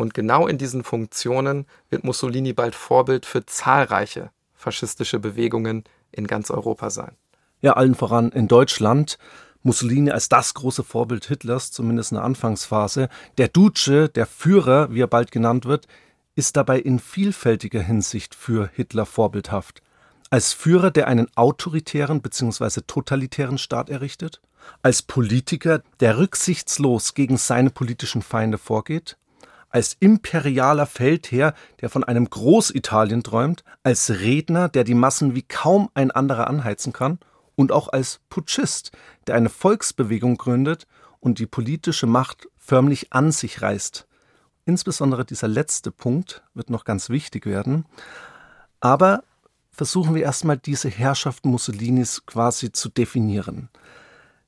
und 0.00 0.14
genau 0.14 0.46
in 0.46 0.56
diesen 0.56 0.82
Funktionen 0.82 1.66
wird 1.90 2.04
Mussolini 2.04 2.54
bald 2.54 2.74
Vorbild 2.74 3.26
für 3.26 3.44
zahlreiche 3.44 4.30
faschistische 4.54 5.18
Bewegungen 5.18 5.84
in 6.10 6.26
ganz 6.26 6.50
Europa 6.50 6.88
sein. 6.90 7.16
Ja, 7.60 7.74
allen 7.74 7.94
voran 7.94 8.30
in 8.30 8.48
Deutschland. 8.48 9.18
Mussolini 9.62 10.10
als 10.10 10.30
das 10.30 10.54
große 10.54 10.84
Vorbild 10.84 11.26
Hitlers, 11.26 11.70
zumindest 11.70 12.12
in 12.12 12.16
der 12.16 12.24
Anfangsphase. 12.24 13.10
Der 13.36 13.48
Duce, 13.48 14.10
der 14.14 14.24
Führer, 14.26 14.90
wie 14.90 15.02
er 15.02 15.06
bald 15.06 15.32
genannt 15.32 15.66
wird, 15.66 15.86
ist 16.34 16.56
dabei 16.56 16.78
in 16.78 16.98
vielfältiger 16.98 17.82
Hinsicht 17.82 18.34
für 18.34 18.70
Hitler 18.72 19.04
vorbildhaft. 19.04 19.82
Als 20.32 20.52
Führer, 20.52 20.92
der 20.92 21.08
einen 21.08 21.26
autoritären 21.34 22.22
bzw. 22.22 22.82
totalitären 22.86 23.58
Staat 23.58 23.90
errichtet, 23.90 24.40
als 24.80 25.02
Politiker, 25.02 25.82
der 25.98 26.18
rücksichtslos 26.18 27.14
gegen 27.14 27.36
seine 27.36 27.70
politischen 27.70 28.22
Feinde 28.22 28.56
vorgeht, 28.56 29.16
als 29.70 29.96
imperialer 29.98 30.86
Feldherr, 30.86 31.54
der 31.80 31.90
von 31.90 32.04
einem 32.04 32.30
Großitalien 32.30 33.24
träumt, 33.24 33.64
als 33.82 34.08
Redner, 34.10 34.68
der 34.68 34.84
die 34.84 34.94
Massen 34.94 35.34
wie 35.34 35.42
kaum 35.42 35.90
ein 35.94 36.12
anderer 36.12 36.46
anheizen 36.46 36.92
kann, 36.92 37.18
und 37.56 37.72
auch 37.72 37.88
als 37.88 38.20
Putschist, 38.28 38.92
der 39.26 39.34
eine 39.34 39.48
Volksbewegung 39.48 40.36
gründet 40.36 40.86
und 41.18 41.40
die 41.40 41.46
politische 41.46 42.06
Macht 42.06 42.48
förmlich 42.56 43.12
an 43.12 43.32
sich 43.32 43.62
reißt. 43.62 44.06
Insbesondere 44.64 45.24
dieser 45.24 45.48
letzte 45.48 45.90
Punkt 45.90 46.44
wird 46.54 46.70
noch 46.70 46.84
ganz 46.84 47.10
wichtig 47.10 47.46
werden. 47.46 47.84
Aber 48.78 49.24
versuchen 49.80 50.14
wir 50.14 50.24
erstmal 50.24 50.58
diese 50.58 50.90
Herrschaft 50.90 51.46
Mussolinis 51.46 52.26
quasi 52.26 52.70
zu 52.70 52.90
definieren. 52.90 53.70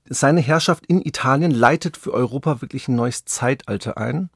Seine 0.04 0.42
Herrschaft 0.42 0.84
in 0.84 1.00
Italien 1.00 1.52
leitet 1.52 1.96
für 1.96 2.12
Europa 2.12 2.60
wirklich 2.60 2.86
ein 2.86 2.96
neues 2.96 3.24
Zeitalter 3.24 3.96
ein 3.96 4.28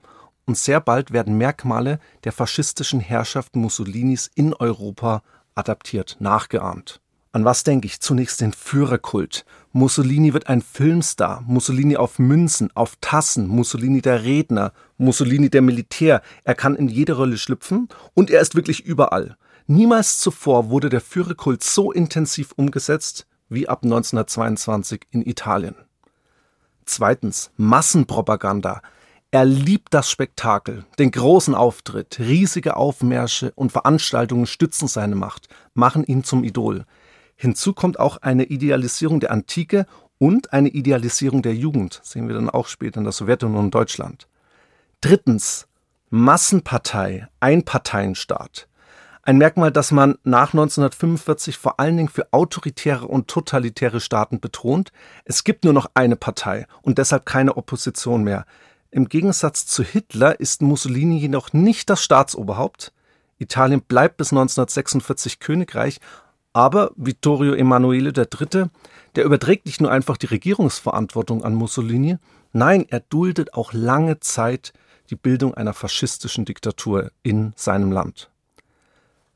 und 0.47 0.57
sehr 0.57 0.81
bald 0.81 1.13
werden 1.13 1.37
Merkmale 1.37 1.99
der 2.25 2.33
faschistischen 2.33 3.01
Herrschaft 3.01 3.57
Mussolinis 3.57 4.31
in 4.35 4.55
Europa 4.55 5.23
adaptiert, 5.55 6.17
nachgeahmt. 6.19 7.03
An 7.31 7.45
was 7.45 7.63
denke 7.63 7.85
ich? 7.85 8.01
Zunächst 8.01 8.41
den 8.41 8.55
Führerkult. 8.55 9.45
Mussolini 9.73 10.33
wird 10.33 10.47
ein 10.47 10.63
Filmstar. 10.63 11.45
Mussolini 11.47 11.99
auf 11.99 12.19
Münzen, 12.19 12.75
auf 12.75 12.97
Tassen. 13.03 13.49
Mussolini 13.49 14.01
der 14.01 14.25
Redner. 14.25 14.73
Mussolini 14.97 15.51
der 15.51 15.61
Militär. 15.61 16.23
Er 16.45 16.55
kann 16.55 16.75
in 16.75 16.89
jede 16.89 17.13
Rolle 17.13 17.37
schlüpfen 17.37 17.91
und 18.15 18.31
er 18.31 18.41
ist 18.41 18.55
wirklich 18.55 18.87
überall. 18.87 19.37
Niemals 19.69 20.21
zuvor 20.21 20.71
wurde 20.71 20.89
der 20.89 21.01
Führerkult 21.01 21.65
so 21.65 21.91
intensiv 21.91 22.53
umgesetzt 22.57 23.27
wie 23.49 23.69
ab 23.69 23.83
1922 23.83 25.07
in 25.11 25.27
Italien. 25.27 25.75
Zweitens 26.85 27.51
Massenpropaganda. 27.57 28.81
Er 29.33 29.45
liebt 29.45 29.93
das 29.93 30.09
Spektakel, 30.09 30.85
den 31.01 31.11
großen 31.11 31.57
Auftritt, 31.57 32.21
riesige 32.21 32.77
Aufmärsche 32.77 33.53
und 33.57 33.73
Veranstaltungen 33.73 34.47
stützen 34.47 34.87
seine 34.87 35.17
Macht, 35.17 35.49
machen 35.75 36.05
ihn 36.05 36.23
zum 36.23 36.45
Idol. 36.45 36.87
Hinzu 37.35 37.73
kommt 37.75 37.99
auch 37.99 38.19
eine 38.19 38.45
Idealisierung 38.45 39.19
der 39.19 39.33
Antike 39.33 39.87
und 40.19 40.53
eine 40.53 40.69
Idealisierung 40.69 41.43
der 41.43 41.55
Jugend, 41.55 42.01
sehen 42.05 42.29
wir 42.29 42.37
dann 42.37 42.49
auch 42.49 42.69
später 42.69 42.99
in 42.99 43.05
der 43.05 43.13
Sowjetunion 43.13 43.65
und 43.65 43.75
Deutschland. 43.75 44.29
Drittens 45.01 45.67
Massenpartei, 46.09 47.27
Einparteienstaat. 47.41 48.69
Ein 49.27 49.39
Merkmal, 49.39 49.73
das 49.73 49.91
man 49.91 50.19
nach 50.23 50.53
1945 50.53 51.59
vor 51.59 51.81
allen 51.81 51.97
Dingen 51.97 52.09
für 52.09 52.33
autoritäre 52.33 53.09
und 53.09 53.27
totalitäre 53.27 53.99
Staaten 53.99 54.39
betont. 54.39 54.93
Es 55.25 55.43
gibt 55.43 55.65
nur 55.65 55.73
noch 55.73 55.91
eine 55.95 56.15
Partei 56.15 56.69
und 56.83 56.99
deshalb 56.99 57.27
keine 57.27 57.57
Opposition 57.57 58.23
mehr. 58.23 58.47
Im 58.93 59.09
Gegensatz 59.09 59.67
zu 59.67 59.83
Hitler 59.83 60.39
ist 60.39 60.63
Mussolini 60.63 61.19
jedoch 61.19 61.53
nicht 61.53 61.91
das 61.91 62.05
Staatsoberhaupt. 62.05 62.93
Italien 63.39 63.83
bleibt 63.83 64.17
bis 64.17 64.31
1946 64.31 65.41
Königreich, 65.41 65.99
aber 66.53 66.93
Vittorio 66.95 67.55
Emanuele 67.55 68.13
III., 68.17 68.67
der 69.17 69.25
überträgt 69.25 69.67
nicht 69.67 69.81
nur 69.81 69.91
einfach 69.91 70.19
die 70.19 70.27
Regierungsverantwortung 70.27 71.43
an 71.43 71.57
Mussolini, 71.57 72.19
nein, 72.53 72.87
er 72.91 73.01
duldet 73.01 73.55
auch 73.55 73.73
lange 73.73 74.21
Zeit 74.21 74.73
die 75.11 75.17
Bildung 75.17 75.53
einer 75.53 75.75
faschistischen 75.75 76.45
Diktatur 76.45 77.11
in 77.25 77.55
seinem 77.57 77.91
Land. 77.91 78.31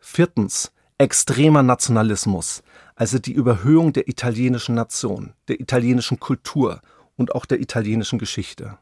Viertens. 0.00 0.72
Extremer 0.98 1.62
Nationalismus, 1.62 2.62
also 2.94 3.18
die 3.18 3.32
Überhöhung 3.32 3.94
der 3.94 4.06
italienischen 4.06 4.74
Nation, 4.74 5.32
der 5.48 5.58
italienischen 5.58 6.20
Kultur 6.20 6.82
und 7.16 7.34
auch 7.34 7.46
der 7.46 7.60
italienischen 7.60 8.18
Geschichte. 8.18 8.76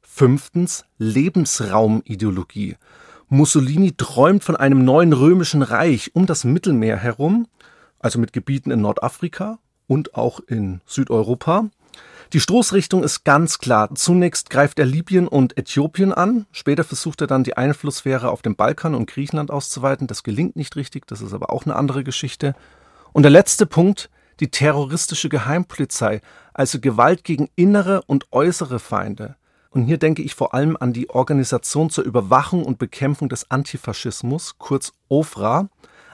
Fünftens. 0.00 0.84
Lebensraumideologie. 0.98 2.76
Mussolini 3.28 3.96
träumt 3.96 4.44
von 4.44 4.54
einem 4.54 4.84
neuen 4.84 5.12
römischen 5.12 5.62
Reich 5.62 6.14
um 6.14 6.26
das 6.26 6.44
Mittelmeer 6.44 6.96
herum, 6.96 7.48
also 7.98 8.20
mit 8.20 8.32
Gebieten 8.32 8.70
in 8.70 8.80
Nordafrika 8.80 9.58
und 9.88 10.14
auch 10.14 10.38
in 10.38 10.80
Südeuropa, 10.86 11.68
die 12.32 12.38
Stoßrichtung 12.38 13.02
ist 13.02 13.24
ganz 13.24 13.58
klar. 13.58 13.92
Zunächst 13.94 14.50
greift 14.50 14.78
er 14.78 14.86
Libyen 14.86 15.26
und 15.26 15.58
Äthiopien 15.58 16.12
an. 16.12 16.46
Später 16.52 16.84
versucht 16.84 17.20
er 17.20 17.26
dann 17.26 17.42
die 17.42 17.56
Einflusssphäre 17.56 18.30
auf 18.30 18.42
dem 18.42 18.54
Balkan 18.54 18.94
und 18.94 19.10
Griechenland 19.10 19.50
auszuweiten. 19.50 20.06
Das 20.06 20.22
gelingt 20.22 20.54
nicht 20.54 20.76
richtig. 20.76 21.08
Das 21.08 21.22
ist 21.22 21.32
aber 21.34 21.50
auch 21.52 21.64
eine 21.64 21.74
andere 21.74 22.04
Geschichte. 22.04 22.54
Und 23.12 23.24
der 23.24 23.32
letzte 23.32 23.66
Punkt, 23.66 24.10
die 24.38 24.48
terroristische 24.48 25.28
Geheimpolizei, 25.28 26.20
also 26.54 26.78
Gewalt 26.78 27.24
gegen 27.24 27.48
innere 27.56 28.02
und 28.02 28.26
äußere 28.30 28.78
Feinde. 28.78 29.34
Und 29.70 29.84
hier 29.84 29.98
denke 29.98 30.22
ich 30.22 30.36
vor 30.36 30.54
allem 30.54 30.76
an 30.78 30.92
die 30.92 31.10
Organisation 31.10 31.90
zur 31.90 32.04
Überwachung 32.04 32.64
und 32.64 32.78
Bekämpfung 32.78 33.28
des 33.28 33.50
Antifaschismus, 33.50 34.56
kurz 34.58 34.92
OFRA. 35.08 35.68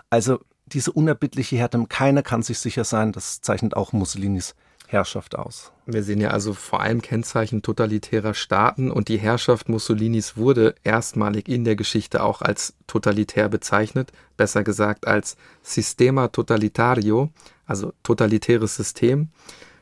Also 0.09 0.41
diese 0.65 0.93
unerbittliche 0.93 1.57
Härte, 1.57 1.85
keiner 1.89 2.23
kann 2.23 2.43
sich 2.43 2.59
sicher 2.59 2.85
sein, 2.85 3.13
das 3.13 3.43
zeichnet 3.43 3.77
auch 3.77 3.93
Mussolinis 3.93 4.55
Herrschaft 4.87 5.37
aus. 5.37 5.73
Wir 5.85 6.03
sehen 6.03 6.21
ja 6.21 6.31
also 6.31 6.55
vor 6.55 6.81
allem 6.81 7.03
Kennzeichen 7.03 7.63
totalitärer 7.63 8.35
Staaten 8.35 8.91
und 8.91 9.09
die 9.09 9.19
Herrschaft 9.19 9.69
Mussolinis 9.69 10.37
wurde 10.37 10.75
erstmalig 10.85 11.49
in 11.49 11.65
der 11.65 11.77
Geschichte 11.77 12.23
auch 12.23 12.43
als 12.43 12.75
totalitär 12.87 13.49
bezeichnet, 13.49 14.13
besser 14.37 14.65
gesagt 14.65 15.07
als 15.07 15.37
Sistema 15.63 16.29
Totalitario, 16.29 17.31
also 17.67 17.93
totalitäres 18.03 18.77
System. 18.77 19.29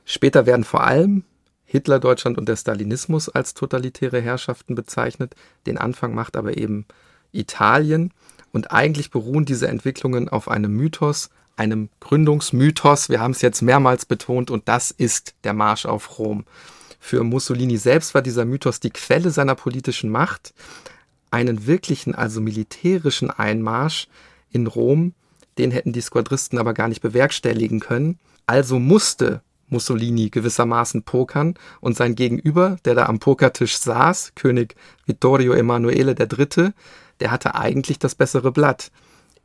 Später 0.05 0.47
werden 0.47 0.65
vor 0.65 0.85
allem 0.85 1.25
Hitler-Deutschland 1.65 2.39
und 2.39 2.49
der 2.49 2.57
Stalinismus 2.57 3.29
als 3.29 3.55
totalitäre 3.55 4.21
Herrschaften 4.21 4.75
bezeichnet. 4.75 5.35
Den 5.67 5.79
Anfang 5.79 6.15
macht 6.15 6.37
aber 6.37 6.57
eben 6.57 6.87
Italien. 7.33 8.13
Und 8.53 8.71
eigentlich 8.71 9.11
beruhen 9.11 9.45
diese 9.45 9.67
Entwicklungen 9.67 10.29
auf 10.29 10.49
einem 10.49 10.73
Mythos, 10.73 11.31
einem 11.57 11.89
Gründungsmythos. 12.01 13.09
Wir 13.09 13.21
haben 13.21 13.33
es 13.33 13.43
jetzt 13.43 13.63
mehrmals 13.63 14.07
betont 14.07 14.51
und 14.51 14.69
das 14.69 14.91
ist 14.91 15.35
der 15.45 15.53
Marsch 15.53 15.87
auf 15.87 16.19
Rom. 16.19 16.45
Für 17.01 17.23
Mussolini 17.23 17.77
selbst 17.77 18.15
war 18.15 18.23
dieser 18.23 18.45
Mythos 18.45 18.81
die 18.81 18.91
Quelle 18.91 19.31
seiner 19.31 19.55
politischen 19.55 20.11
Macht. 20.11 20.55
Einen 21.31 21.67
wirklichen, 21.67 22.15
also 22.15 22.41
militärischen 22.41 23.31
Einmarsch 23.31 24.09
in 24.51 24.67
Rom, 24.67 25.15
den 25.59 25.71
hätten 25.71 25.93
die 25.93 26.01
Squadristen 26.01 26.59
aber 26.59 26.75
gar 26.75 26.89
nicht 26.89 27.03
bewerkstelligen 27.03 27.81
können. 27.81 28.19
Also 28.47 28.79
musste 28.79 29.43
Mussolini 29.69 30.31
gewissermaßen 30.31 31.03
pokern 31.03 31.55
und 31.81 31.97
sein 31.97 32.15
Gegenüber, 32.15 32.77
der 32.85 32.95
da 32.95 33.07
am 33.07 33.19
Pokertisch 33.19 33.79
saß, 33.79 34.33
König 34.35 34.75
Vittorio 35.07 35.53
Emanuele 35.53 36.15
III., 36.19 36.71
der 37.21 37.31
hatte 37.31 37.55
eigentlich 37.55 37.99
das 37.99 38.15
bessere 38.15 38.51
Blatt 38.51 38.91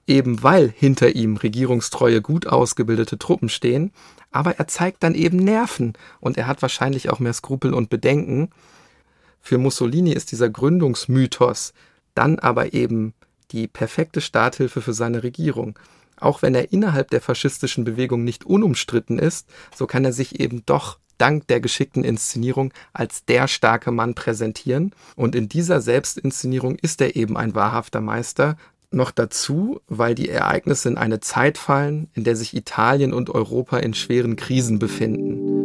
eben 0.09 0.43
weil 0.43 0.73
hinter 0.75 1.15
ihm 1.15 1.37
regierungstreue, 1.37 2.21
gut 2.21 2.47
ausgebildete 2.47 3.17
Truppen 3.17 3.47
stehen, 3.47 3.91
aber 4.31 4.57
er 4.57 4.67
zeigt 4.67 5.03
dann 5.03 5.15
eben 5.15 5.37
Nerven 5.37 5.93
und 6.19 6.37
er 6.37 6.47
hat 6.47 6.61
wahrscheinlich 6.61 7.09
auch 7.09 7.19
mehr 7.19 7.33
Skrupel 7.33 7.73
und 7.73 7.89
Bedenken. 7.89 8.49
Für 9.39 9.57
Mussolini 9.57 10.11
ist 10.11 10.31
dieser 10.31 10.49
Gründungsmythos 10.49 11.73
dann 12.15 12.39
aber 12.39 12.73
eben 12.73 13.13
die 13.51 13.67
perfekte 13.67 14.19
Starthilfe 14.19 14.81
für 14.81 14.93
seine 14.93 15.23
Regierung. 15.23 15.77
Auch 16.19 16.41
wenn 16.41 16.53
er 16.53 16.73
innerhalb 16.73 17.09
der 17.11 17.21
faschistischen 17.21 17.85
Bewegung 17.85 18.23
nicht 18.23 18.45
unumstritten 18.45 19.19
ist, 19.19 19.47
so 19.73 19.87
kann 19.87 20.03
er 20.03 20.11
sich 20.11 20.39
eben 20.39 20.63
doch 20.65 20.99
dank 21.17 21.47
der 21.47 21.59
geschickten 21.59 22.03
Inszenierung 22.03 22.73
als 22.93 23.25
der 23.25 23.47
starke 23.47 23.91
Mann 23.91 24.15
präsentieren. 24.15 24.93
Und 25.15 25.35
in 25.35 25.49
dieser 25.49 25.81
Selbstinszenierung 25.81 26.75
ist 26.75 27.01
er 27.01 27.15
eben 27.15 27.37
ein 27.37 27.55
wahrhafter 27.55 28.01
Meister, 28.01 28.57
noch 28.91 29.11
dazu, 29.11 29.81
weil 29.87 30.15
die 30.15 30.29
Ereignisse 30.29 30.89
in 30.89 30.97
eine 30.97 31.19
Zeit 31.19 31.57
fallen, 31.57 32.09
in 32.13 32.23
der 32.23 32.35
sich 32.35 32.55
Italien 32.55 33.13
und 33.13 33.29
Europa 33.29 33.77
in 33.77 33.93
schweren 33.93 34.35
Krisen 34.35 34.79
befinden. 34.79 35.63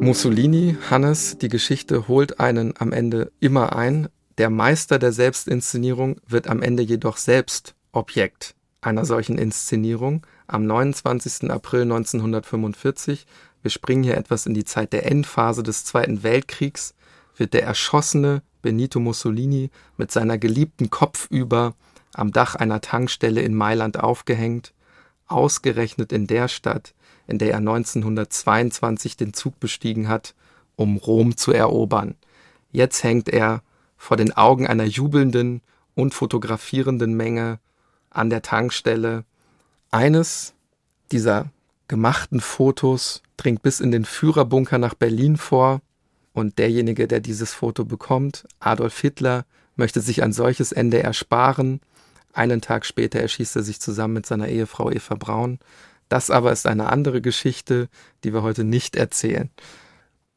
Mussolini, 0.00 0.76
Hannes, 0.90 1.38
die 1.38 1.48
Geschichte 1.48 2.08
holt 2.08 2.38
einen 2.38 2.74
am 2.78 2.92
Ende 2.92 3.32
immer 3.40 3.74
ein. 3.74 4.08
Der 4.36 4.50
Meister 4.50 4.98
der 4.98 5.12
Selbstinszenierung 5.12 6.20
wird 6.26 6.46
am 6.48 6.60
Ende 6.60 6.82
jedoch 6.82 7.16
selbst 7.16 7.74
Objekt 7.92 8.54
einer 8.82 9.06
solchen 9.06 9.38
Inszenierung. 9.38 10.26
Am 10.46 10.66
29. 10.66 11.50
April 11.50 11.82
1945, 11.82 13.26
wir 13.62 13.70
springen 13.70 14.02
hier 14.02 14.18
etwas 14.18 14.44
in 14.44 14.52
die 14.52 14.64
Zeit 14.64 14.92
der 14.92 15.10
Endphase 15.10 15.62
des 15.62 15.84
Zweiten 15.84 16.22
Weltkriegs, 16.22 16.94
wird 17.36 17.54
der 17.54 17.64
erschossene 17.64 18.42
Benito 18.62 19.00
Mussolini 19.00 19.70
mit 19.96 20.10
seiner 20.10 20.38
geliebten 20.38 20.90
Kopfüber 20.90 21.74
am 22.14 22.32
Dach 22.32 22.54
einer 22.54 22.80
Tankstelle 22.80 23.42
in 23.42 23.54
Mailand 23.54 23.98
aufgehängt, 23.98 24.72
ausgerechnet 25.26 26.12
in 26.12 26.26
der 26.26 26.48
Stadt, 26.48 26.94
in 27.26 27.38
der 27.38 27.50
er 27.50 27.58
1922 27.58 29.16
den 29.16 29.34
Zug 29.34 29.58
bestiegen 29.60 30.08
hat, 30.08 30.34
um 30.76 30.96
Rom 30.96 31.36
zu 31.36 31.52
erobern. 31.52 32.14
Jetzt 32.72 33.04
hängt 33.04 33.28
er 33.28 33.62
vor 33.96 34.16
den 34.16 34.32
Augen 34.32 34.66
einer 34.66 34.84
jubelnden 34.84 35.62
und 35.94 36.14
fotografierenden 36.14 37.14
Menge 37.14 37.58
an 38.10 38.30
der 38.30 38.42
Tankstelle. 38.42 39.24
Eines 39.90 40.54
dieser 41.12 41.50
gemachten 41.88 42.40
Fotos 42.40 43.22
dringt 43.36 43.62
bis 43.62 43.80
in 43.80 43.90
den 43.90 44.04
Führerbunker 44.04 44.78
nach 44.78 44.94
Berlin 44.94 45.36
vor. 45.36 45.80
Und 46.34 46.58
derjenige, 46.58 47.06
der 47.06 47.20
dieses 47.20 47.54
Foto 47.54 47.84
bekommt, 47.84 48.44
Adolf 48.58 49.00
Hitler, 49.00 49.46
möchte 49.76 50.00
sich 50.00 50.22
ein 50.22 50.32
solches 50.32 50.72
Ende 50.72 51.00
ersparen. 51.02 51.80
Einen 52.32 52.60
Tag 52.60 52.84
später 52.84 53.20
erschießt 53.20 53.54
er 53.54 53.62
sich 53.62 53.80
zusammen 53.80 54.14
mit 54.14 54.26
seiner 54.26 54.48
Ehefrau 54.48 54.90
Eva 54.90 55.14
Braun. 55.14 55.60
Das 56.08 56.30
aber 56.30 56.50
ist 56.50 56.66
eine 56.66 56.90
andere 56.90 57.20
Geschichte, 57.22 57.88
die 58.24 58.34
wir 58.34 58.42
heute 58.42 58.64
nicht 58.64 58.96
erzählen. 58.96 59.48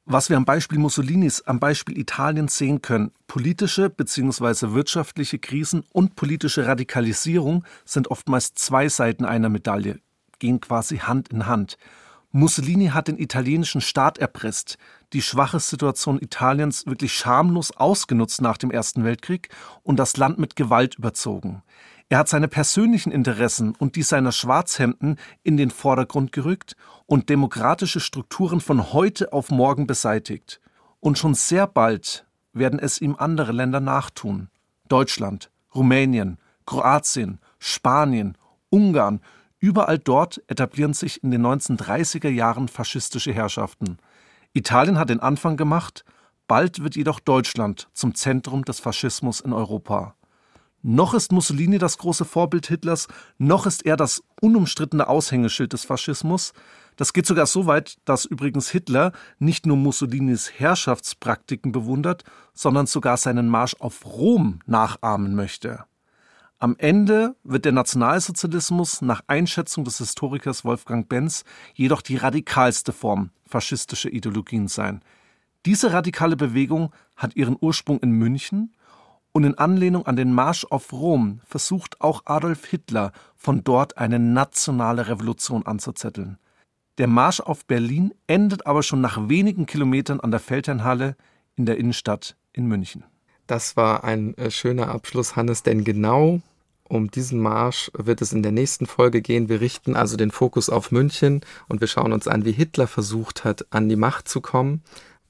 Was 0.05 0.29
wir 0.29 0.37
am 0.37 0.45
Beispiel 0.45 0.77
Mussolinis, 0.77 1.41
am 1.41 1.59
Beispiel 1.59 1.97
Italiens 1.97 2.55
sehen 2.55 2.83
können, 2.83 3.11
politische 3.25 3.89
bzw. 3.89 4.73
wirtschaftliche 4.73 5.39
Krisen 5.39 5.83
und 5.91 6.15
politische 6.15 6.67
Radikalisierung 6.67 7.65
sind 7.85 8.09
oftmals 8.09 8.53
zwei 8.53 8.87
Seiten 8.87 9.25
einer 9.25 9.49
Medaille, 9.49 9.99
gehen 10.37 10.61
quasi 10.61 10.99
Hand 10.99 11.29
in 11.29 11.47
Hand. 11.47 11.77
Mussolini 12.37 12.89
hat 12.89 13.07
den 13.07 13.17
italienischen 13.17 13.81
Staat 13.81 14.19
erpresst, 14.19 14.77
die 15.11 15.23
schwache 15.23 15.59
Situation 15.59 16.21
Italiens 16.21 16.85
wirklich 16.85 17.13
schamlos 17.13 17.75
ausgenutzt 17.75 18.41
nach 18.41 18.57
dem 18.57 18.69
Ersten 18.69 19.03
Weltkrieg 19.03 19.49
und 19.81 19.97
das 19.97 20.17
Land 20.17 20.37
mit 20.37 20.55
Gewalt 20.55 20.99
überzogen. 20.99 21.63
Er 22.09 22.19
hat 22.19 22.29
seine 22.29 22.47
persönlichen 22.47 23.11
Interessen 23.11 23.73
und 23.73 23.95
die 23.95 24.03
seiner 24.03 24.31
Schwarzhemden 24.31 25.17
in 25.41 25.57
den 25.57 25.71
Vordergrund 25.71 26.31
gerückt 26.31 26.75
und 27.07 27.29
demokratische 27.29 27.99
Strukturen 27.99 28.61
von 28.61 28.93
heute 28.93 29.33
auf 29.33 29.49
morgen 29.49 29.87
beseitigt. 29.87 30.61
Und 30.99 31.17
schon 31.17 31.33
sehr 31.33 31.65
bald 31.65 32.27
werden 32.53 32.77
es 32.77 33.01
ihm 33.01 33.15
andere 33.17 33.51
Länder 33.51 33.79
nachtun. 33.79 34.49
Deutschland, 34.89 35.49
Rumänien, 35.73 36.37
Kroatien, 36.67 37.39
Spanien, 37.57 38.37
Ungarn, 38.69 39.21
überall 39.59 39.99
dort 39.99 40.41
etablieren 40.47 40.93
sich 40.93 41.23
in 41.23 41.31
den 41.31 41.45
1930er 41.45 42.29
Jahren 42.29 42.67
faschistische 42.67 43.33
Herrschaften. 43.33 43.97
Italien 44.53 44.97
hat 44.97 45.09
den 45.09 45.19
Anfang 45.19 45.57
gemacht, 45.57 46.05
bald 46.47 46.83
wird 46.83 46.95
jedoch 46.95 47.19
Deutschland 47.19 47.89
zum 47.93 48.15
Zentrum 48.15 48.65
des 48.65 48.79
Faschismus 48.79 49.39
in 49.39 49.53
Europa. 49.53 50.15
Noch 50.83 51.13
ist 51.13 51.31
Mussolini 51.31 51.79
das 51.79 51.97
große 51.97 52.23
Vorbild 52.23 52.67
Hitlers, 52.67 53.07
noch 53.37 53.65
ist 53.65 53.85
er 53.85 53.97
das 53.97 54.23
unumstrittene 54.41 55.07
Aushängeschild 55.07 55.73
des 55.73 55.85
Faschismus. 55.85 56.53
Das 56.95 57.13
geht 57.13 57.25
sogar 57.25 57.45
so 57.45 57.65
weit, 57.65 57.97
dass 58.05 58.25
übrigens 58.25 58.69
Hitler 58.69 59.11
nicht 59.39 59.65
nur 59.65 59.75
Mussolinis 59.75 60.51
Herrschaftspraktiken 60.57 61.71
bewundert, 61.71 62.23
sondern 62.53 62.87
sogar 62.87 63.17
seinen 63.17 63.49
Marsch 63.49 63.75
auf 63.79 64.05
Rom 64.05 64.59
nachahmen 64.65 65.35
möchte. 65.35 65.85
Am 66.59 66.75
Ende 66.79 67.35
wird 67.43 67.65
der 67.65 67.71
Nationalsozialismus 67.71 69.03
nach 69.03 69.21
Einschätzung 69.27 69.83
des 69.83 69.99
Historikers 69.99 70.65
Wolfgang 70.65 71.07
Benz 71.07 71.43
jedoch 71.75 72.01
die 72.01 72.15
radikalste 72.15 72.93
Form 72.93 73.29
faschistischer 73.45 74.11
Ideologien 74.11 74.67
sein. 74.67 75.03
Diese 75.67 75.93
radikale 75.93 76.35
Bewegung 76.35 76.91
hat 77.15 77.35
ihren 77.35 77.57
Ursprung 77.61 77.99
in 77.99 78.09
München 78.09 78.73
und 79.33 79.43
in 79.43 79.55
Anlehnung 79.55 80.07
an 80.07 80.15
den 80.15 80.33
Marsch 80.33 80.65
auf 80.65 80.91
Rom 80.93 81.41
versucht 81.45 82.01
auch 82.01 82.23
Adolf 82.25 82.65
Hitler 82.65 83.11
von 83.35 83.63
dort 83.63 83.99
eine 83.99 84.17
nationale 84.17 85.09
Revolution 85.09 85.63
anzuzetteln. 85.63 86.39
Der 86.97 87.07
Marsch 87.07 87.39
auf 87.39 87.65
Berlin 87.65 88.15
endet 88.25 88.65
aber 88.65 88.81
schon 88.81 89.01
nach 89.01 89.29
wenigen 89.29 89.67
Kilometern 89.67 90.19
an 90.21 90.31
der 90.31 90.39
Feldherrnhalle 90.39 91.17
in 91.55 91.67
der 91.67 91.77
Innenstadt 91.77 92.35
in 92.51 92.65
München. 92.65 93.03
Das 93.47 93.77
war 93.77 94.03
ein 94.03 94.37
äh, 94.37 94.51
schöner 94.51 94.89
Abschluss, 94.89 95.35
Hannes, 95.35 95.63
denn 95.63 95.83
genau 95.83 96.41
um 96.89 97.11
diesen 97.11 97.39
Marsch 97.39 97.91
wird 97.93 98.21
es 98.21 98.31
in 98.31 98.43
der 98.43 98.51
nächsten 98.51 98.85
Folge 98.85 99.21
gehen. 99.21 99.49
Wir 99.49 99.61
richten 99.61 99.95
also 99.95 100.15
den 100.15 100.31
Fokus 100.31 100.69
auf 100.69 100.91
München 100.91 101.41
und 101.67 101.81
wir 101.81 101.87
schauen 101.87 102.13
uns 102.13 102.27
an, 102.27 102.45
wie 102.45 102.51
Hitler 102.51 102.87
versucht 102.87 103.43
hat, 103.43 103.65
an 103.71 103.89
die 103.89 103.95
Macht 103.95 104.27
zu 104.27 104.41
kommen. 104.41 104.83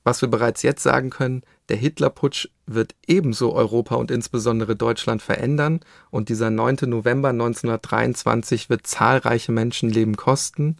Was 0.04 0.22
wir 0.22 0.30
bereits 0.30 0.62
jetzt 0.62 0.84
sagen 0.84 1.10
können, 1.10 1.42
der 1.70 1.78
Hitlerputsch 1.78 2.48
wird 2.66 2.96
ebenso 3.08 3.54
Europa 3.54 3.96
und 3.96 4.10
insbesondere 4.10 4.76
Deutschland 4.76 5.22
verändern 5.22 5.82
und 6.12 6.30
dieser 6.30 6.50
9. 6.50 6.78
November 6.84 7.30
1923 7.30 8.70
wird 8.70 8.88
zahlreiche 8.88 9.52
Menschenleben 9.52 10.16
kosten. 10.16 10.78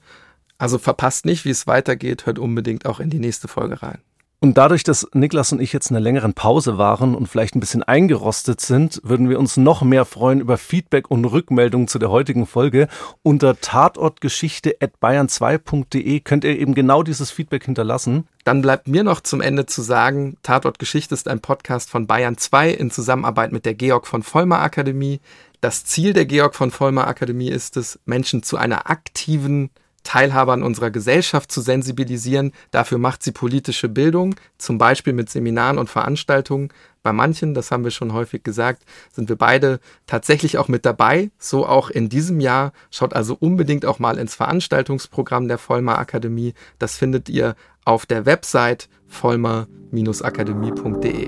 Also 0.58 0.78
verpasst 0.78 1.26
nicht, 1.26 1.44
wie 1.44 1.50
es 1.50 1.68
weitergeht, 1.68 2.26
hört 2.26 2.40
unbedingt 2.40 2.86
auch 2.86 3.00
in 3.00 3.10
die 3.10 3.20
nächste 3.20 3.48
Folge 3.48 3.82
rein. 3.84 4.00
Und 4.40 4.60
dadurch, 4.60 4.84
dass 4.84 5.08
Niklas 5.14 5.52
und 5.52 5.60
ich 5.60 5.74
jetzt 5.74 5.90
in 5.90 5.96
einer 5.96 6.04
längeren 6.04 6.36
Pause 6.36 6.78
waren 6.78 7.16
und 7.16 7.26
vielleicht 7.26 7.56
ein 7.56 7.60
bisschen 7.60 7.82
eingerostet 7.82 8.62
sind, 8.62 9.02
würden 9.04 9.30
wir 9.30 9.40
uns 9.40 9.58
noch 9.58 9.82
mehr 9.82 10.06
freuen 10.06 10.42
über 10.42 10.60
Feedback 10.60 11.10
und 11.10 11.26
Rückmeldungen 11.26 11.88
zu 11.88 11.98
der 11.98 12.12
heutigen 12.12 12.46
Folge. 12.46 12.88
Unter 13.24 13.60
tatortgeschichte.bayern2.de 13.60 16.20
könnt 16.20 16.44
ihr 16.44 16.60
eben 16.60 16.76
genau 16.76 17.02
dieses 17.02 17.32
Feedback 17.32 17.66
hinterlassen. 17.66 18.28
Dann 18.44 18.62
bleibt 18.62 18.88
mir 18.88 19.04
noch 19.04 19.22
zum 19.22 19.42
Ende 19.42 19.66
zu 19.66 19.82
sagen, 19.82 20.38
Tatort 20.44 20.78
Geschichte 20.78 21.16
ist 21.16 21.28
ein 21.28 21.40
Podcast 21.40 21.90
von 21.90 22.06
Bayern 22.06 22.38
2 22.38 22.70
in 22.70 22.92
Zusammenarbeit 22.92 23.52
mit 23.52 23.66
der 23.66 23.74
Georg 23.74 24.06
von 24.06 24.22
Vollmer 24.22 24.60
Akademie. 24.60 25.20
Das 25.62 25.84
Ziel 25.84 26.14
der 26.14 26.28
Georg 26.28 26.54
von 26.54 26.70
Vollmer 26.70 27.08
Akademie 27.08 27.50
ist 27.50 27.76
es, 27.76 27.98
Menschen 28.06 28.44
zu 28.44 28.56
einer 28.56 28.88
aktiven 28.88 29.72
Teilhaber 30.08 30.54
an 30.54 30.64
unserer 30.64 30.90
Gesellschaft 30.90 31.52
zu 31.52 31.60
sensibilisieren. 31.60 32.54
Dafür 32.72 32.98
macht 32.98 33.24
sie 33.24 33.34
politische 33.34 33.90
Bildung, 33.90 34.36
zum 34.58 34.78
Beispiel 34.78 35.12
mit 35.12 35.30
Seminaren 35.30 35.78
und 35.78 35.90
Veranstaltungen. 35.90 36.70
Bei 37.04 37.12
manchen, 37.12 37.54
das 37.54 37.72
haben 37.72 37.84
wir 37.84 37.92
schon 37.92 38.14
häufig 38.14 38.42
gesagt, 38.42 38.84
sind 39.12 39.28
wir 39.28 39.36
beide 39.36 39.82
tatsächlich 40.06 40.58
auch 40.58 40.70
mit 40.70 40.86
dabei. 40.86 41.30
So 41.38 41.66
auch 41.66 41.90
in 41.90 42.08
diesem 42.08 42.40
Jahr. 42.40 42.72
Schaut 42.90 43.14
also 43.14 43.36
unbedingt 43.38 43.86
auch 43.86 44.00
mal 44.00 44.18
ins 44.18 44.34
Veranstaltungsprogramm 44.34 45.50
der 45.50 45.58
Vollmer 45.58 46.00
Akademie. 46.00 46.54
Das 46.80 46.96
findet 46.96 47.28
ihr 47.28 47.58
auf 47.84 48.06
der 48.06 48.26
Website 48.26 48.88
vollmer-akademie.de. 49.08 51.28